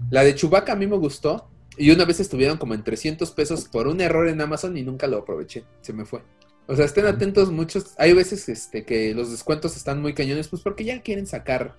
[0.09, 1.49] La de Chewbacca a mí me gustó.
[1.77, 5.07] Y una vez estuvieron como en 300 pesos por un error en Amazon y nunca
[5.07, 5.63] lo aproveché.
[5.81, 6.21] Se me fue.
[6.67, 7.95] O sea, estén atentos muchos.
[7.97, 11.75] Hay veces este, que los descuentos están muy cañones, pues porque ya quieren sacar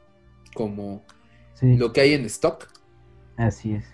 [0.55, 1.05] como
[1.61, 2.67] Sí, lo que hay en stock.
[3.37, 3.85] así es.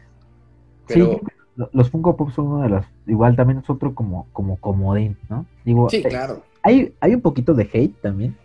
[0.87, 2.87] Pero Sí, los Funko Pop son una de las.
[3.07, 5.47] Igual también es otro como, como comodín, ¿no?
[5.65, 6.45] Digo, sí, eh, claro.
[6.67, 8.37] Hay, hay un poquito de hate también,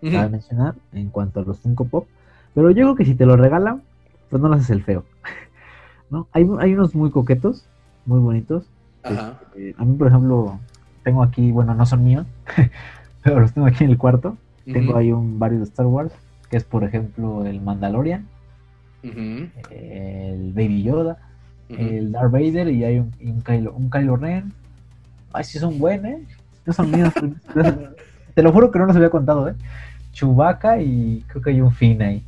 [0.00, 0.12] Ujú.
[0.12, 2.06] cabe mencionar, en cuanto a los Funko Pop.
[2.54, 3.82] Pero yo creo que si te lo regalan,
[4.30, 5.04] pues no lo haces el feo.
[6.10, 6.26] ¿No?
[6.32, 7.66] Hay, hay unos muy coquetos,
[8.06, 8.64] muy bonitos.
[9.02, 9.38] Ajá.
[9.56, 10.58] Eh, a mí, por ejemplo,
[11.02, 12.26] tengo aquí, bueno, no son míos,
[13.22, 14.38] pero los tengo aquí en el cuarto.
[14.64, 16.12] Tengo ahí un varios de Star Wars,
[16.50, 18.26] que es, por ejemplo, el Mandalorian,
[19.70, 21.18] el Baby Yoda,
[21.68, 24.52] el Darth Vader y hay un, y un, Kylo, un Kylo Ren.
[25.32, 26.26] Ay, sí son buenos, ¿eh?
[26.66, 27.12] No son míos.
[28.34, 29.54] te lo juro que no los había contado, ¿eh?
[30.12, 32.24] Chewbacca y creo que hay un Finn ahí.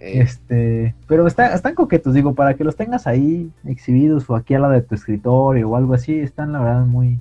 [0.00, 4.54] Eh, Este, pero está, están coquetos, digo, para que los tengas ahí exhibidos o aquí
[4.54, 7.20] al lado de tu escritorio o algo así, están la verdad muy,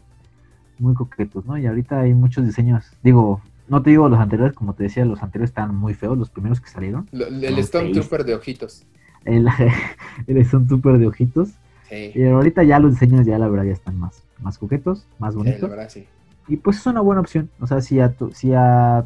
[0.80, 1.58] muy coquetos, ¿no?
[1.58, 5.22] Y ahorita hay muchos diseños, digo, no te digo los anteriores, como te decía, los
[5.22, 7.08] anteriores están muy feos, los primeros que salieron.
[7.12, 8.84] lo- el Stormtrooper de ojitos.
[9.26, 9.48] El,
[10.28, 11.50] el son súper de ojitos.
[11.90, 15.34] Sí, Pero ahorita ya los diseños ya la verdad ya están más, más coquetos, más
[15.34, 15.70] sí, la bonitos.
[15.70, 16.08] verdad, sí.
[16.50, 17.50] Y pues es una buena opción.
[17.60, 19.06] O sea, si a, tu- si a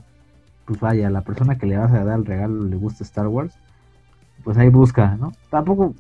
[0.65, 3.27] pues vaya, a la persona que le vas a dar el regalo le gusta Star
[3.27, 3.53] Wars,
[4.43, 5.31] pues ahí busca, ¿no?
[5.49, 5.93] Tampoco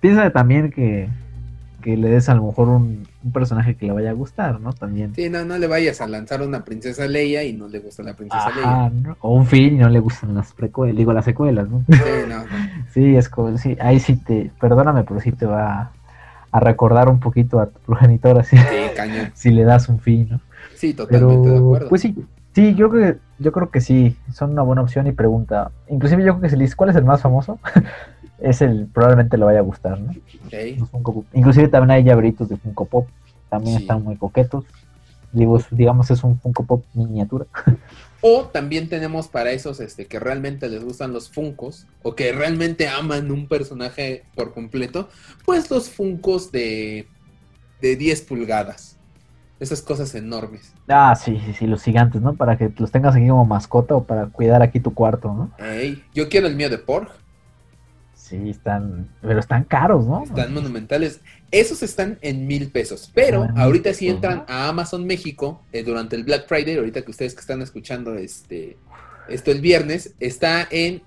[0.00, 1.08] piensa también que,
[1.82, 4.72] que le des a lo mejor un, un personaje que le vaya a gustar, ¿no?
[4.72, 5.14] También.
[5.14, 8.02] Sí, no, no le vayas a lanzar a una princesa Leia y no le gusta
[8.02, 9.16] la princesa Ajá, ¿no?
[9.20, 11.84] O un film y no le gustan las precuelas, digo las secuelas, ¿no?
[11.88, 12.04] Leia.
[12.04, 12.84] Sí, no, no.
[12.92, 15.90] Sí, es como, sí, ahí sí te, perdóname, pero sí te va
[16.50, 18.64] a recordar un poquito a tu progenitor así, Sí,
[18.96, 19.32] cañón.
[19.36, 20.40] si le das un fin, ¿no?
[20.84, 21.88] Sí, totalmente de Pero, acuerdo.
[21.88, 22.14] pues sí,
[22.54, 25.70] sí, yo creo que, yo creo que sí, son una buena opción y pregunta.
[25.88, 27.58] Inclusive yo creo que si le dices cuál es el más famoso,
[28.38, 30.12] es el, probablemente le vaya a gustar, ¿no?
[31.32, 33.08] Inclusive también hay llaveritos de Funko Pop,
[33.48, 33.82] también Sí.
[33.82, 34.64] están muy coquetos.
[35.32, 37.46] Digo, digamos, es un Funko Pop miniatura.
[38.26, 42.88] O también tenemos para esos este, que realmente les gustan los Funcos o que realmente
[42.88, 45.10] aman un personaje por completo,
[45.44, 47.06] pues los Funcos de,
[47.82, 48.93] de 10 pulgadas.
[49.64, 50.74] Esas cosas enormes.
[50.88, 52.34] Ah, sí, sí, sí, los gigantes, ¿no?
[52.34, 55.50] Para que los tengas aquí como mascota o para cuidar aquí tu cuarto, ¿no?
[55.64, 57.08] Ey, yo quiero el mío de Porg.
[58.14, 60.22] Sí, están, pero están caros, ¿no?
[60.24, 61.20] Están monumentales.
[61.50, 63.10] Esos están en mil pesos.
[63.14, 67.02] Pero Ah, ahorita si pesos, entran a Amazon México eh, durante el Black Friday, ahorita
[67.02, 68.76] que ustedes que están escuchando este
[69.28, 71.02] esto el viernes, está en,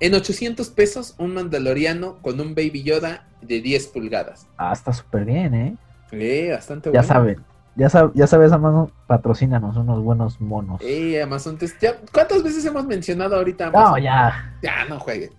[0.00, 4.46] en 800 pesos un mandaloriano con un Baby Yoda de 10 pulgadas.
[4.56, 5.76] Ah, está súper bien, ¿eh?
[6.12, 7.08] Eh, bastante Ya bueno.
[7.08, 7.44] saben,
[7.76, 10.80] ya, sab- ya sabes, Amazon, patrocínanos unos buenos monos.
[10.82, 13.92] Eh, Amazon, te- ya- ¿cuántas veces hemos mencionado ahorita Amazon?
[13.92, 14.54] No, ya.
[14.62, 15.30] Ya, no jueguen.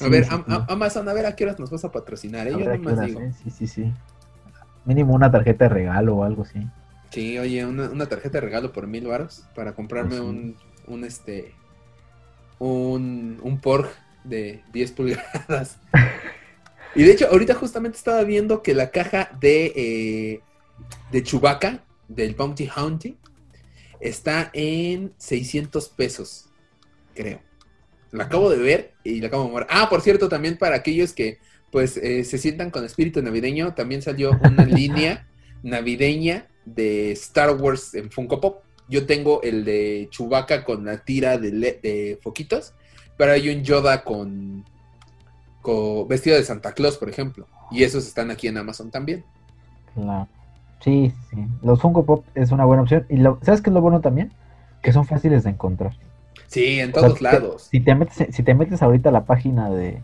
[0.00, 0.52] A Sí, ver, sí, Am- sí.
[0.52, 2.46] Am- Amazon, a ver a qué horas nos vas a patrocinar.
[2.48, 2.54] eh?
[2.54, 3.20] A Yo ver, ¿a qué nomás horas, digo.
[3.20, 3.32] eh?
[3.42, 3.92] Sí, sí, sí.
[4.84, 6.66] Mínimo una tarjeta de regalo o algo así.
[7.10, 10.26] Sí, oye, una, una tarjeta de regalo por mil varos para comprarme Pues sí.
[10.26, 10.56] un,
[10.88, 11.54] un este
[12.58, 13.88] un, un Porg
[14.24, 15.78] de 10 pulgadas.
[16.94, 20.40] y de hecho, ahorita justamente estaba viendo que la caja de eh,
[21.10, 23.16] de Chewbacca del Bounty Hunty
[24.00, 26.46] está en 600 pesos,
[27.14, 27.40] creo.
[28.12, 29.66] La acabo de ver y la acabo de mover.
[29.70, 31.38] Ah, por cierto, también para aquellos que
[31.72, 35.26] pues eh, se sientan con espíritu navideño, también salió una línea
[35.64, 38.62] navideña de Star Wars en Funko Pop.
[38.88, 42.74] Yo tengo el de Chewbacca con la tira de, de foquitos,
[43.16, 44.64] pero hay un Yoda con,
[45.62, 47.48] con vestido de Santa Claus, por ejemplo.
[47.70, 49.24] Y esos están aquí en Amazon también.
[49.94, 50.28] Claro.
[50.84, 51.46] Sí, sí.
[51.62, 53.06] Los Funko Pop es una buena opción.
[53.08, 54.30] Y lo, ¿sabes qué es lo bueno también?
[54.82, 55.92] Que son fáciles de encontrar.
[56.46, 57.62] Sí, en O sea, todos te- lados.
[57.70, 60.02] Si te metes, si te metes ahorita a la página de,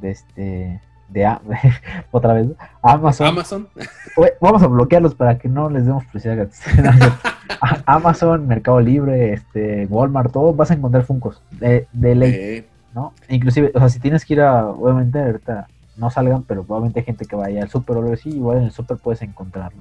[0.00, 1.36] de este, de,
[2.10, 2.48] otra vez,
[2.82, 3.68] Amazon, Amazon.
[4.16, 6.60] Oye, vamos a bloquearlos para que no les demos publicidad gratis.
[7.86, 13.12] Amazon, Mercado Libre, este, Walmart, todo vas a encontrar Funkos de, de ley, Eh, ¿no?
[13.28, 17.06] Inclusive, o sea, si tienes que ir a, obviamente ahorita no salgan, pero probablemente hay
[17.06, 19.80] gente que vaya al súper o algo así, igual en el súper puedes encontrarlo.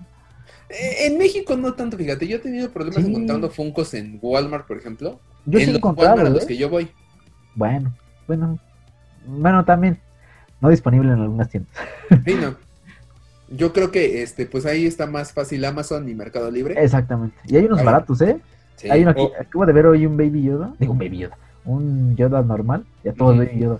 [0.69, 2.27] eh, en México no tanto, fíjate.
[2.27, 3.09] Yo he tenido problemas Sí.
[3.09, 5.19] encontrando Funcos en Walmart, por ejemplo.
[5.45, 6.47] Yo en sí he los encontrado, Walmart a los ¿eh?
[6.47, 6.89] que yo voy.
[7.53, 7.93] Bueno,
[8.27, 8.57] bueno,
[9.27, 9.99] bueno, también
[10.61, 11.71] no disponible en algunas tiendas.
[12.25, 12.55] Sí, no.
[13.49, 16.81] Yo creo que este, pues ahí está más fácil Amazon y Mercado Libre.
[16.83, 17.37] Exactamente.
[17.45, 18.39] Y hay unos baratos, ¿eh?
[18.75, 18.89] Sí.
[18.89, 21.37] Hay uno aquí, O- acabo de ver hoy un Baby Yoda, digo un Baby Yoda,
[21.63, 23.47] un Yoda normal, ya todo es Ujú.
[23.47, 23.79] Baby Yoda,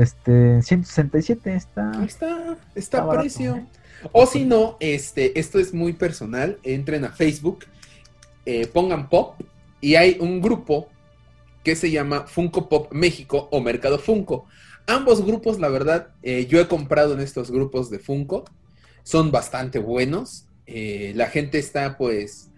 [0.00, 1.90] Este, 167 está.
[1.92, 3.66] Ahí está, está Está a precio.
[4.12, 7.60] O si no, este, esto es muy personal, entren a Facebook,
[8.44, 9.40] eh, pongan Pop
[9.80, 10.88] y hay un grupo
[11.62, 14.46] que se llama Funko Pop México o Mercado Funko.
[14.86, 18.44] Ambos grupos, la verdad, eh, yo he comprado en estos grupos de Funko,
[19.02, 20.46] son bastante buenos.
[20.66, 22.50] Eh, la gente está pues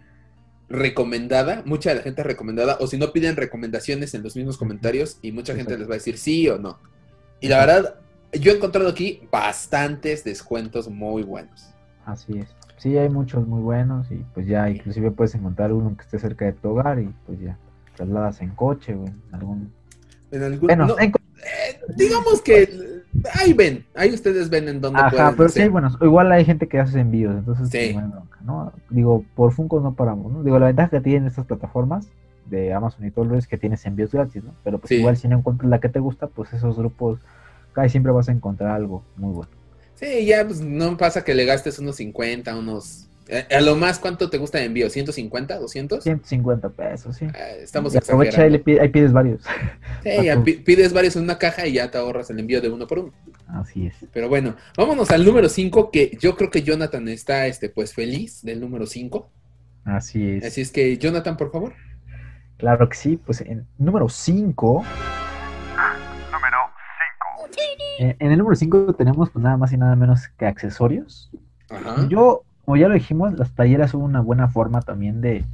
[0.69, 4.59] recomendada, mucha de la gente es recomendada, o si no piden recomendaciones en los mismos
[4.59, 6.81] comentarios y mucha gente les va a decir sí o no.
[7.41, 7.95] Y la verdad,
[8.33, 11.69] yo he encontrado aquí bastantes descuentos muy buenos.
[12.05, 12.55] Así es.
[12.79, 16.45] Sí, hay muchos muy buenos y pues ya inclusive puedes encontrar uno que esté cerca
[16.45, 17.57] de tu hogar y pues ya
[17.97, 19.73] trasladas en coche o en algún...
[20.31, 23.03] En algún- Bueno, no, en co- eh, digamos que
[23.35, 25.97] ahí ven, ahí ustedes ven en dónde Ajá, pueden pero sí hay buenos.
[26.03, 27.93] Igual hay gente que hace envíos, entonces Sí.
[27.95, 28.73] pues, bronca, ¿no?
[28.91, 30.43] Digo, por Funko no paramos, ¿no?
[30.43, 32.09] Digo, la ventaja que tienen estas plataformas
[32.51, 34.55] de Amazon y todo lo que tienes envíos gratis, ¿no?
[34.65, 34.97] Pero pues Sí.
[34.97, 37.19] igual si no encuentras la que te gusta, pues esos grupos,
[37.73, 39.51] casi siempre vas a encontrar algo muy bueno.
[39.95, 43.09] Sí, ya pues, no pasa que le gastes unos 50, unos...
[43.29, 44.89] eh, a lo más, ¿cuánto te gusta de envío?
[44.89, 46.05] ¿150, 200?
[46.05, 47.25] 150 pesos, sí.
[47.25, 48.59] Eh, estamos Y aprovecha y exagerando.
[48.59, 49.43] le pi- ahí pides varios.
[50.03, 52.87] Sí, ya pides varios en una caja y ya te ahorras el envío de uno
[52.87, 53.13] por uno.
[53.49, 53.95] Así es.
[54.13, 58.43] Pero bueno, vámonos al número 5, que yo creo que Jonathan está este, pues feliz
[58.43, 59.31] del número 5.
[59.85, 60.45] Así es.
[60.45, 61.73] Así es que, Jonathan, por favor.
[62.59, 64.85] Claro que sí, pues en número 5,
[66.33, 66.59] Número
[67.51, 67.67] 5.
[67.99, 71.31] en, en el número 5 tenemos pues nada más y nada menos que accesorios.
[71.71, 72.07] Ajá.
[72.09, 75.45] Yo, como ya lo dijimos, las playeras son una buena forma también de,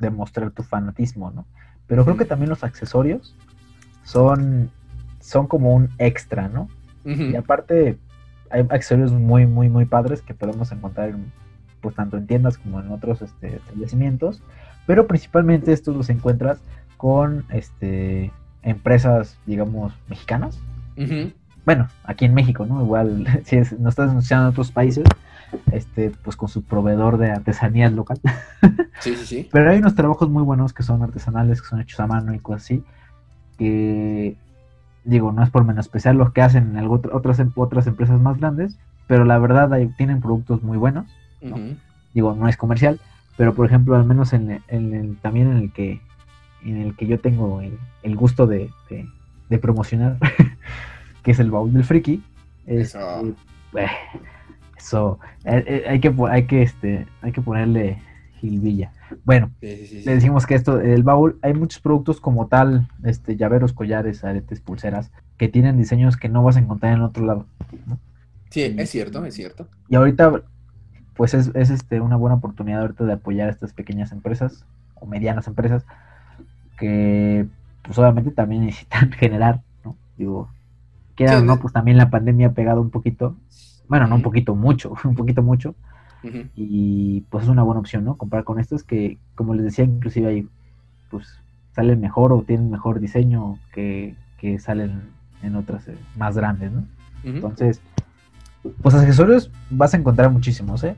[0.00, 1.46] de mostrar tu fanatismo, ¿no?
[1.86, 3.36] Pero creo que también los accesorios
[4.04, 4.70] son,
[5.20, 6.68] son como un extra, ¿no?
[7.04, 7.98] Y aparte,
[8.50, 11.32] hay accesorios muy, muy, muy padres que podemos encontrar en,
[11.80, 14.42] pues tanto en tiendas como en otros este, establecimientos.
[14.86, 16.58] Pero principalmente estos los encuentras
[16.96, 18.30] con este,
[18.62, 20.58] empresas, digamos, mexicanas.
[21.64, 22.82] Bueno, aquí en México, ¿no?
[22.82, 25.04] Igual, si es- no estás anunciando en otros países,
[25.70, 28.20] este, pues con su proveedor de artesanías local.
[29.00, 29.48] Sí, sí, sí.
[29.50, 32.38] Pero hay unos trabajos muy buenos que son artesanales, que son hechos a mano y
[32.38, 32.84] cosas así,
[33.58, 34.36] que
[35.04, 38.78] digo, no es por menospreciar lo que hacen en algo- otras, otras empresas más grandes,
[39.08, 41.06] pero la verdad hay- tienen productos muy buenos.
[42.14, 43.00] Digo, no es comercial,
[43.36, 46.00] pero por ejemplo, al menos en, el- en el- también en el que
[46.64, 49.08] en el que yo tengo el, el gusto de, de-
[49.48, 50.18] de promocionar,
[51.22, 52.22] que es el baúl del friki.
[52.66, 52.98] Eso.
[53.72, 53.88] este, eh,
[54.78, 57.98] eso, eh, eh, hay que hay que este hay que ponerle
[58.40, 58.92] gilvilla.
[59.24, 60.02] Bueno, Sí, sí, sí, sí.
[60.04, 64.60] le decimos que esto, el baúl, hay muchos productos como tal, este, llaveros, collares, aretes,
[64.60, 67.46] pulseras, que tienen diseños que no vas a encontrar en otro lado.
[68.50, 69.68] Sí, es cierto, es cierto.
[69.88, 70.42] Y ahorita,
[71.14, 74.64] pues es, es este, una buena oportunidad ahorita de apoyar a estas pequeñas empresas
[74.94, 75.84] o medianas empresas
[76.78, 77.46] que,
[77.82, 79.96] pues obviamente también necesitan generar, ¿no?
[80.16, 80.48] Digo,
[81.14, 83.36] quieran Sí, no, pues también la pandemia ha pegado un poquito,
[83.88, 85.74] bueno, no un poquito, mucho, un poquito mucho,
[86.54, 88.16] y pues es una buena opción, ¿no?
[88.16, 90.48] Comprar con estos que, como les decía, inclusive ahí,
[91.10, 91.40] pues
[91.72, 95.02] salen mejor o tienen mejor diseño que, que salen
[95.42, 96.84] en otras eh, más grandes, ¿no?
[97.24, 97.80] Entonces,
[98.82, 100.96] pues accesorios vas a encontrar muchísimos, ¿eh?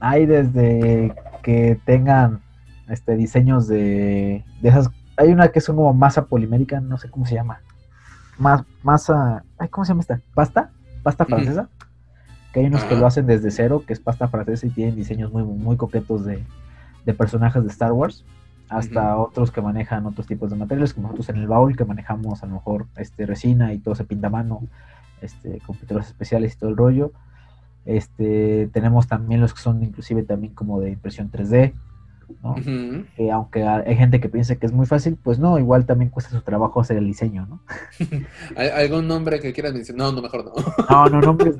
[0.00, 2.40] Hay desde que tengan
[2.88, 4.90] este diseños de, de esas.
[5.16, 7.60] Hay una que son como masa polimérica, no sé cómo se llama.
[8.38, 9.44] Más, masa.
[9.58, 10.20] Ay, ¿Cómo se llama esta?
[10.34, 10.70] ¿Pasta?
[11.02, 11.68] ¿Pasta francesa?
[12.52, 15.32] Que hay unos que lo hacen desde cero, que es pasta francesa y tienen diseños
[15.32, 16.44] muy, muy coquetos de,
[17.04, 18.24] de personajes de Star Wars.
[18.68, 22.42] Hasta otros que manejan otros tipos de materiales, como nosotros en el baúl, que manejamos
[22.42, 24.62] a lo mejor este, resina y todo se pinta a mano
[25.22, 27.12] este, computadores especiales y todo el rollo.
[27.84, 31.72] Este, tenemos también los que son inclusive también como de impresión 3D,
[32.42, 32.56] ¿no?
[33.16, 36.30] Que aunque hay gente que piensa que es muy fácil, pues no, igual también cuesta
[36.32, 37.60] su trabajo hacer el diseño, ¿no?
[38.56, 40.08] ¿Al- ¿Algún nombre que quieras mencionar?
[40.08, 40.52] No, no, mejor no.
[40.90, 41.56] No, no, no, pues,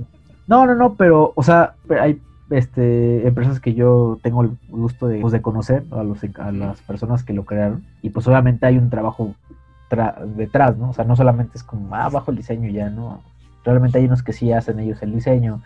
[0.49, 2.20] no, no, no, pero, o sea, hay
[2.51, 6.81] este, empresas que yo tengo el gusto de, pues, de conocer a, los, a las
[6.83, 9.35] personas que lo crearon y pues obviamente hay un trabajo
[9.91, 10.91] tra- detrás, ¿no?
[10.91, 13.20] O sea, no solamente es como, ah, bajo el diseño ya, ¿no?
[13.67, 15.61] Realmente hay unos que sí hacen ellos el diseño,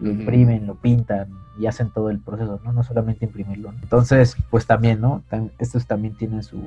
[0.00, 1.28] lo imprimen, lo pintan
[1.58, 2.72] y hacen todo el proceso, ¿no?
[2.72, 3.72] No solamente imprimirlo.
[3.72, 3.78] ¿no?
[3.82, 5.22] Entonces, pues también, ¿no?
[5.58, 6.60] Estos también tienen su,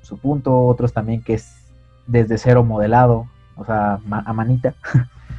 [0.00, 1.54] su punto, otros también que es
[2.06, 4.74] desde cero modelado, o sea, ma- a manita.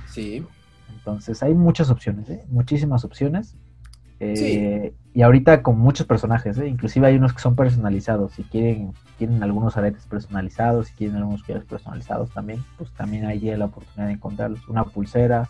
[0.07, 0.45] Sí.
[0.95, 2.45] Entonces hay muchas opciones, ¿eh?
[2.49, 3.55] muchísimas opciones.
[4.23, 6.67] Eh, Y ahorita con muchos personajes, ¿eh?
[6.67, 8.31] inclusive hay unos que son personalizados.
[8.33, 13.39] Si quieren, quieren algunos aretes personalizados, si quieren algunos collares personalizados también, pues también hay
[13.55, 14.67] la oportunidad de encontrarlos.
[14.67, 15.47] Una pulsera,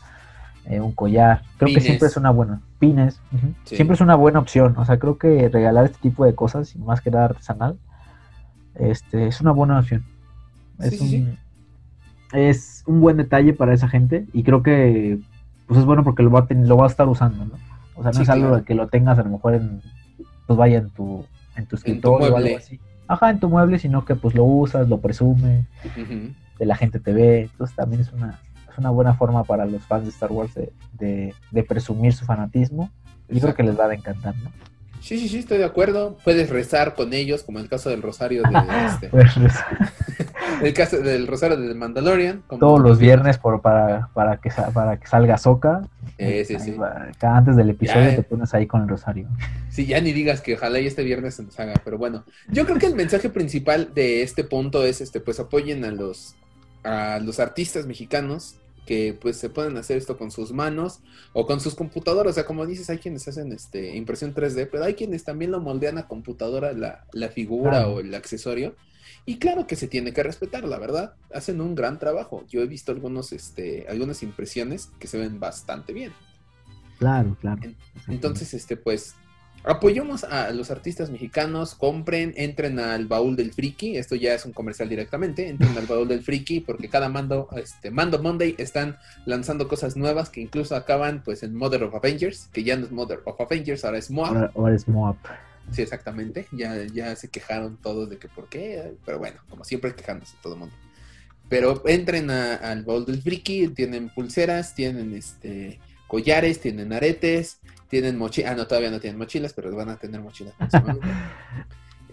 [0.65, 1.43] eh, un collar.
[1.57, 1.81] Creo Pines.
[1.83, 2.61] que siempre es una buena.
[2.79, 3.21] Pines.
[3.63, 3.75] Sí.
[3.77, 4.75] Siempre es una buena opción.
[4.77, 7.77] O sea, creo que regalar este tipo de cosas, y más que nada artesanal,
[8.75, 10.03] este, es una buena opción.
[10.79, 11.21] Es sí.
[11.21, 11.37] un-
[12.37, 15.19] es un buen detalle para esa gente y creo que
[15.67, 17.51] pues es bueno porque lo va a, ten- lo va a estar usando, ¿no?
[17.95, 18.57] O sea, no Sí, es algo claro.
[18.57, 19.81] de que lo tengas a lo mejor en,
[20.47, 21.25] pues vaya en tu,
[21.55, 22.79] en tu escritorio o algo así.
[23.07, 26.33] Ajá, en tu mueble, sino que pues lo usas, lo presume, Ujú.
[26.59, 28.39] de la gente te ve, entonces también es una,
[28.71, 32.25] es una buena forma para los fans de Star Wars de, de, de presumir su
[32.25, 32.89] fanatismo
[33.29, 34.49] y creo que les va a encantar, ¿no?
[35.03, 36.17] Sí, sí, sí, estoy de acuerdo.
[36.23, 38.49] Puedes rezar con ellos, como en el caso del Rosario de
[38.87, 39.09] este,
[40.65, 42.41] el caso del Rosario de Mandalorian.
[42.47, 45.81] como todos los viernes por, para, para, que, para que salga Soca.
[46.17, 46.77] Eh, sí, sí.
[47.21, 48.15] Antes del episodio Ya, eh.
[48.15, 49.27] te pones ahí con el rosario.
[49.69, 52.65] Sí, ya ni digas que ojalá y este viernes se nos haga, pero bueno, yo
[52.65, 56.35] creo que el mensaje principal de este punto es este, pues apoyen a los
[56.85, 58.55] a los artistas mexicanos
[58.85, 60.99] que pues se pueden hacer esto con sus manos
[61.33, 64.83] o con sus computadoras, o sea, como dices, hay quienes hacen este impresión 3D, pero
[64.83, 68.75] hay quienes también lo moldean a computadora la, la figura o el accesorio.
[69.25, 71.13] Y claro que se tiene que respetar, la verdad.
[71.33, 72.45] Hacen un gran trabajo.
[72.49, 76.11] Yo he visto algunos, este, algunas impresiones que se ven bastante bien.
[76.99, 77.61] Claro, claro.
[78.07, 79.15] Entonces, este, pues,
[79.63, 84.51] apoyemos a los artistas mexicanos, compren, entren al baúl del friki, esto ya es un
[84.53, 89.67] comercial directamente, entren al baúl del friki, porque cada mando, este, Mando Monday están lanzando
[89.67, 93.21] cosas nuevas que incluso acaban, pues, en Mother of Avengers, que ya no es Mother
[93.25, 94.35] of Avengers, ahora es Moab.
[94.35, 95.15] Ahora, ahora es Moab.
[95.71, 96.45] Sí, exactamente.
[96.51, 100.53] Ya, ya se quejaron todos de que por qué, pero bueno, como siempre quejándose todo
[100.55, 100.75] el mundo.
[101.47, 105.79] Pero entren a- al baúl del friki, tienen pulseras, tienen este
[106.13, 107.59] collares, tienen aretes,
[107.89, 108.51] tienen mochilas.
[108.51, 110.53] Ah, no, todavía no tienen mochilas, pero van a tener mochilas.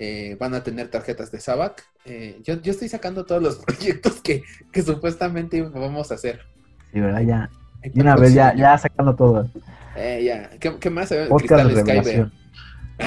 [0.02, 1.84] Eh, van a tener tarjetas de Sabac.
[2.06, 6.40] Eh, yo, yo estoy sacando todos los proyectos que, que supuestamente vamos a hacer.
[6.90, 7.20] Sí, ¿verdad?
[7.20, 7.50] Ya.
[7.96, 9.50] Una vez ya, ya sacando todo.
[9.94, 10.48] Eh, ya.
[10.58, 11.12] ¿Qué, qué más?
[11.28, 12.32] Podcast Cristal.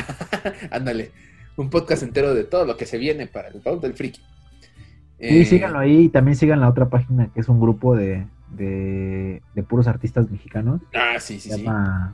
[0.69, 1.11] Ándale,
[1.57, 4.21] un podcast entero de todo lo que se viene para el baúl del friki.
[5.19, 8.27] Sí, Eh, síganlo ahí y también sigan la otra página que es un grupo de,
[8.55, 10.81] de, de puros artistas mexicanos.
[10.93, 11.63] Ah, sí, sí, Se sí.
[11.63, 12.13] llama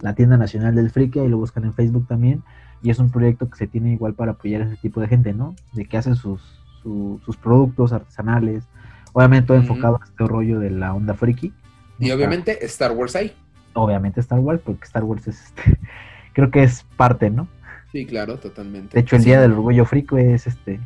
[0.00, 2.42] La Tienda Nacional del Friki, ahí lo buscan en Facebook también.
[2.82, 5.32] Y es un proyecto que se tiene igual para apoyar a ese tipo de gente,
[5.32, 5.54] ¿no?
[5.72, 6.40] De que hace sus,
[6.82, 8.64] su- sus productos artesanales.
[9.12, 11.52] Obviamente todo enfocado en este rollo de la onda friki.
[11.98, 13.32] Y obviamente Star Wars ahí.
[13.74, 15.78] Obviamente Star Wars, porque Star Wars es este.
[16.32, 17.46] Creo que es parte, ¿no?
[17.92, 18.94] Sí, claro, totalmente.
[18.94, 19.28] De hecho, el Sí.
[19.28, 20.80] Día del Orgullo Friki es este.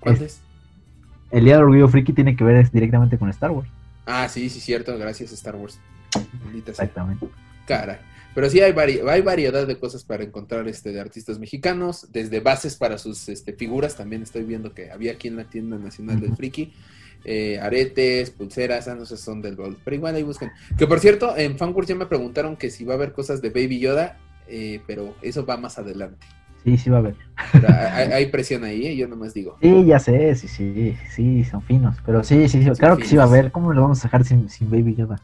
[0.00, 0.42] ¿Cuál es?
[1.30, 3.68] El Día del Orgullo Friki tiene que ver directamente con Star Wars.
[4.06, 4.96] Ah, sí, sí, cierto.
[4.98, 5.78] Gracias, Star Wars.
[6.44, 6.84] Maldita sea.
[6.84, 7.28] Exactamente.
[7.66, 7.98] Caray.
[8.34, 12.40] Pero sí hay, vari- hay variedad de cosas para encontrar este, de artistas mexicanos, desde
[12.40, 16.20] bases para sus este, figuras, también estoy viendo que había aquí en la tienda nacional
[16.20, 16.36] del.
[16.36, 16.72] Friki,
[17.24, 20.52] eh, aretes, pulseras, ah, no sé, son del baúl, pero igual ahí buscan.
[20.78, 23.50] Que por cierto, en Fanworks ya me preguntaron que si va a haber cosas de
[23.50, 26.24] Baby Yoda, eh, pero eso va más adelante.
[26.68, 27.16] Sí, sí va a haber.
[27.52, 29.56] Pero hay, hay presión ahí, eh, yo nomás digo.
[29.62, 31.96] Sí, ya sé, sí, sí, sí, son finos.
[32.04, 33.50] Pero sí, sí, sí, claro que sí va a haber.
[33.50, 35.18] ¿Cómo lo vamos a dejar sin, sin Baby Yoda?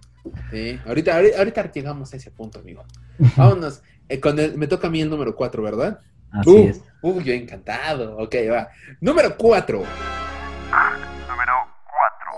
[0.50, 2.82] Sí, ahorita, ahorita, ahorita llegamos a ese punto, amigo.
[3.36, 3.82] Vámonos.
[4.08, 6.00] eh, con el, me toca a mí el número 4, ¿verdad?
[6.30, 6.82] Así uh, es.
[7.02, 8.16] uh, yo encantado.
[8.16, 8.68] Ok, va.
[9.02, 9.76] Número 4.
[9.76, 11.52] Número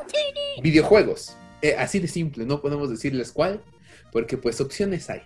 [0.03, 0.63] 4.
[0.63, 1.37] Videojuegos.
[1.63, 3.63] Eh, así de simple, no podemos decirles cuál,
[4.11, 5.23] porque pues opciones hay.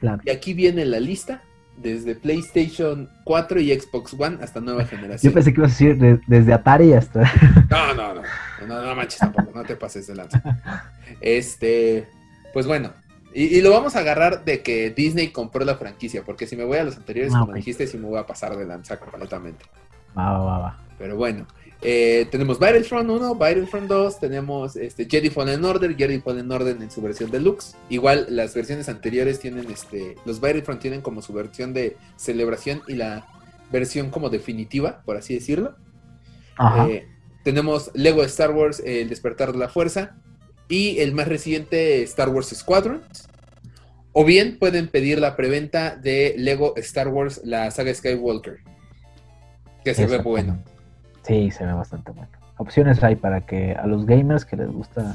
[0.00, 0.20] Claro.
[0.26, 1.42] Y aquí viene la lista
[1.82, 5.30] desde PlayStation 4 y Xbox One hasta nueva generación.
[5.30, 7.20] Yo pensé que ibas a decir de- desde Atari hasta.
[7.70, 8.22] No, no, no,
[8.66, 10.42] no, no manches tampoco, no te pases de lanza.
[11.20, 12.06] Este,
[12.52, 12.92] pues bueno,
[13.34, 16.64] y, y lo vamos a agarrar de que Disney compró la franquicia, porque si me
[16.64, 19.64] voy a los anteriores, Ah, como dijiste, sí me voy a pasar de lanza completamente.
[20.16, 20.78] Va, va, va, va.
[20.98, 21.46] Pero bueno,
[21.84, 26.90] eh, tenemos Battlefront 1, Battlefront 2, tenemos este, Jedi Fallen Order, Jedi Fallen Order en
[26.90, 27.74] su versión deluxe.
[27.88, 32.94] Igual las versiones anteriores tienen, este, los Battlefront tienen como su versión de celebración y
[32.94, 33.26] la
[33.72, 35.74] versión como definitiva, por así decirlo.
[36.56, 36.88] Ajá.
[36.88, 37.08] Eh,
[37.42, 40.16] tenemos Lego Star Wars, El despertar de la fuerza
[40.68, 43.28] y el más reciente Star Wars Squadrons.
[44.12, 48.58] O bien pueden pedir la preventa de Lego Star Wars, la saga Skywalker.
[49.84, 50.62] Que se ve bueno.
[51.22, 52.28] Sí, se ve bastante bueno.
[52.58, 55.14] Opciones hay para que a los gamers que les gusta.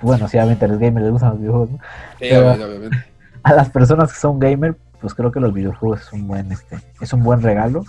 [0.00, 1.70] Bueno, sí, obviamente a los gamers les gustan los videojuegos.
[1.70, 1.76] ¿no?
[2.18, 2.96] Sí, Pero- obviamente.
[3.42, 6.78] A las personas que son gamer, pues creo que los videojuegos es un buen, este,
[7.00, 7.84] es un buen regalo.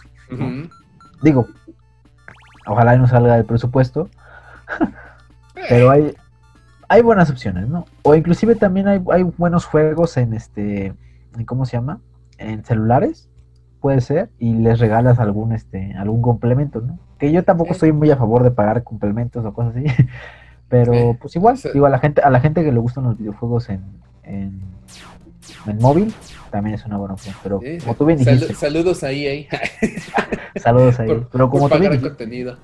[1.22, 1.48] Digo,
[2.66, 4.10] ojalá y no salga del presupuesto,
[5.70, 6.16] pero hay,
[6.88, 7.86] hay buenas opciones, ¿no?
[8.04, 10.94] O inclusive también hay, hay buenos juegos en este,
[11.38, 12.00] en ¿cómo se llama?
[12.38, 13.28] En celulares,
[13.82, 16.98] puede ser, y les regalas algún este, algún complemento, ¿no?
[17.18, 19.86] Que yo tampoco estoy muy a favor de pagar complementos o cosas así,
[20.70, 23.70] pero pues igual, digo, a la gente, a la gente que le gustan los videojuegos
[23.70, 23.82] en,
[24.24, 24.62] en,
[25.68, 26.14] en móvil,
[26.52, 27.36] también es una buena opción.
[27.44, 29.48] Pero como tú bien sal- dijiste, saludos ahí, ahí.
[30.56, 31.08] saludos ahí.
[31.10, 32.58] por, pero como por tú bien dijiste, contenido.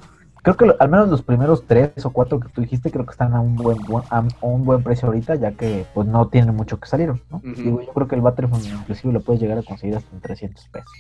[0.56, 3.12] Creo que lo- al menos los primeros tres o cuatro que tú dijiste creo que
[3.12, 6.56] están a un buen, buen- a un buen precio ahorita, ya que pues no tienen
[6.56, 7.38] mucho que salir, ¿no?
[7.38, 7.54] Ujú.
[7.62, 10.68] Digo, yo creo que el Battlefront inclusive lo puedes llegar a conseguir hasta en 300
[10.70, 10.92] pesos.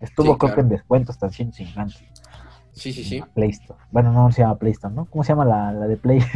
[0.00, 1.94] Estuvo Sí, creo que en descuento hasta en 150.
[2.74, 3.22] Sí, sí, sí.
[3.92, 5.04] Bueno, no se llama Play Store, ¿no?
[5.06, 6.20] ¿Cómo se llama la, la de Play?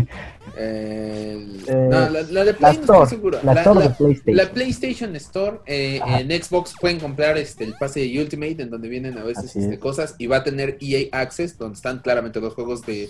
[0.61, 1.37] Eh,
[1.69, 3.39] no, la, la de La Play no Store, estoy seguro.
[3.45, 4.37] la Store de PlayStation.
[4.37, 8.89] La PlayStation Store eh, en Xbox pueden comprar este el pase de Ultimate en donde
[8.89, 9.79] vienen a veces este, es.
[9.79, 13.09] cosas y va a tener EA Access donde están claramente los juegos de,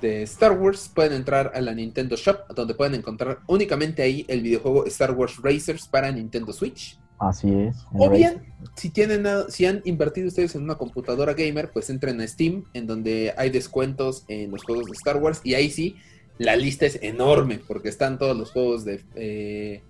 [0.00, 0.88] de Star Wars.
[0.94, 5.36] Pueden entrar a la Nintendo Shop donde pueden encontrar únicamente ahí el videojuego Star Wars
[5.42, 6.97] Racers para Nintendo Switch.
[7.18, 7.76] Así es.
[7.92, 8.42] O bien,
[8.76, 12.86] si tienen si han invertido ustedes en una computadora gamer, pues entren a Steam, en
[12.86, 15.96] donde hay descuentos en los juegos de Star Wars, y ahí sí,
[16.38, 19.82] la lista es enorme, porque están todos los juegos de eh,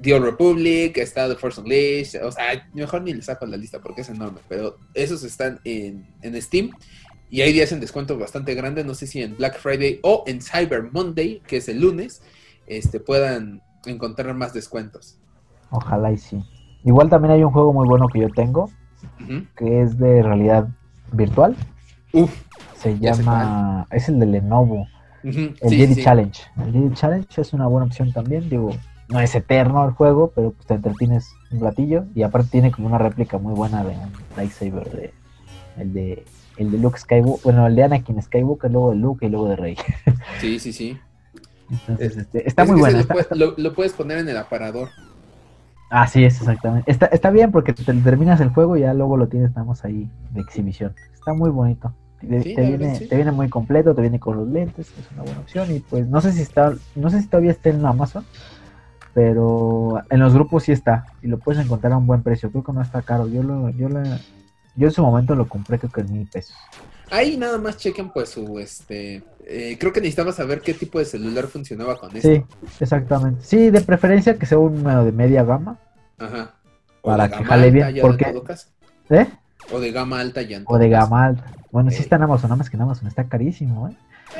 [0.00, 3.80] The Old Republic, está The Force Unleashed, o sea, mejor ni les saco la lista
[3.80, 6.72] porque es enorme, pero esos están en, en Steam,
[7.30, 10.42] y hay días en descuentos bastante grandes, no sé si en Black Friday o en
[10.42, 12.20] Cyber Monday, que es el lunes,
[12.66, 15.18] este, puedan encontrar más descuentos.
[15.72, 16.40] Ojalá y sí.
[16.84, 18.70] Igual también hay un juego muy bueno que yo tengo,
[19.56, 20.68] que es de realidad
[21.12, 21.56] virtual.
[22.12, 22.30] Uf,
[22.76, 24.86] Se llama, es el de Lenovo,
[25.22, 26.02] el sí, Jedi sí.
[26.02, 26.42] Challenge.
[26.66, 28.70] El Jedi Challenge es una buena opción también, digo,
[29.08, 32.86] no es eterno el juego, pero pues te entretienes un ratillo y aparte tiene como
[32.88, 33.94] una réplica muy buena de
[34.36, 35.14] lightsaber de
[35.78, 36.24] el de
[36.58, 39.56] el de Luke Skywalker, bueno, el de Anakin Skywalker, luego de Luke y luego de
[39.56, 39.76] Rey.
[40.38, 40.98] Sí, sí, sí.
[41.70, 42.98] Entonces, este, está Es muy bueno.
[42.98, 43.16] está-
[43.56, 44.90] lo puedes poner en el aparador.
[45.92, 46.90] Así es, exactamente.
[46.90, 50.10] Está, está bien porque te terminas el juego y ya luego lo tienes más ahí
[50.30, 50.94] de exhibición.
[51.12, 51.92] Está muy bonito.
[52.18, 53.08] Te, Sí, te la viene, verdad, sí.
[53.08, 55.70] te viene muy completo, te viene con los lentes, es una buena opción.
[55.70, 58.24] Y pues no sé si está, no sé si todavía está en Amazon,
[59.12, 61.04] pero en los grupos sí está.
[61.20, 62.50] Y lo puedes encontrar a un buen precio.
[62.50, 63.28] Creo que no está caro.
[63.28, 64.02] Yo lo, yo lo,
[64.76, 66.56] yo en su momento lo compré creo que en mil pesos.
[67.10, 71.04] Ahí nada más chequen pues su este eh, creo que necesitaba saber qué tipo de
[71.04, 72.28] celular funcionaba con esto.
[72.28, 72.42] Sí,
[72.80, 73.44] exactamente.
[73.44, 75.78] Sí, de preferencia que sea un número de media gama.
[76.18, 76.54] Ajá.
[77.02, 78.68] Para que jale bien, porque- en todo caso.
[79.10, 79.26] ¿Eh?
[79.72, 81.52] O de gama alta ya en O de gama alta.
[81.70, 82.02] Bueno, sí Ok.
[82.02, 83.96] está en Amazon, nada más que en Amazon está carísimo, ¿eh?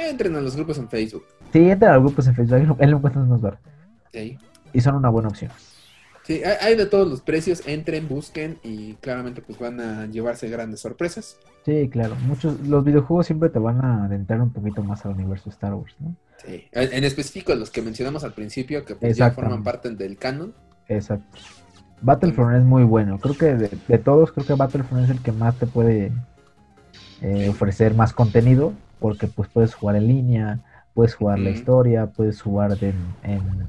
[0.08, 1.24] Entren a los grupos en Facebook.
[1.52, 3.62] Sí, entra a los grupos en Facebook, ahí lo- encuentras más barato.
[4.12, 4.38] Sí.
[4.72, 5.50] Y son una buena opción.
[6.24, 10.48] Sí, hay, hay de todos los precios, entren, busquen y claramente pues van a llevarse
[10.48, 11.36] grandes sorpresas.
[11.64, 12.16] Sí, claro.
[12.26, 15.94] Muchos, los videojuegos siempre te van a adentrar un poquito más al universo Star Wars,
[16.00, 16.14] ¿no?
[16.44, 16.66] Sí.
[16.72, 20.52] En, en específico los que mencionamos al principio que pues ya forman parte del canon.
[20.88, 21.24] Exacto.
[22.00, 23.18] Battlefront es muy bueno.
[23.18, 26.10] Creo que de, de todos, creo que Battlefront es el que más te puede
[27.20, 30.58] eh, ofrecer más contenido, porque pues puedes jugar en línea,
[30.94, 33.68] puedes jugar la historia, puedes jugar de- en,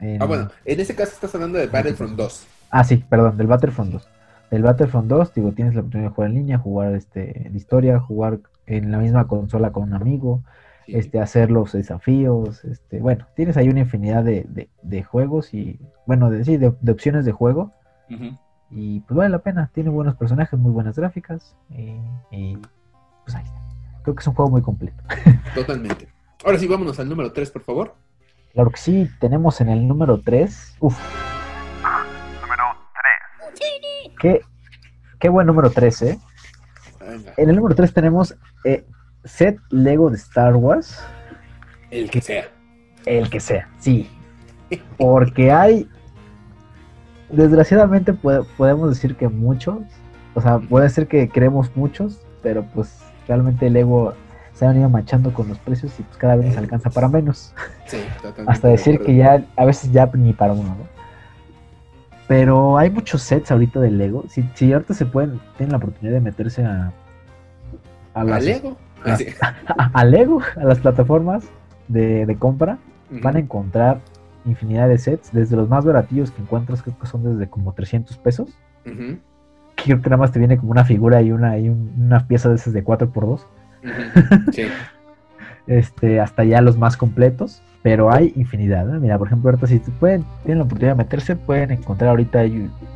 [0.00, 2.46] en- Ah, bueno, en este caso estás hablando de Battlefront 2.
[2.70, 4.08] Ah, sí, perdón, del Battlefront 2.
[4.50, 7.98] Del Battlefront 2, digo, tienes la oportunidad de jugar en línea, jugar este, la historia,
[8.00, 10.42] jugar en la misma consola con un amigo,
[10.86, 10.94] Sí.
[10.94, 15.80] este, hacer los desafíos, este, bueno, tienes ahí una infinidad de, de- de juegos y,
[16.06, 17.72] bueno, de, sí, de, de opciones de juego
[18.70, 21.96] y pues vale la pena, tiene buenos personajes, muy buenas gráficas y,
[22.30, 22.56] y,
[23.24, 23.60] pues ahí está.
[24.02, 25.02] Creo que es un juego muy completo.
[25.56, 26.06] Totalmente.
[26.44, 27.94] Ahora sí, vámonos al número 3, por favor.
[28.52, 31.35] Claro que sí, tenemos en el número 3, uff, Número 3.
[34.26, 34.40] Qué,
[35.18, 36.18] qué buen número 3, ¿eh?
[37.36, 38.34] En el número 3 tenemos
[38.64, 38.84] eh,
[39.24, 41.00] set Lego de Star Wars.
[41.90, 42.44] el que sea.
[43.04, 44.10] El que sea, sí.
[44.98, 45.88] Porque hay.
[47.30, 49.78] Desgraciadamente puede- podemos decir que muchos.
[50.34, 52.20] O sea, puede ser que creemos muchos.
[52.42, 54.14] Pero pues realmente el Lego
[54.52, 57.52] se ha venido manchando con los precios y pues cada vez nos alcanza para menos.
[57.86, 58.50] Sí, totalmente.
[58.52, 60.95] Hasta de decir que ya a veces ya ni para uno, ¿no?
[62.28, 64.24] Pero hay muchos sets ahorita de Lego.
[64.28, 66.92] Si, si ahorita se pueden, tienen la oportunidad de meterse a.
[68.14, 68.76] A ¿A las, Lego?
[69.68, 71.44] A, a Lego, a las plataformas
[71.88, 72.78] de, de compra,
[73.22, 74.00] van a encontrar
[74.46, 78.16] infinidad de sets, desde los más baratillos que encuentras, creo que son desde como 300
[78.18, 78.56] pesos.
[79.76, 82.48] Creo que nada más te viene como una figura y una, y un- una pieza
[82.48, 83.12] de esas de 4x2,
[83.84, 84.52] ujú.
[84.52, 84.62] Sí.
[85.66, 88.88] este, hasta ya los más completos, pero hay infinidad.
[88.94, 88.98] ¿eh?
[88.98, 92.40] Mira, por ejemplo, ahorita si pueden, tienen la oportunidad de meterse, pueden encontrar ahorita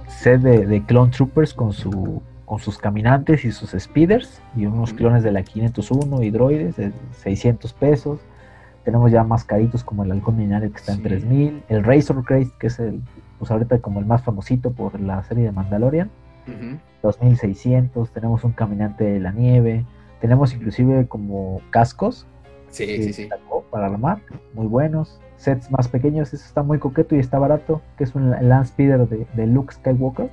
[0.09, 4.93] set de, de Clone Troopers con su con sus caminantes y sus speeders y unos
[4.93, 8.19] clones de la 501 y droides de 600 pesos.
[8.85, 11.05] Tenemos ya más caritos como el halcón milenario que está en Sí.
[11.05, 13.01] 3000, el Razor Crest que es el
[13.39, 16.11] pues ahorita como el más famosito por la serie de Mandalorian,
[16.49, 16.79] Ujú.
[17.05, 19.85] 2600, tenemos un caminante de la nieve,
[20.21, 22.27] tenemos inclusive como cascos
[22.71, 23.29] Sí, que sí, sí.
[23.29, 24.21] sacó para armar,
[24.55, 25.21] muy buenos.
[25.37, 29.09] Sets más pequeños, eso está muy coqueto y está barato, que es un Land Speeder
[29.09, 30.31] de, de Luke Skywalker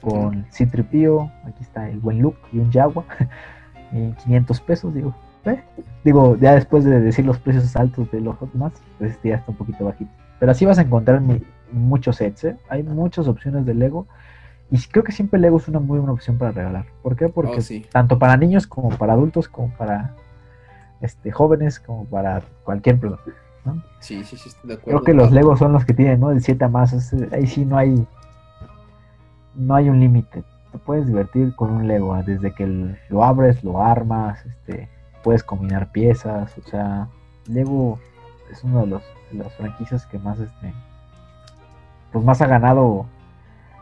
[0.00, 3.06] con C-3PO, aquí está el buen Luke y un Jaguar.
[3.92, 5.14] eh, 500 pesos, digo.
[5.44, 5.62] eh,
[6.04, 9.50] Digo, ya después de decir los precios altos de los más, pues este ya está
[9.52, 10.10] un poquito bajito.
[10.38, 11.22] Pero así vas a encontrar
[11.72, 12.56] muchos sets, ¿eh?
[12.68, 14.06] Hay muchas opciones de Lego.
[14.70, 16.86] Y creo que siempre Lego es una muy buena opción para regalar.
[17.02, 17.28] ¿Por qué?
[17.28, 17.86] Porque Oh, sí.
[17.90, 20.14] tanto para niños como para adultos, como para
[21.06, 23.22] este, jóvenes, como para cualquier persona.
[23.64, 23.82] ¿no?
[24.00, 25.00] Sí, sí, sí, estoy de acuerdo.
[25.00, 26.30] Creo que los Legos son los que tienen, ¿no?
[26.30, 27.12] El 7 a más.
[27.32, 28.06] ahí sí no hay.
[29.54, 30.44] No hay un límite.
[30.70, 32.14] Te puedes divertir con un Lego.
[32.14, 32.66] ah, Desde que
[33.08, 34.88] lo abres, lo armas, este,
[35.24, 36.56] puedes combinar piezas.
[36.58, 37.08] O sea,
[37.46, 37.98] Lego
[38.52, 39.02] es uno de los
[39.32, 40.72] de las franquicias que más este.
[42.12, 43.06] Pues más ha ganado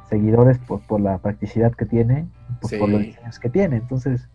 [0.08, 2.26] seguidores por, por la practicidad que tiene,
[2.60, 3.76] pues por los diseños que tiene.
[3.76, 4.28] Entonces,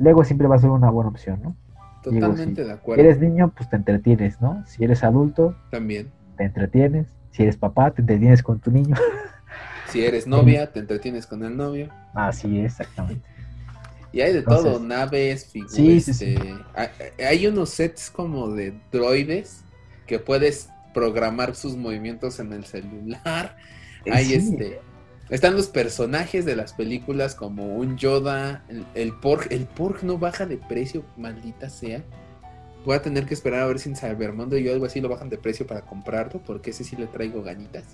[0.00, 1.56] Lego siempre va a ser una buena opción, ¿no?
[2.02, 3.02] Totalmente de Si acuerdo.
[3.04, 4.64] eres niño, pues te entretienes, ¿no?
[4.66, 6.10] Si eres adulto, También.
[6.36, 7.06] te entretienes.
[7.30, 8.96] Si eres papá, te entretienes con tu niño.
[9.88, 11.88] Si eres novia, te entretienes con el novio.
[12.14, 13.28] Así es, exactamente.
[14.12, 15.74] Y hay de Entonces- todo, naves, figuras.
[15.74, 16.34] Sí, sí, sí.
[16.36, 19.64] este, hay, hay unos sets como de droides
[20.06, 23.56] que puedes programar sus movimientos en el celular.
[24.12, 24.34] Hay Sí.
[24.34, 24.80] este.
[25.30, 29.46] Están los personajes de las películas como un Yoda, el, el Porg.
[29.52, 32.02] El Porg no baja de precio, maldita sea.
[32.84, 35.28] Voy a tener que esperar a ver si en Cybermundo y algo así lo bajan
[35.28, 37.84] de precio para comprarlo, porque ese sí le traigo ganitas.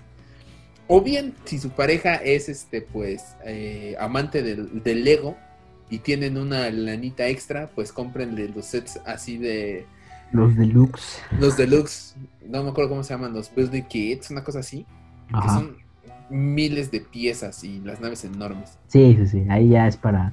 [0.89, 5.37] O bien, si su pareja es este, pues, eh, amante del, del Lego
[5.91, 9.87] y tienen una lanita extra, pues cómprenle los sets así de
[10.33, 11.21] Los deluxe.
[11.39, 12.15] los deluxe,
[12.47, 14.87] no me acuerdo cómo se llaman, los Building Kits, una cosa así,
[15.29, 15.86] que son
[16.31, 18.79] miles de piezas y las naves enormes.
[18.89, 19.47] Sí, sí, sí.
[19.49, 20.33] Ahí ya es para,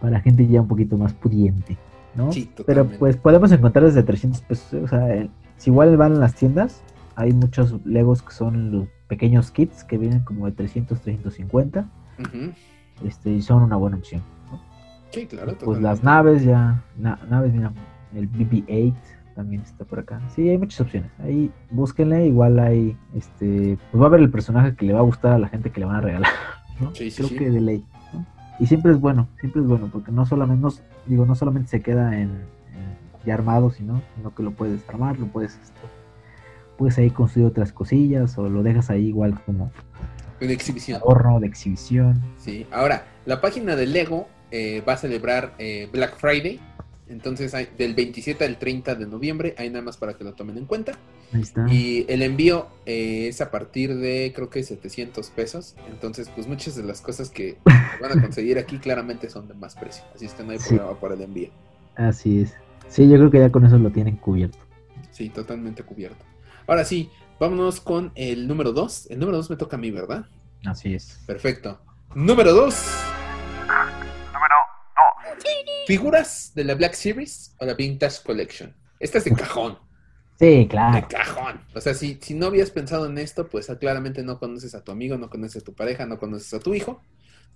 [0.00, 1.76] para gente ya un poquito más pudiente,
[2.14, 2.32] ¿no?
[2.32, 2.98] Sí, Pero totalmente.
[2.98, 4.82] pues podemos encontrar desde 300 pesos.
[4.84, 6.82] O sea, eh, si igual van a las tiendas,
[7.14, 11.88] hay muchos Legos que son los pequeños kits que vienen como de 300, 350.
[12.18, 12.52] Ujú.
[13.06, 14.22] Este, y son una buena opción.
[15.10, 15.56] Sí, claro.
[15.64, 17.72] Pues las naves ya, na- naves, mira,
[18.14, 18.94] el BB-8
[19.36, 20.20] también está por acá.
[20.34, 21.10] Sí, hay muchas opciones.
[21.22, 25.02] Ahí búsquenle, igual hay, este, pues va a ver el personaje que le va a
[25.02, 26.32] gustar a la gente que le van a regalar,
[26.80, 26.92] ¿no?
[26.94, 27.36] Sí, sí, Creo sí.
[27.36, 28.26] que de ley, ¿no?
[28.58, 30.72] Y siempre es bueno, siempre es bueno, porque no solamente, no,
[31.06, 32.96] digo, no solamente se queda en, en
[33.26, 35.80] ya armado, sino, sino que lo puedes armar, lo puedes, este,
[36.78, 39.70] puedes ahí construir otras cosillas, o lo dejas ahí igual como
[40.40, 41.00] Una exhibición.
[41.02, 42.22] adorno de exhibición.
[42.38, 42.66] Sí.
[42.72, 46.58] Ahora, la página de Lego eh, va a celebrar eh, Black Friday.
[47.08, 50.58] Entonces, hay, del 27 al 30 de noviembre, hay nada más para que lo tomen
[50.58, 50.98] en cuenta.
[51.32, 51.64] Ahí está.
[51.72, 55.76] Y el envío eh, es a partir de, creo que 700 pesos.
[55.88, 57.58] Entonces, pues muchas de las cosas que
[58.00, 60.02] van a conseguir aquí claramente son de más precio.
[60.14, 60.74] Así es que no hay Sí.
[60.76, 61.50] problema para el envío.
[61.94, 62.54] Así es.
[62.88, 64.58] Sí, yo creo que ya con eso lo tienen cubierto.
[65.10, 66.24] Sí, totalmente cubierto.
[66.66, 67.08] Ahora sí,
[67.38, 69.10] vámonos con el número 2.
[69.10, 70.26] El número 2 me toca a mí, ¿verdad?
[70.64, 71.22] Así es.
[71.26, 71.80] Perfecto.
[72.14, 72.74] Número 2.
[75.88, 76.18] Número 2.
[76.22, 78.74] Figuras de la Black Series o la Vintage Collection.
[78.98, 79.78] Esta es de cajón.
[80.38, 81.06] Sí, De claro.
[81.08, 81.60] cajón.
[81.74, 84.82] O sea, si, si no habías pensado en esto, pues ah, claramente no conoces a
[84.82, 87.00] tu amigo, no conoces a tu pareja, no conoces a tu hijo.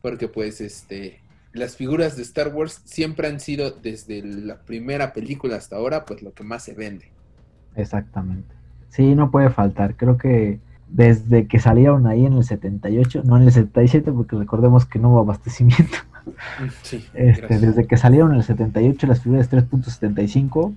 [0.02, 1.20] Porque pues este
[1.52, 6.22] las figuras de Star Wars siempre han sido desde la primera película hasta ahora, pues
[6.22, 7.12] lo que más se vende.
[7.74, 8.54] Exactamente.
[8.88, 9.96] Sí, no puede faltar.
[9.96, 14.86] Creo que desde que salieron ahí en el 78, no en el 77, porque recordemos
[14.86, 15.98] que no hubo abastecimiento.
[16.82, 20.74] Sí, Este, desde que salieron en el 78 las figuras 3.75,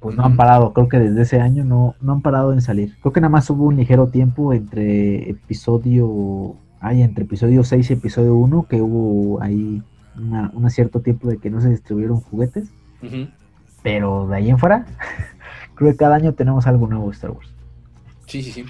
[0.00, 0.72] pues no han parado.
[0.72, 2.96] Creo que desde ese año no, no han parado en salir.
[3.00, 6.56] Creo que nada más hubo un ligero tiempo entre episodio.
[6.80, 9.80] Ay, entre episodio 6 y episodio 1, que hubo ahí
[10.16, 12.68] una, un cierto tiempo de que no se distribuyeron juguetes.
[13.82, 14.86] Pero de ahí en fuera,
[15.74, 17.48] creo que cada año tenemos algo nuevo de Star Wars.
[18.26, 18.64] Sí, sí, sí.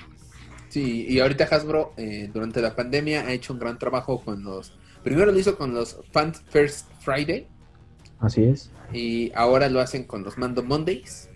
[0.69, 4.73] Sí, y ahorita Hasbro, eh, durante la pandemia, ha hecho un gran trabajo con los.
[5.03, 7.47] Primero lo hizo con los Fan First Friday,
[8.21, 8.71] Así es.
[8.93, 11.29] y ahora lo hacen con los Mando Mondays,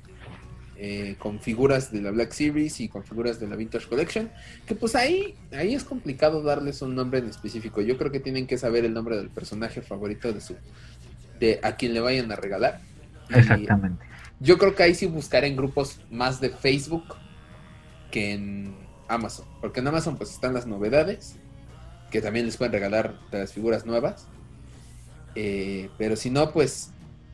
[0.76, 4.30] eh, con figuras de la Black Series y con figuras de la Vintage Collection.
[4.66, 7.80] Que pues ahí, ahí es complicado darles un nombre en específico.
[7.80, 10.54] Yo creo que tienen que saber el nombre del personaje favorito de su.
[11.40, 12.80] de a quien le vayan a regalar.
[13.30, 14.04] Y- Exactamente.
[14.38, 17.04] yo creo que ahí sí buscaré en grupos más de Facebook
[18.10, 18.76] que en
[19.08, 19.46] Amazon.
[19.60, 21.36] Porque en Amazon pues están las novedades,
[22.10, 24.26] que también les pueden regalar las figuras nuevas.
[25.34, 26.90] Eh, pero si no, pues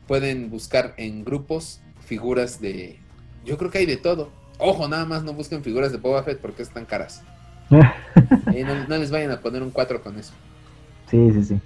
[0.07, 2.99] pueden buscar en grupos figuras de...
[3.45, 4.29] Yo creo que hay de todo.
[4.59, 7.23] Ojo, nada más no busquen figuras de Boba Fett porque están caras.
[8.53, 10.31] Eh, no, no les vayan a poner un 4 con eso.
[11.09, 11.59] Sí, sí, sí.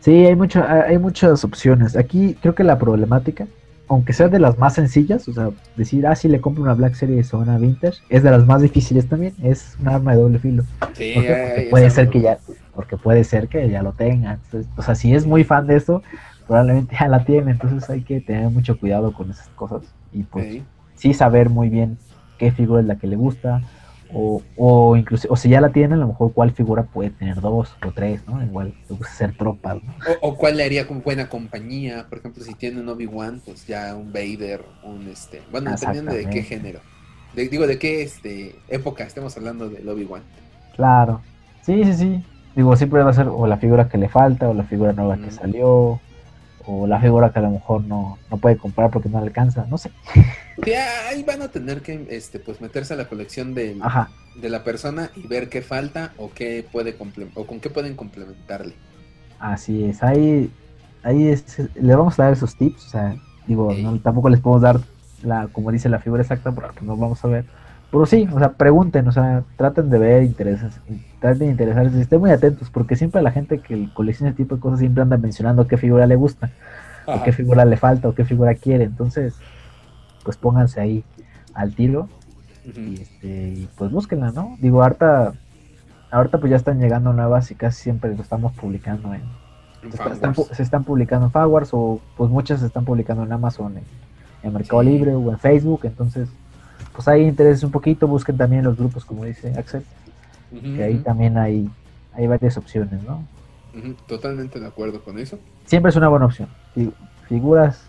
[0.00, 1.96] Sí, hay, mucho, hay muchas opciones.
[1.96, 3.46] Aquí creo que la problemática,
[3.92, 6.94] aunque sea de las más sencillas, o sea, decir, ah, sí, le compro una Black
[6.94, 10.38] Series o una Vintage, es de las más difíciles también, es un arma de doble
[10.38, 10.64] filo.
[10.94, 12.38] Sí, ¿Por Porque puede ser que ya,
[12.74, 14.34] porque puede ser que ya lo tenga.
[14.34, 16.02] Entonces, o sea, si es muy fan de eso,
[16.46, 19.82] probablemente ya la tiene, entonces hay que tener mucho cuidado con esas cosas
[20.12, 20.62] y pues Sí.
[20.94, 21.98] sí saber muy bien
[22.38, 23.60] qué figura es la que le gusta
[24.14, 27.40] o, o incluso o si ya la tiene a lo mejor cuál figura puede tener
[27.40, 28.74] dos o tres no igual
[29.04, 29.92] hacer tropas ¿no?
[30.20, 33.66] O, o cuál le haría con buena compañía, por ejemplo, si tiene un Obi-Wan, pues
[33.66, 36.80] ya un Vader, un este, bueno, dependiendo de qué género.
[37.34, 40.22] De- digo, de qué este época estemos hablando del Obi-Wan.
[40.76, 41.20] claro
[41.62, 42.24] sí sí sí
[42.54, 45.16] digo siempre va a ser o la figura que le falta o la figura nueva
[45.16, 46.00] que salió
[46.66, 49.66] o la figura que a lo mejor no, no puede comprar porque no le alcanza
[49.68, 49.90] no sé
[50.64, 54.64] Sí, ahí van a tener que este, pues meterse a la colección ajá de la
[54.64, 56.96] persona y ver qué falta o qué puede
[57.34, 58.74] o con qué pueden complementarle.
[59.38, 60.50] Así es, ahí,
[61.02, 63.16] ahí es- le vamos a dar esos tips, o sea,
[63.46, 64.80] digo, no- tampoco les podemos dar
[65.22, 67.44] la, como dice la figura exacta, porque no vamos a ver.
[67.92, 70.80] Pero sí, o sea, pregunten, o sea, traten de ver intereses,
[71.20, 74.62] traten de interesarse, estén muy atentos, porque siempre la gente que colecciona este tipo de
[74.62, 76.50] cosas siempre anda mencionando qué figura le gusta,
[77.06, 79.34] o qué figura le falta, o qué figura quiere, entonces,
[80.24, 81.04] pues pónganse ahí
[81.52, 82.08] al tiro
[82.64, 84.56] y, este, y pues búsquenla, ¿no?
[84.58, 85.34] Digo, ahorita,
[86.10, 89.20] ahorita pues ya están llegando nuevas y casi siempre lo estamos publicando en,
[89.82, 93.76] En se, están, se publicando en Fawars o pues muchas se están publicando en Amazon,
[93.76, 93.84] en,
[94.42, 94.88] en Mercado Sí.
[94.88, 96.30] Libre o en Facebook, entonces
[96.94, 99.84] pues ahí interesen un poquito, busquen también los grupos como dice Axel,
[100.50, 101.68] Ujú, que ahí también hay,
[102.14, 103.24] hay varias opciones, ¿no?
[104.06, 105.38] Totalmente de acuerdo con eso.
[105.64, 106.48] Siempre es una buena opción.
[106.74, 106.92] Fi-
[107.28, 107.80] Figuras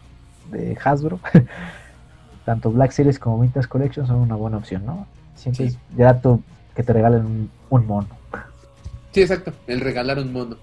[0.51, 1.19] de Hasbro,
[2.45, 5.07] tanto Black Series como Vintage Collection son una buena opción, ¿no?
[5.35, 5.77] Siempre Sí.
[5.91, 6.39] es grato
[6.75, 8.07] que te regalen un, un mono.
[9.11, 10.57] Sí, exacto, el regalar un mono.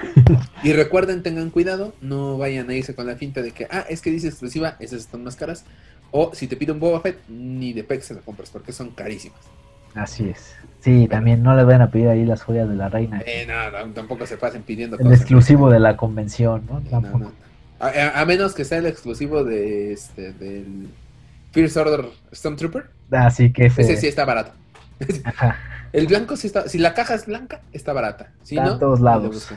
[0.62, 4.00] Y recuerden, tengan cuidado, no vayan a irse con la finta de que, ah, es
[4.00, 5.64] que dice exclusiva, esas están más caras.
[6.16, 8.90] O si te pide un Boba Fett, ni de PEX se lo compras porque son
[8.90, 9.40] carísimas.
[9.96, 10.54] Así es.
[10.78, 13.20] Sí, también no les vayan a pedir ahí las joyas de la reina.
[13.26, 16.78] Eh, no, tampoco se pasen pidiendo el exclusivo de la convención, ¿no?
[16.78, 17.18] No, Tampoco.
[17.18, 17.32] no.
[17.80, 20.88] A, a- a menos que sea el exclusivo de este del
[21.50, 24.52] First Order Stormtrooper, Así que ese, ese sí está barato.
[25.24, 25.58] ajá,
[25.92, 28.30] El blanco sí está, si la caja es blanca, está barata.
[28.44, 29.48] Si Está no, en todos lados.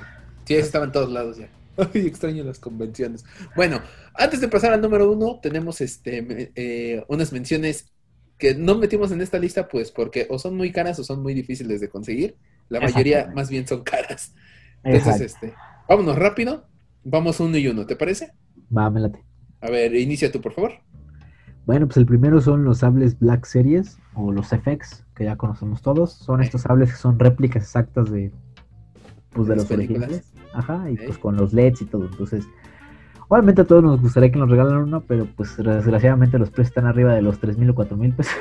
[0.45, 1.47] Sí, ese estaba en todos lados ya.
[1.93, 3.23] Ay, extraño las convenciones.
[3.55, 3.81] Bueno,
[4.15, 7.93] antes de pasar al número uno, tenemos este eh, unas menciones
[8.37, 11.33] que no metimos en esta lista, pues porque o son muy caras o son muy
[11.33, 12.37] difíciles de conseguir.
[12.69, 14.33] La mayoría más bien son caras.
[14.83, 15.53] Entonces, este,
[15.87, 16.67] vámonos rápido.
[17.03, 18.33] Vamos uno y uno, ¿te parece?
[18.75, 19.23] Va, me late.
[19.61, 20.73] A ver, inicia tú, por favor.
[21.65, 25.81] Bueno, pues el primero son los sables Black Series o los FX, que ya conocemos
[25.81, 26.13] todos.
[26.13, 28.31] Son estos sables que son réplicas exactas de,
[29.31, 30.09] pues, de De los las películas.
[30.09, 30.33] originales.
[30.57, 32.05] Ajá, y pues con los LEDs y todo.
[32.05, 32.47] Entonces,
[33.27, 36.85] obviamente a todos nos gustaría que nos regalen uno, pero pues desgraciadamente los precios están
[36.85, 38.33] arriba de los 3 mil o 4 mil pesos.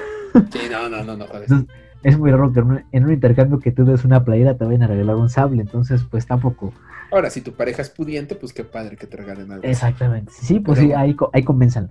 [0.51, 1.43] Sí, no, no, no, no, joder.
[1.43, 1.69] Entonces,
[2.03, 4.87] es muy raro que en un, intercambio que tú des una playera te vayan a
[4.87, 5.61] regalar un sable.
[5.61, 6.73] Entonces, pues tampoco.
[7.11, 9.65] Ahora, si tu pareja es pudiente, pues qué padre que te regalen algo.
[9.65, 10.33] Exactamente.
[10.33, 11.91] Sí, pues Pero- sí, ahí, ahí convénzanlo.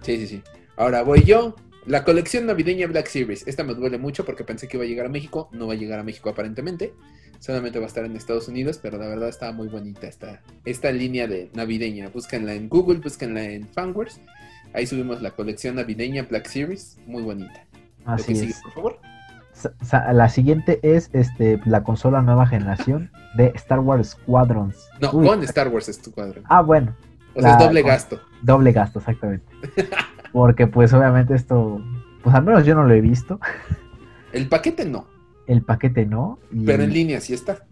[0.00, 0.42] Sí, sí, sí.
[0.76, 1.54] Ahora voy yo.
[1.86, 3.46] La colección navideña Black Series.
[3.46, 5.48] Esta me duele mucho porque pensé que iba a llegar a México.
[5.52, 6.94] No va a llegar a México aparentemente.
[7.40, 10.92] Solamente va a estar en Estados Unidos, pero la verdad está muy bonita esta, esta
[10.92, 12.08] línea de navideña.
[12.10, 14.20] Búsquenla en Google, búsquenla en Fanworks.
[14.74, 16.98] Ahí subimos la colección navideña Black Series.
[17.06, 17.64] Muy bonita.
[18.04, 18.60] Así sigue, es.
[18.62, 18.98] por favor.
[20.12, 24.88] La siguiente es este la consola nueva generación de Star Wars Squadrons.
[25.00, 26.42] No, Uy, con Star Wars cuadro.
[26.44, 26.94] Ah, bueno,
[27.34, 28.20] O sea, la- es doble gasto.
[28.42, 29.46] doble gasto, exactamente.
[30.32, 31.82] Porque pues obviamente esto,
[32.22, 33.40] pues al menos yo no lo he visto.
[34.32, 35.06] El paquete no,
[35.50, 36.38] El paquete no.
[36.52, 37.66] y- pero en línea sí está.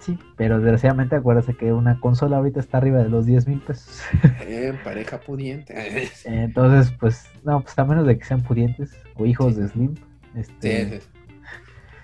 [0.00, 4.00] Sí, pero desgraciadamente acuérdate que una consola ahorita está arriba de los 10 mil pesos.
[4.46, 5.74] Eh, pareja pudiente.
[6.24, 9.60] Entonces, pues, no, pues a menos de que sean pudientes o hijos Sí.
[9.60, 9.94] de Slim.
[9.94, 10.02] Sí,
[10.40, 11.06] Este, sí.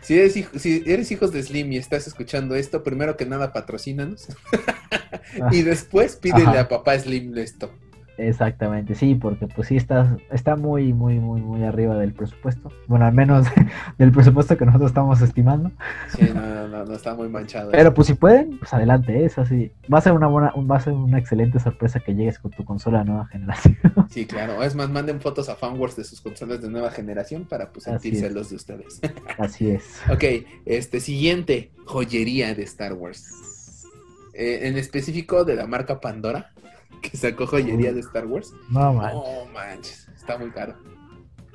[0.00, 3.52] Si eres, hijo- si eres hijos de Slim y estás escuchando esto, primero que nada
[3.52, 4.28] patrocínanos.
[5.42, 6.60] ah, y después pídele Ajá.
[6.60, 7.70] a papá Slim esto.
[8.18, 12.72] Exactamente, sí, porque pues sí está, está muy, muy, muy, muy arriba del presupuesto.
[12.88, 13.46] Bueno, al menos
[13.98, 15.70] del presupuesto que nosotros estamos estimando.
[16.08, 17.70] Sí, no, no, no, está muy manchado.
[17.70, 19.70] Pero pues si pueden, pues adelante, es así.
[19.92, 22.64] Va a ser una buena, va a ser una excelente sorpresa que llegues con tu
[22.64, 23.78] consola de nueva generación.
[24.08, 24.62] Sí, claro.
[24.62, 27.92] Es más, manden fotos a Fanworks de sus consolas de nueva generación para pues Así
[27.92, 28.20] sentir es.
[28.20, 29.00] celos de ustedes.
[29.38, 30.00] Así es.
[30.10, 30.24] ok,
[30.64, 33.84] este siguiente, joyería de Star Wars.
[34.32, 36.52] Eh, en específico de la marca Pandora,
[37.02, 38.52] que sacó joyería de Star Wars.
[38.70, 39.12] No man.
[39.14, 40.74] Oh, manches, está muy caro.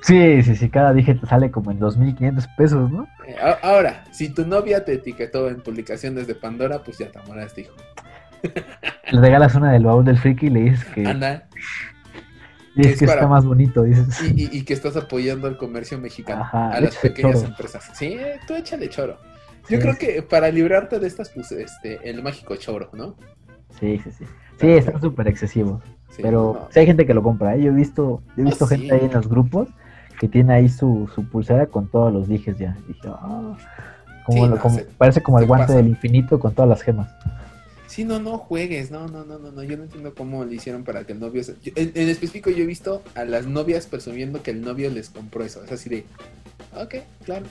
[0.02, 3.06] Sí, sí, sí, cada dije te sale como en 2.500 pesos, ¿no?
[3.26, 7.62] Eh, ahora, si tu novia te etiquetó en publicaciones de Pandora, pues ya te amoraste,
[7.62, 7.74] hijo.
[9.10, 11.48] Le regalas una del baúl del friki y le dices que, Anda,
[12.74, 14.20] Y es, que está más bonito, dices.
[14.22, 17.46] Y, y, y, que estás apoyando al comercio mexicano, Ajá, a las pequeñas choro.
[17.48, 17.90] empresas.
[17.94, 19.18] Sí, tú échale choro.
[19.70, 19.82] Yo Sí.
[19.82, 23.16] creo que para librarte de estas, pues, este, el mágico choro, ¿no?
[23.80, 24.24] Sí, sí, sí.
[24.60, 25.82] Sí, están súper excesivos.
[26.10, 26.68] Sí, pero no.
[26.70, 27.62] sí hay gente que lo compra, ¿eh?
[27.62, 28.76] Yo he visto, yo he visto Ah, sí.
[28.76, 29.68] gente ahí en los grupos
[30.20, 32.76] que tiene ahí su, su pulsera con todos los dijes ya.
[32.86, 33.56] Dije, ah,
[34.24, 35.76] como Sí, lo- no, como- se- parece como el guante pasa.
[35.78, 37.10] del infinito con todas las gemas.
[37.88, 40.82] Sí, no, no juegues, no, no, no, no, no, yo no entiendo cómo le hicieron
[40.84, 41.42] para que el novio...
[41.44, 44.88] se- yo- en, en específico yo he visto a las novias presumiendo que el novio
[44.90, 46.04] les compró eso, es así de,
[46.76, 46.94] ok,
[47.24, 47.46] claro,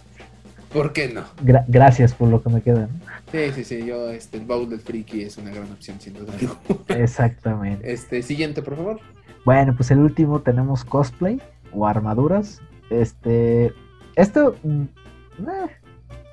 [0.74, 1.24] ¿por qué no?
[1.44, 2.90] Gra- gracias por lo que me queda.
[3.32, 6.34] Sí, sí, sí, yo, este, el baúl del friki es una gran opción, sin duda
[6.34, 6.60] alguna.
[7.04, 7.92] Exactamente.
[7.94, 9.00] Este, siguiente, por favor.
[9.46, 11.42] Bueno, pues el último tenemos cosplay
[11.74, 12.62] o armaduras.
[12.90, 13.74] Este,
[14.16, 14.84] esto, mm,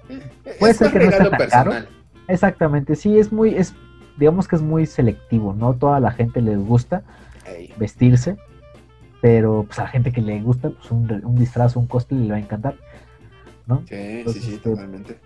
[0.08, 0.22] eh,
[0.58, 1.70] Puede es ser que no regalo tan caro.
[1.70, 1.88] personal.
[2.28, 3.74] exactamente, sí, es muy, es,
[4.18, 7.02] digamos que es muy selectivo, no toda la gente les gusta
[7.46, 8.36] Ey, vestirse,
[9.20, 12.30] pero pues a la gente que le gusta, pues un, un disfraz, un cosplay le
[12.30, 12.74] va a encantar,
[13.70, 13.78] ¿no?
[13.80, 15.18] sí, sí, Entonces, sí, este, totalmente.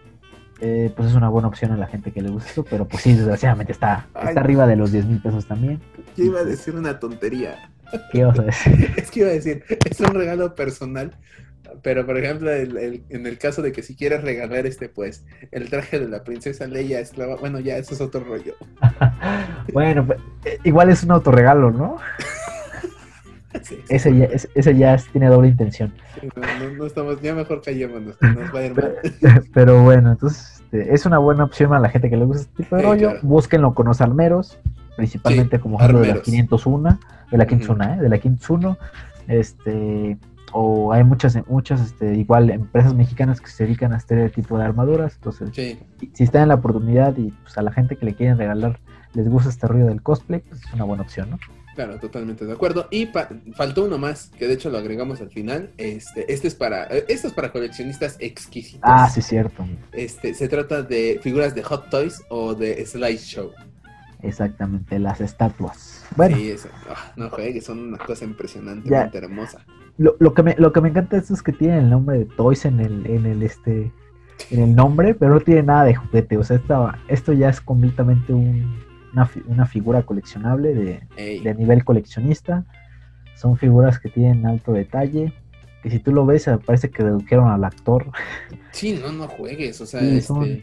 [0.60, 3.02] Eh, pues es una buena opción a la gente que le gusta esto, pero pues
[3.02, 4.28] sí, desgraciadamente está, Ay.
[4.28, 5.80] está arriba de los 10 mil pesos también.
[6.16, 7.70] Yo iba a decir una tontería.
[8.12, 8.92] ¿Qué vas a decir?
[8.96, 11.10] Es que iba a decir, es un regalo personal,
[11.82, 15.24] pero por ejemplo, el- el- en el caso de que si quieres regalar este, pues,
[15.50, 18.54] el traje de la princesa Leia esclava, bueno, ya eso es otro rollo.
[19.72, 21.96] bueno, pues, eh, igual es un autorregalo, ¿no?
[23.62, 25.92] Sí, sí, Ese ya, ese, ese ya tiene doble intención.
[26.20, 28.94] sí, no, no- estamos, ya mejor callémonos, nos va a ir mal.
[29.54, 32.62] Pero bueno, entonces este, es una buena opción a la gente que le gusta este
[32.64, 33.10] tipo de rollo.
[33.10, 33.20] claro.
[33.22, 34.58] Búsquenlo con los armeros,
[34.96, 36.24] principalmente como ejemplo de la armeros.
[36.24, 36.98] 501,
[37.30, 37.50] de la Ujú.
[37.50, 37.96] 501, ¿eh?
[38.02, 38.78] de la 501.
[39.28, 40.18] Este,
[40.52, 44.64] o hay muchas, muchas este, igual empresas mexicanas que se dedican a este tipo de
[44.64, 45.14] armaduras.
[45.16, 45.50] Entonces,
[46.12, 48.78] si están en la oportunidad y pues, a la gente que le quieren regalar
[49.14, 51.38] les gusta este rollo del cosplay, pues es una buena opción, ¿no?
[51.74, 52.88] Claro, totalmente de acuerdo.
[52.90, 53.08] Y
[53.54, 55.70] faltó uno más, que de hecho lo agregamos al final.
[55.76, 58.80] Este, este es para, eh, esto es para coleccionistas exquisitos.
[58.82, 59.66] Ah, sí, cierto.
[59.92, 63.50] Este, se trata de figuras de Hot Toys o de Slideshow.
[64.22, 66.04] Exactamente, las estatuas.
[66.16, 69.64] Bueno, Sí, eso- ah, no juegues, son una cosa impresionantemente hermosa.
[69.98, 72.64] Lo, lo que me, lo que me encanta es que tiene el nombre de Toys
[72.64, 73.92] en el, en el este
[74.50, 76.36] en el nombre, pero no tiene nada de juguete.
[76.36, 78.83] O sea, esta- esto ya es completamente un-
[79.14, 82.64] una, fi- una figura coleccionable de, de nivel coleccionista.
[83.36, 85.32] Son figuras que tienen alto detalle.
[85.82, 88.06] Que si tú lo ves, eh, parece que redujeron al actor.
[88.72, 90.22] Sí, no, no juegues, o sea, Sí, este...
[90.22, 90.62] son-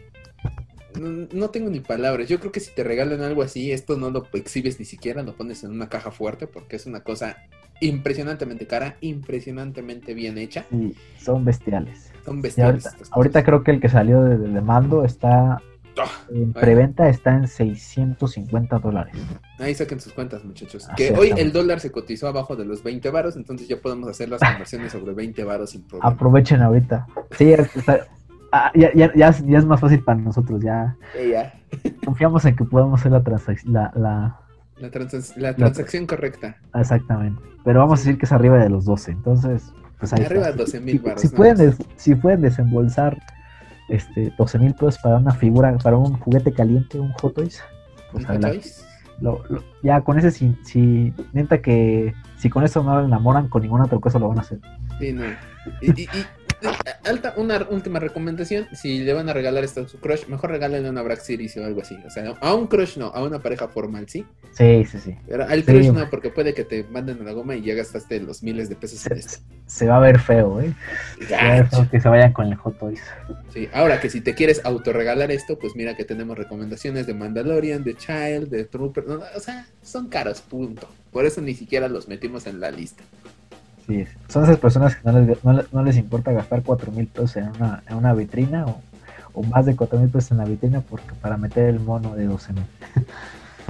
[1.00, 2.28] No, no tengo ni palabras.
[2.28, 5.34] Yo creo que si te regalan algo así, esto no lo exhibes ni siquiera, lo
[5.34, 7.36] pones en una caja fuerte porque es una cosa
[7.80, 10.66] impresionantemente cara, impresionantemente bien hecha.
[10.70, 12.12] Sí, son bestiales.
[12.24, 12.88] Son Y bestiales.
[13.10, 15.60] ahorita, creo que el que salió de, de mando está
[16.30, 16.52] en bueno.
[16.60, 19.14] preventa, está en 650 dólares.
[19.58, 20.86] Ahí saquen sus cuentas, muchachos.
[20.90, 24.08] Ah, Que hoy el dólar se cotizó abajo de los 20 varos, entonces ya podemos
[24.08, 26.08] hacer las conversiones sobre 20 varos sin problema.
[26.10, 27.06] Aprovechen ahorita.
[27.32, 28.06] Sí, está-
[28.52, 30.60] ah, ya, ya, ya, es- ya es más fácil para nosotros.
[30.62, 31.50] Ya Eh,
[32.04, 33.72] confiamos en que podamos hacer la transacción.
[33.74, 34.36] La, la-
[34.78, 36.56] La, trans- la transacción correcta.
[36.74, 37.40] exactamente.
[37.64, 39.12] Pero vamos a decir que es arriba de los 12.
[39.12, 40.52] Entonces, pues ahí Arriba está.
[40.52, 41.20] de 12 Si, mil varos.
[41.20, 41.34] si ¿no?
[41.34, 43.16] pueden, des- si pueden desembolsar
[43.94, 47.62] este 12 mil pesos para una figura, para un juguete caliente, un Hot Toys,
[48.10, 48.40] pues ¿Un Hot.
[48.40, 48.84] Toys?
[49.20, 53.48] Lo- lo- ya con ese, si, si neta que si con eso no lo enamoran,
[53.48, 54.58] con ninguna otra cosa lo van a hacer.
[54.98, 55.22] Sí, no.
[55.80, 56.08] Y-
[57.04, 60.88] alta, una última recomendación, si le van a regalar esto a su crush, mejor regálenle
[60.90, 61.96] una Black Series o algo así.
[62.06, 64.24] O sea, a un crush no, a una pareja formal, sí.
[64.52, 65.16] Sí, sí, sí.
[65.26, 65.66] Pero al Sí.
[65.66, 68.68] crush no, porque puede que te manden a la goma y ya gastaste los miles
[68.68, 69.44] de pesos en Se, esto.
[69.66, 70.72] se va a ver feo, ¿eh?
[71.26, 73.00] Se va a ver feo que se vayan con el Hot Toys.
[73.52, 77.82] Sí, ahora que si te quieres autorregalar esto, pues mira que tenemos recomendaciones de Mandalorian,
[77.84, 79.06] de Child, de Trooper.
[79.06, 80.88] no, o sea, son caros, punto.
[81.10, 83.02] Por eso ni siquiera los metimos en la lista.
[83.92, 87.06] Sí, son esas personas que no les, no, les- no les importa gastar cuatro mil
[87.06, 88.80] pesos en una, en una vitrina o,
[89.34, 92.26] o más de cuatro mil pesos en la vitrina porque para meter el mono de
[92.26, 92.64] 12 mil.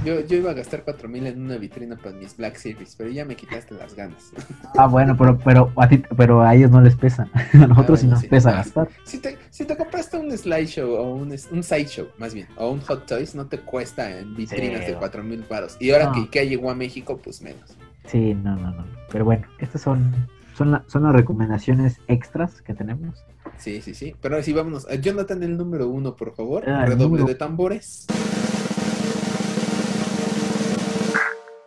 [0.03, 3.23] Yo, yo iba a gastar 4000 en una vitrina para mis Black Series, pero ya
[3.23, 4.31] me quitaste las ganas.
[4.77, 7.29] Ah, bueno, pero, pero, a ti, pero a ellos no les pesa.
[7.53, 8.27] A nosotros sí bueno, nos sí.
[8.27, 8.89] pesa Ah, gastar.
[9.05, 12.81] Si te, si te compraste un slideshow o un, un sideshow, más bien, o un
[12.81, 14.91] hot toys, no te cuesta en vitrinas Sí.
[14.91, 15.77] de 4000 paros.
[15.79, 16.13] Y ahora No.
[16.13, 17.69] que IKEA llegó a México, pues menos.
[18.05, 18.85] Sí, no, no, no.
[19.11, 20.13] Pero bueno, estas son,
[20.55, 23.23] son, la- son las recomendaciones extras que tenemos.
[23.57, 24.15] Sí, sí, sí.
[24.21, 24.87] Pero ahora sí, vámonos.
[24.89, 26.67] Eh, Jonathan, el número uno, por favor.
[26.69, 28.07] Ah, Redoble número- de tambores.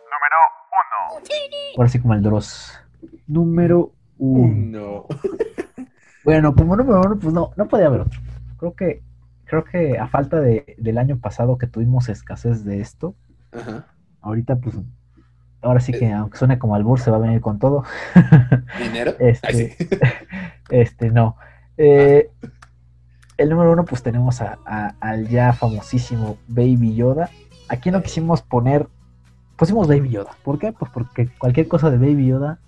[0.03, 1.23] Número 1.
[1.77, 2.73] Ahora sí como el Dross.
[3.27, 4.43] Número uno.
[4.43, 5.05] Uno.
[6.23, 8.19] Bueno, como número uno, pues no, no podía haber otro.
[8.57, 9.01] Creo que,
[9.45, 13.15] creo que a falta de, del año pasado que tuvimos escasez de esto,
[13.53, 13.87] Ajá.
[14.19, 14.75] ahorita pues
[15.61, 17.83] ahora sí que, aunque suene como albur, se va a venir con todo.
[18.79, 19.13] ¿Dinero?
[19.19, 19.87] Este, Ay, sí.
[20.69, 21.35] Este, no.
[21.77, 22.29] Eh,
[23.37, 27.29] el número uno, pues tenemos a- a- al ya famosísimo Baby Yoda.
[27.69, 28.87] Aquí no quisimos poner,
[29.55, 30.31] pusimos Baby Yoda.
[30.43, 30.71] ¿Por qué?
[30.73, 32.59] Pues porque cualquier cosa de Baby Yoda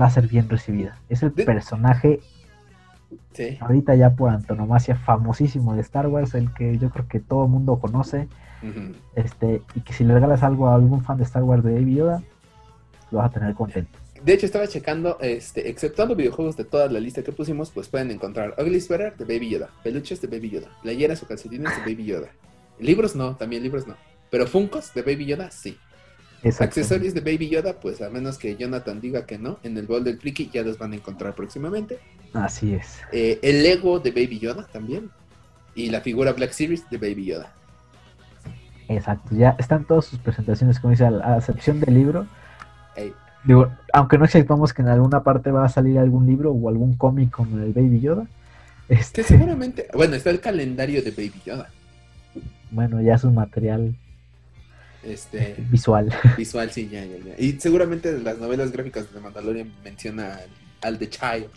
[0.00, 0.96] va a ser bien recibida.
[1.08, 2.20] Es el De- personaje
[3.32, 3.56] Sí.
[3.60, 7.50] ahorita ya por antonomasia famosísimo de Star Wars, el que yo creo que todo el
[7.50, 8.28] mundo conoce.
[9.14, 11.94] Este, y que si le regalas algo a algún fan de Star Wars de Baby
[11.96, 12.22] Yoda,
[13.12, 13.96] lo vas a tener contento.
[14.24, 18.10] De hecho, estaba checando, este, exceptuando videojuegos de toda la lista que pusimos, pues pueden
[18.10, 22.06] encontrar Ugly Sweater de Baby Yoda, peluches de Baby Yoda, playeras o calcetines de Baby
[22.06, 22.28] Yoda.
[22.80, 23.94] Libros no, también libros no.
[24.30, 25.78] Pero Funkos de Baby Yoda, sí.
[26.58, 30.04] Accesorios de Baby Yoda, pues a menos que Jonathan diga que no, en el bol
[30.04, 31.98] del friki ya los van a encontrar próximamente.
[32.44, 33.00] Así es.
[33.12, 35.10] Eh, el Lego de Baby Yoda también.
[35.74, 37.52] Y la figura Black Series de Baby Yoda.
[38.88, 39.28] Exacto.
[39.34, 42.26] Ya están todas sus presentaciones, como dice, a la excepción del libro.
[43.44, 46.94] Digo, aunque no sepamos que en alguna parte va a salir algún libro o algún
[46.96, 48.26] cómic con el Baby Yoda.
[48.88, 51.68] que Este, seguramente, bueno, está el calendario de Baby Yoda.
[52.72, 53.94] bueno, ya es un material
[55.04, 56.12] Este, visual.
[56.36, 57.34] visual, sí, ya, ya, ya.
[57.38, 60.48] Y seguramente las novelas gráficas de Mandalorian menciona al,
[60.82, 61.50] al The Child.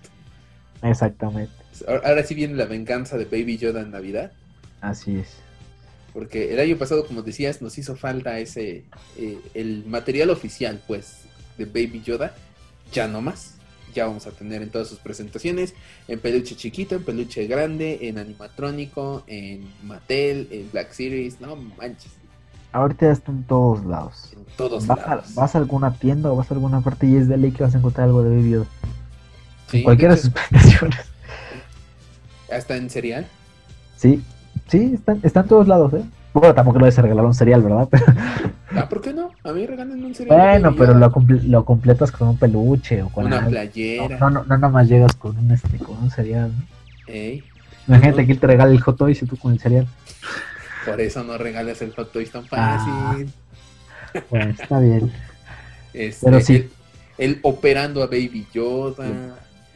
[0.81, 1.51] Exactamente.
[1.87, 4.31] Ahora ahora sí viene la venganza de Baby Yoda en Navidad.
[4.81, 5.27] Así es.
[6.13, 8.83] Porque el año pasado, como decías, nos hizo falta ese,
[9.17, 11.21] eh, el material oficial, pues,
[11.57, 12.33] de Baby Yoda.
[12.91, 13.55] Ya no más.
[13.93, 15.73] Ya vamos a tener en todas sus presentaciones,
[16.07, 22.11] en peluche chiquito, en peluche grande, en animatrónico, en Mattel, en Black Series, no manches,
[22.71, 24.29] Ahorita ya está en todos lados.
[24.33, 25.33] en todos Vas a, lados.
[25.33, 27.73] vas a alguna tienda o vas a alguna parte y es de ley que vas
[27.73, 28.65] a encontrar algo de Baby Yoda.
[29.69, 30.99] Sí, cualquiera de sus hecho, presentaciones.
[32.51, 33.27] hasta en cereal.
[33.95, 34.23] Sí,
[34.67, 36.03] sí, están, están en todos lados, ¿eh?
[36.33, 37.87] Bueno, tampoco lo de regalar un cereal, ¿verdad?
[37.89, 38.05] Pero,
[38.75, 39.31] Ah, ¿por qué no?
[39.43, 40.37] A mí regalan un cereal.
[40.61, 43.49] bueno, pero lo, comple- lo completas con un peluche o con Una algo.
[43.49, 44.17] playera.
[44.19, 46.51] No, no, no, nada más llegas con un, este, con un cereal.
[46.55, 47.13] ¿no?
[47.13, 47.43] Ey,
[47.87, 49.87] Imagínate que él te regala el hot toys y tú con el cereal.
[50.85, 52.77] por eso no regalas el Hot Toys tan Ah.
[52.79, 53.31] fácil.
[54.29, 55.11] Bueno, está bien.
[55.93, 56.55] Este, Pero sí.
[57.17, 59.07] El, el operando a Baby Yoda,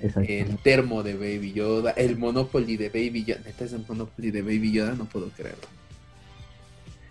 [0.03, 0.31] Exacto.
[0.31, 3.41] el termo de Baby Yoda, el Monopoly de Baby Yoda.
[3.45, 5.63] Neta es el Monopoly de Baby Yoda, no puedo creerlo.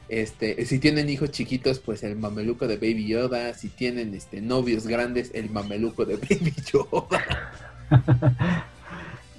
[0.09, 3.55] Este, si tienen hijos chiquitos, pues el mameluco de Baby Yoda.
[3.55, 7.24] Si tienen este novios grandes, el mameluco de Baby Yoda.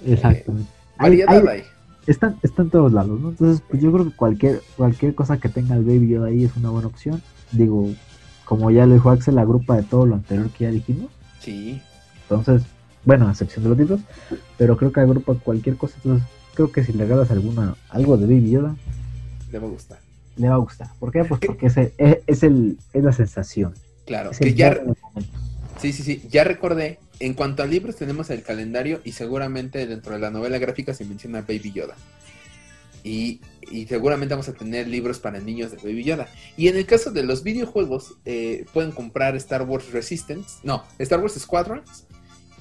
[0.06, 0.70] Exactamente.
[0.98, 1.62] Hay- Variedad hay- hay.
[2.06, 3.30] están, están en todos lados, ¿no?
[3.30, 6.56] Entonces, pues yo creo que cualquier, cualquier cosa que tenga el Baby Yoda ahí es
[6.56, 7.22] una buena opción.
[7.52, 7.88] Digo,
[8.44, 11.10] como ya lo dijo Axel, la grupa de todo lo anterior que ya dijimos.
[11.40, 11.80] Sí,
[12.22, 12.62] Entonces,
[13.04, 14.00] bueno, a excepción de los libros,
[14.58, 15.94] pero creo que agrupa cualquier cosa.
[16.04, 18.76] Entonces, creo que si le regalas alguna, algo de Baby Yoda,
[19.52, 19.98] le va a gustar.
[20.36, 20.88] le va a gustar.
[20.98, 21.24] ¿Por qué?
[21.24, 21.46] Pues ¿Qué?
[21.48, 23.74] porque es, el- es, es el, es la sensación.
[24.06, 24.78] Claro, Es que ya.
[25.80, 26.98] Sí, sí, sí, ya recordé.
[27.20, 31.04] En cuanto a libros, tenemos el calendario y seguramente dentro de la novela gráfica se
[31.04, 31.94] menciona Baby Yoda.
[33.04, 33.40] Y,
[33.70, 36.28] y seguramente vamos a tener libros para niños de Baby Yoda.
[36.56, 41.20] Y en el caso de los videojuegos, eh, pueden comprar Star Wars Resistance, no, Star
[41.20, 42.06] Wars Squadrons.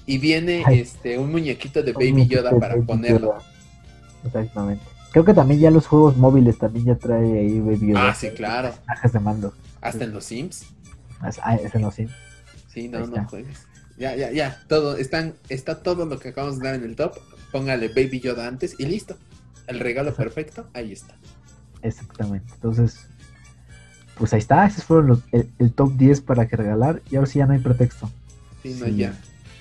[0.05, 0.79] Y viene Ay.
[0.81, 3.27] este un muñequito de Baby Yoda para Baby ponerlo.
[3.27, 3.41] Yoda.
[4.25, 4.83] Exactamente.
[5.11, 8.09] Creo que también ya los juegos móviles también ya trae ahí Baby Yoda.
[8.09, 8.69] Ah, sí, claro.
[8.71, 9.53] Personajes de mando.
[9.81, 10.65] Hasta en los Sims.
[11.27, 12.07] Es- Ah, ese no sí.
[12.73, 13.59] Sí, no, no juegues.
[13.97, 14.59] Ya, ya, ya.
[14.67, 17.13] Todo, están, está todo lo que acabamos de dar en el top.
[17.51, 19.15] Póngale Baby Yoda antes y listo.
[19.67, 21.15] El regalo perfecto, ahí está.
[21.83, 22.51] Exactamente.
[22.55, 23.05] Entonces,
[24.17, 24.65] pues ahí está.
[24.65, 27.01] Esos fueron los- el, el top 10 para que regalar.
[27.11, 28.09] Y ahora sí ya no hay pretexto.
[28.63, 28.95] Sí, no, Sí.
[28.97, 29.13] ya.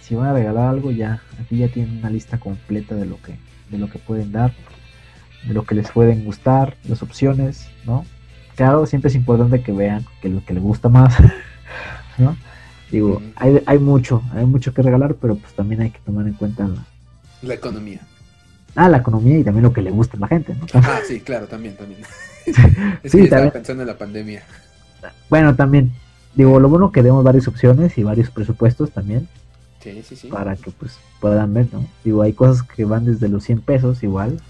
[0.03, 1.23] Si van a regalar algo, ya.
[1.41, 3.37] Aquí ya tienen una lista completa de lo que,
[3.71, 4.53] de lo que pueden dar.
[5.47, 6.77] De lo que les pueden gustar.
[6.89, 8.05] Las opciones, ¿no?
[8.57, 11.15] Claro, siempre es importante que vean que lo que les gusta más.
[12.19, 12.37] ¿No?
[12.91, 16.35] Digo, hay, hay mucho, hay mucho que regalar, pero pues también hay que tomar en
[16.35, 16.85] cuenta la,
[17.41, 18.01] La economía.
[18.75, 20.67] ah, la economía y también lo que le gusta a la gente, ¿no?
[20.75, 22.01] Ah, sí, claro, también, también.
[23.03, 23.53] es Sí, yo estaba también.
[23.53, 24.43] pensando en la pandemia.
[25.31, 25.91] Bueno, también,
[26.35, 29.27] digo, lo bueno que demos varias opciones y varios presupuestos también
[29.83, 30.29] Sí, sí, sí.
[30.29, 31.85] para que pues puedan ver, ¿no?
[32.05, 34.41] Digo, hay cosas que van desde los 100 pesos igual,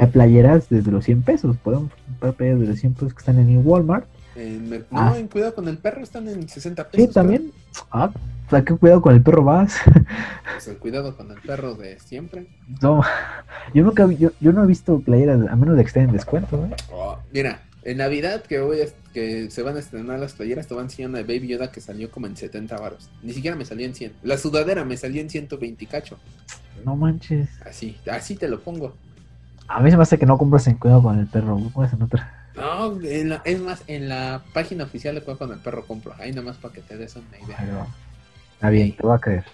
[0.00, 3.38] hay playeras desde los 100 pesos, podemos comprar playeras desde los 100 pesos que están
[3.38, 4.06] en Walmart.
[4.36, 5.10] En Mer- Ah.
[5.10, 7.06] No, en Cuidado con el Perro están en 60 pesos.
[7.08, 7.50] Sí, también.
[7.90, 8.10] Ah,
[8.46, 9.76] o sea, qué cuidado con el perro vas.
[10.52, 12.46] Pues el Cuidado con el Perro de siempre.
[12.80, 13.02] no,
[13.74, 16.64] yo nunca yo, yo no he visto playeras, a menos de que estén en descuento,
[16.66, 16.74] ¿eh?
[16.92, 20.74] Oh, mira, en Navidad que voy a- que se van a estrenar las playeras, te
[20.74, 23.08] van una de Baby Yoda que salió como en 70 varos.
[23.22, 24.12] Ni siquiera me salió en 100.
[24.22, 26.18] La sudadera me salió en 120 y cacho.
[26.84, 27.48] No manches.
[27.64, 28.94] Así, así te lo pongo.
[29.68, 32.02] A mí se me hace que no compras en cuidado con el perro, compras en
[32.02, 32.50] otra.
[32.54, 36.14] No, en la- es más, en la página oficial de Cueva con el Perro compro.
[36.18, 37.86] Ahí nomás para que te des una idea.
[38.54, 39.44] Está bien, te voy a creer.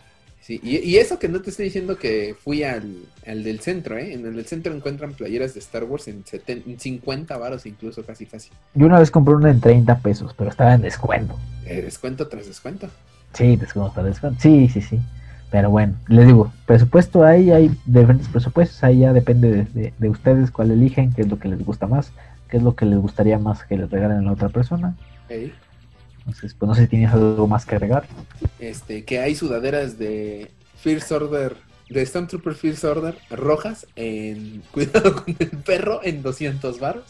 [0.42, 2.96] Sí, y, y eso que no te estoy diciendo que fui al,
[3.26, 4.12] al del centro, ¿eh?
[4.12, 8.04] En el del centro encuentran playeras de Star Wars en, seten- en 50 varos incluso,
[8.04, 8.50] casi casi.
[8.74, 11.38] Yo una vez compré una en 30 pesos, pero estaba en descuento.
[11.64, 12.88] Eh, descuento tras descuento.
[13.34, 14.40] Sí, descuento, descuento.
[14.40, 14.98] Sí, sí, sí.
[15.52, 20.08] Pero bueno, les digo, presupuesto hay, hay diferentes presupuestos, ahí ya depende de, de- de
[20.08, 22.10] ustedes cuál eligen, qué es lo que les gusta más,
[22.50, 24.96] qué es lo que les gustaría más que les regalen a la otra persona.
[25.28, 25.52] ¿eh?
[26.26, 28.04] Entonces, pues no sé si tienes algo más que agregar.
[28.58, 31.56] Este, que hay sudaderas de First Order,
[31.90, 37.04] de Stormtrooper First Order rojas en Cuidado con el perro en 200 varos.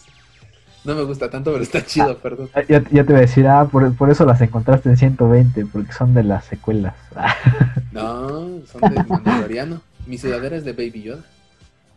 [0.84, 2.48] No me gusta tanto, pero está chido, perdón.
[2.55, 5.66] Ah, Ya, ya te voy a decir, ah, por, por eso las encontraste en 120,
[5.66, 6.94] porque son de las secuelas.
[7.14, 7.34] Ah,
[7.93, 9.80] No, son de Mandaloriano.
[10.06, 11.22] Mi sudadera es de Baby Yoda.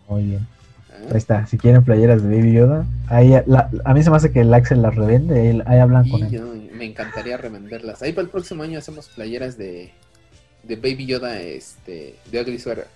[0.08, 0.48] muy bien.
[0.92, 4.18] Ah, Ahí está, si quieren playeras de Baby Yoda, ahí la- a mí se me
[4.18, 6.30] hace que el Axel las revende, ahí, ahí hablan con él.
[6.30, 8.02] yo, me encantaría revenderlas.
[8.02, 9.92] Ahí para el próximo año hacemos playeras de,
[10.64, 12.88] de Baby Yoda este, de Ugly Sweater.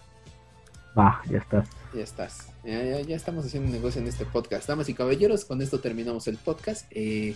[0.97, 1.67] Va, ya estás.
[1.93, 2.47] Ya estás.
[2.63, 4.67] Ya, ya- ya estamos haciendo negocio en este podcast.
[4.67, 6.85] Damas y caballeros, con esto terminamos el podcast.
[6.91, 7.35] Eh,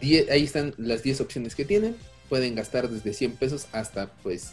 [0.00, 1.96] die- ahí están las 10 opciones que tienen.
[2.28, 4.52] Pueden gastar desde 100 pesos hasta, pues,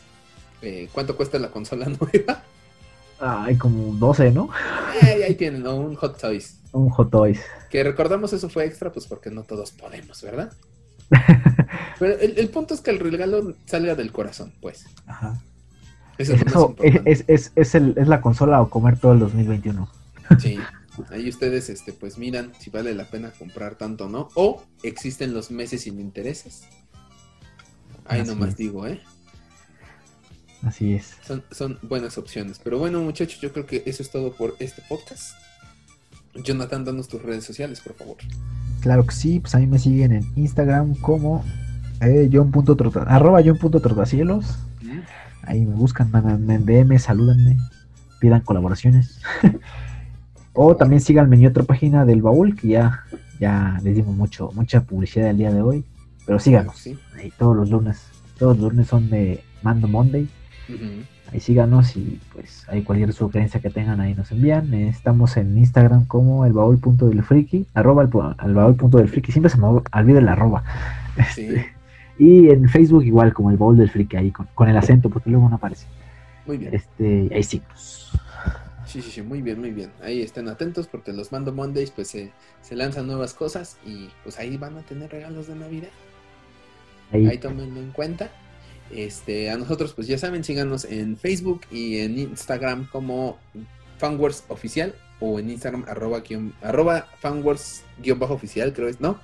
[0.61, 2.43] eh, ¿cuánto cuesta la consola nueva?
[3.19, 4.49] Ay, como 12, ¿no?
[5.01, 5.76] Eh, ahí tienen, ¿no?
[5.77, 6.60] un Hot Toys.
[6.73, 7.39] Un Hot Toys.
[7.69, 10.51] Que recordamos eso fue extra, pues porque no todos podemos, ¿verdad?
[11.99, 14.85] Pero el, el punto es que el regalo salga del corazón, pues.
[15.06, 15.41] Ajá.
[16.18, 17.11] Eso Es, es eso, es, importante.
[17.11, 19.90] es, es, es el, es la consola o comer todo el 2021.
[20.40, 20.60] Sí.
[21.10, 24.30] Ahí ustedes, este, pues miran si vale la pena comprar tanto o no.
[24.35, 26.64] O existen los meses sin intereses.
[28.06, 28.57] Ahí Así nomás es.
[28.57, 29.02] digo, ¿eh?
[30.61, 31.18] Así es.
[31.26, 32.60] Son, son buenas opciones.
[32.64, 35.35] Pero bueno, muchachos, yo creo que eso es todo por este podcast.
[36.35, 38.18] Jonathan, danos tus redes sociales, por favor.
[38.84, 41.43] Claro que sí, pues a mí me siguen en Instagram como
[42.01, 44.60] eh, John.trota- arroba John.trotacielos.
[45.43, 47.57] Ahí me buscan, mándenme en DM, salúdenme,
[48.19, 49.22] pidan colaboraciones.
[50.53, 52.99] o también síganme en mi otra página del baúl, que ya,
[53.39, 55.84] ya les dimos mucho, mucha publicidad el día de hoy.
[56.26, 56.97] Pero síganos, Sí.
[57.18, 58.05] ahí todos los lunes.
[58.38, 60.27] Todos los lunes son de Mando Monday.
[61.34, 64.72] Ahí síganos y pues hay cualquier sugerencia que tengan ahí nos envían.
[64.72, 69.10] Eh, Estamos en Instagram como el baúl punto del friki, arroba el, baúl punto del
[69.10, 70.64] friki, siempre se me olvida el arroba.
[71.34, 71.47] Sí.
[72.19, 75.31] Y en Facebook igual como el baúl del friki ahí con, con el acento porque
[75.31, 75.88] luego no aparece.
[76.45, 76.73] Muy bien.
[76.73, 78.11] Este, ahí síganos.
[78.85, 79.89] Sí, sí, sí, muy bien, muy bien.
[80.03, 82.31] Ahí estén atentos porque los Mando Mondays pues se,
[82.61, 85.89] se lanzan nuevas cosas y pues ahí van a tener regalos de Navidad.
[87.11, 88.30] Ahí, Ahí tómenlo en cuenta.
[88.95, 93.38] Este, a nosotros, pues ya saben, síganos en Facebook y en Instagram como
[93.98, 99.20] Fanwars Oficial o en Instagram arroba, guión- arroba Fanwars guion bajo oficial, creo es, ¿no?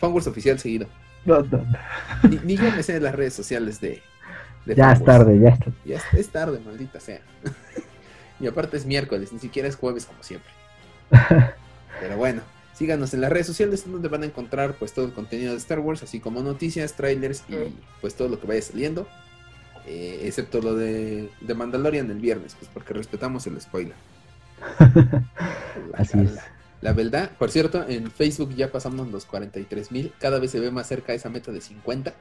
[0.00, 0.86] Fanwars Oficial seguido.
[1.24, 2.28] No, no, no.
[2.28, 4.02] Ni, ni yo me sé las redes sociales de,
[4.66, 5.70] de Ya es tarde, ya está.
[5.84, 7.20] Ya es, es tarde, maldita sea.
[8.40, 10.50] y aparte es miércoles, ni siquiera es jueves como siempre.
[12.00, 12.42] Pero bueno,
[12.74, 15.78] síganos en las redes sociales donde van a encontrar pues todo el contenido de Star
[15.80, 17.54] Wars, así como noticias, trailers y
[18.00, 19.06] pues todo lo que vaya saliendo.
[19.86, 23.94] eh, excepto lo de, de Mandalorian el viernes, pues porque respetamos el spoiler.
[24.80, 25.22] La-
[25.98, 26.34] Así es.
[26.34, 26.42] La,
[26.80, 30.70] la verdad, por cierto, en Facebook ya pasamos los 43 mil, cada vez se ve
[30.70, 32.14] más cerca esa meta de 50.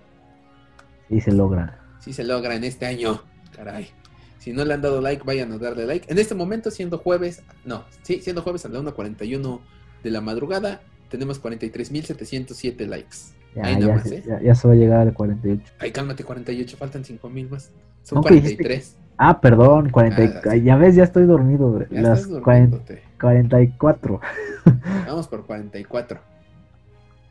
[1.10, 1.80] Y se logra.
[2.00, 3.22] Si se logra en este año,
[3.56, 3.90] caray.
[4.40, 6.12] Si no le han dado like, vayan a darle like.
[6.12, 9.62] En este momento, siendo jueves, no, sí, siendo jueves a la 1.41
[10.04, 13.18] de la madrugada, tenemos 43.707 likes.
[13.56, 14.24] Ya, Ahí nomás, se- ¿eh?
[14.26, 15.74] ya, ya se va a llegar al 48.
[15.80, 17.72] Ay, cálmate, 48, faltan 5.000 más.
[18.04, 18.98] Son ¿No que dijiste 43.
[19.18, 20.24] Ah, perdón, 40.
[20.24, 21.80] y- Ah, ya ves, ya estoy dormido.
[21.92, 23.04] Ya Las estás 40 durmiéndote.
[23.22, 24.20] 44.
[25.08, 26.20] Vamos por 44.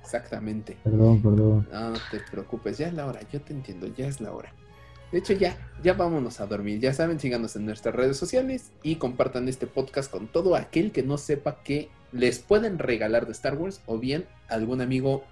[0.01, 0.77] Exactamente.
[0.85, 1.69] Perdón, perdón.
[1.73, 4.53] No, no te preocupes, ya es la hora, yo te entiendo, ya es la hora.
[5.11, 6.81] De hecho, ya, ya vámonos a dormir.
[6.81, 11.03] Ya saben, síganos en nuestras redes sociales y compartan este podcast con todo aquel que
[11.03, 15.25] no sepa que les pueden regalar de Star Wars o bien algún amigo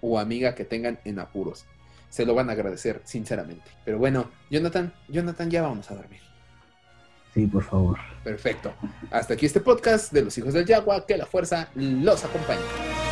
[0.00, 1.66] o amiga que tengan en apuros.
[2.08, 3.64] Se lo van a agradecer, sinceramente.
[3.84, 6.20] Pero bueno, Jonathan, Jonathan, ya vamos a dormir.
[7.34, 7.98] Sí, por favor.
[8.24, 8.72] Perfecto.
[9.10, 11.04] Hasta aquí este podcast de los hijos del Yagua.
[11.04, 13.05] Que la fuerza los acompañe.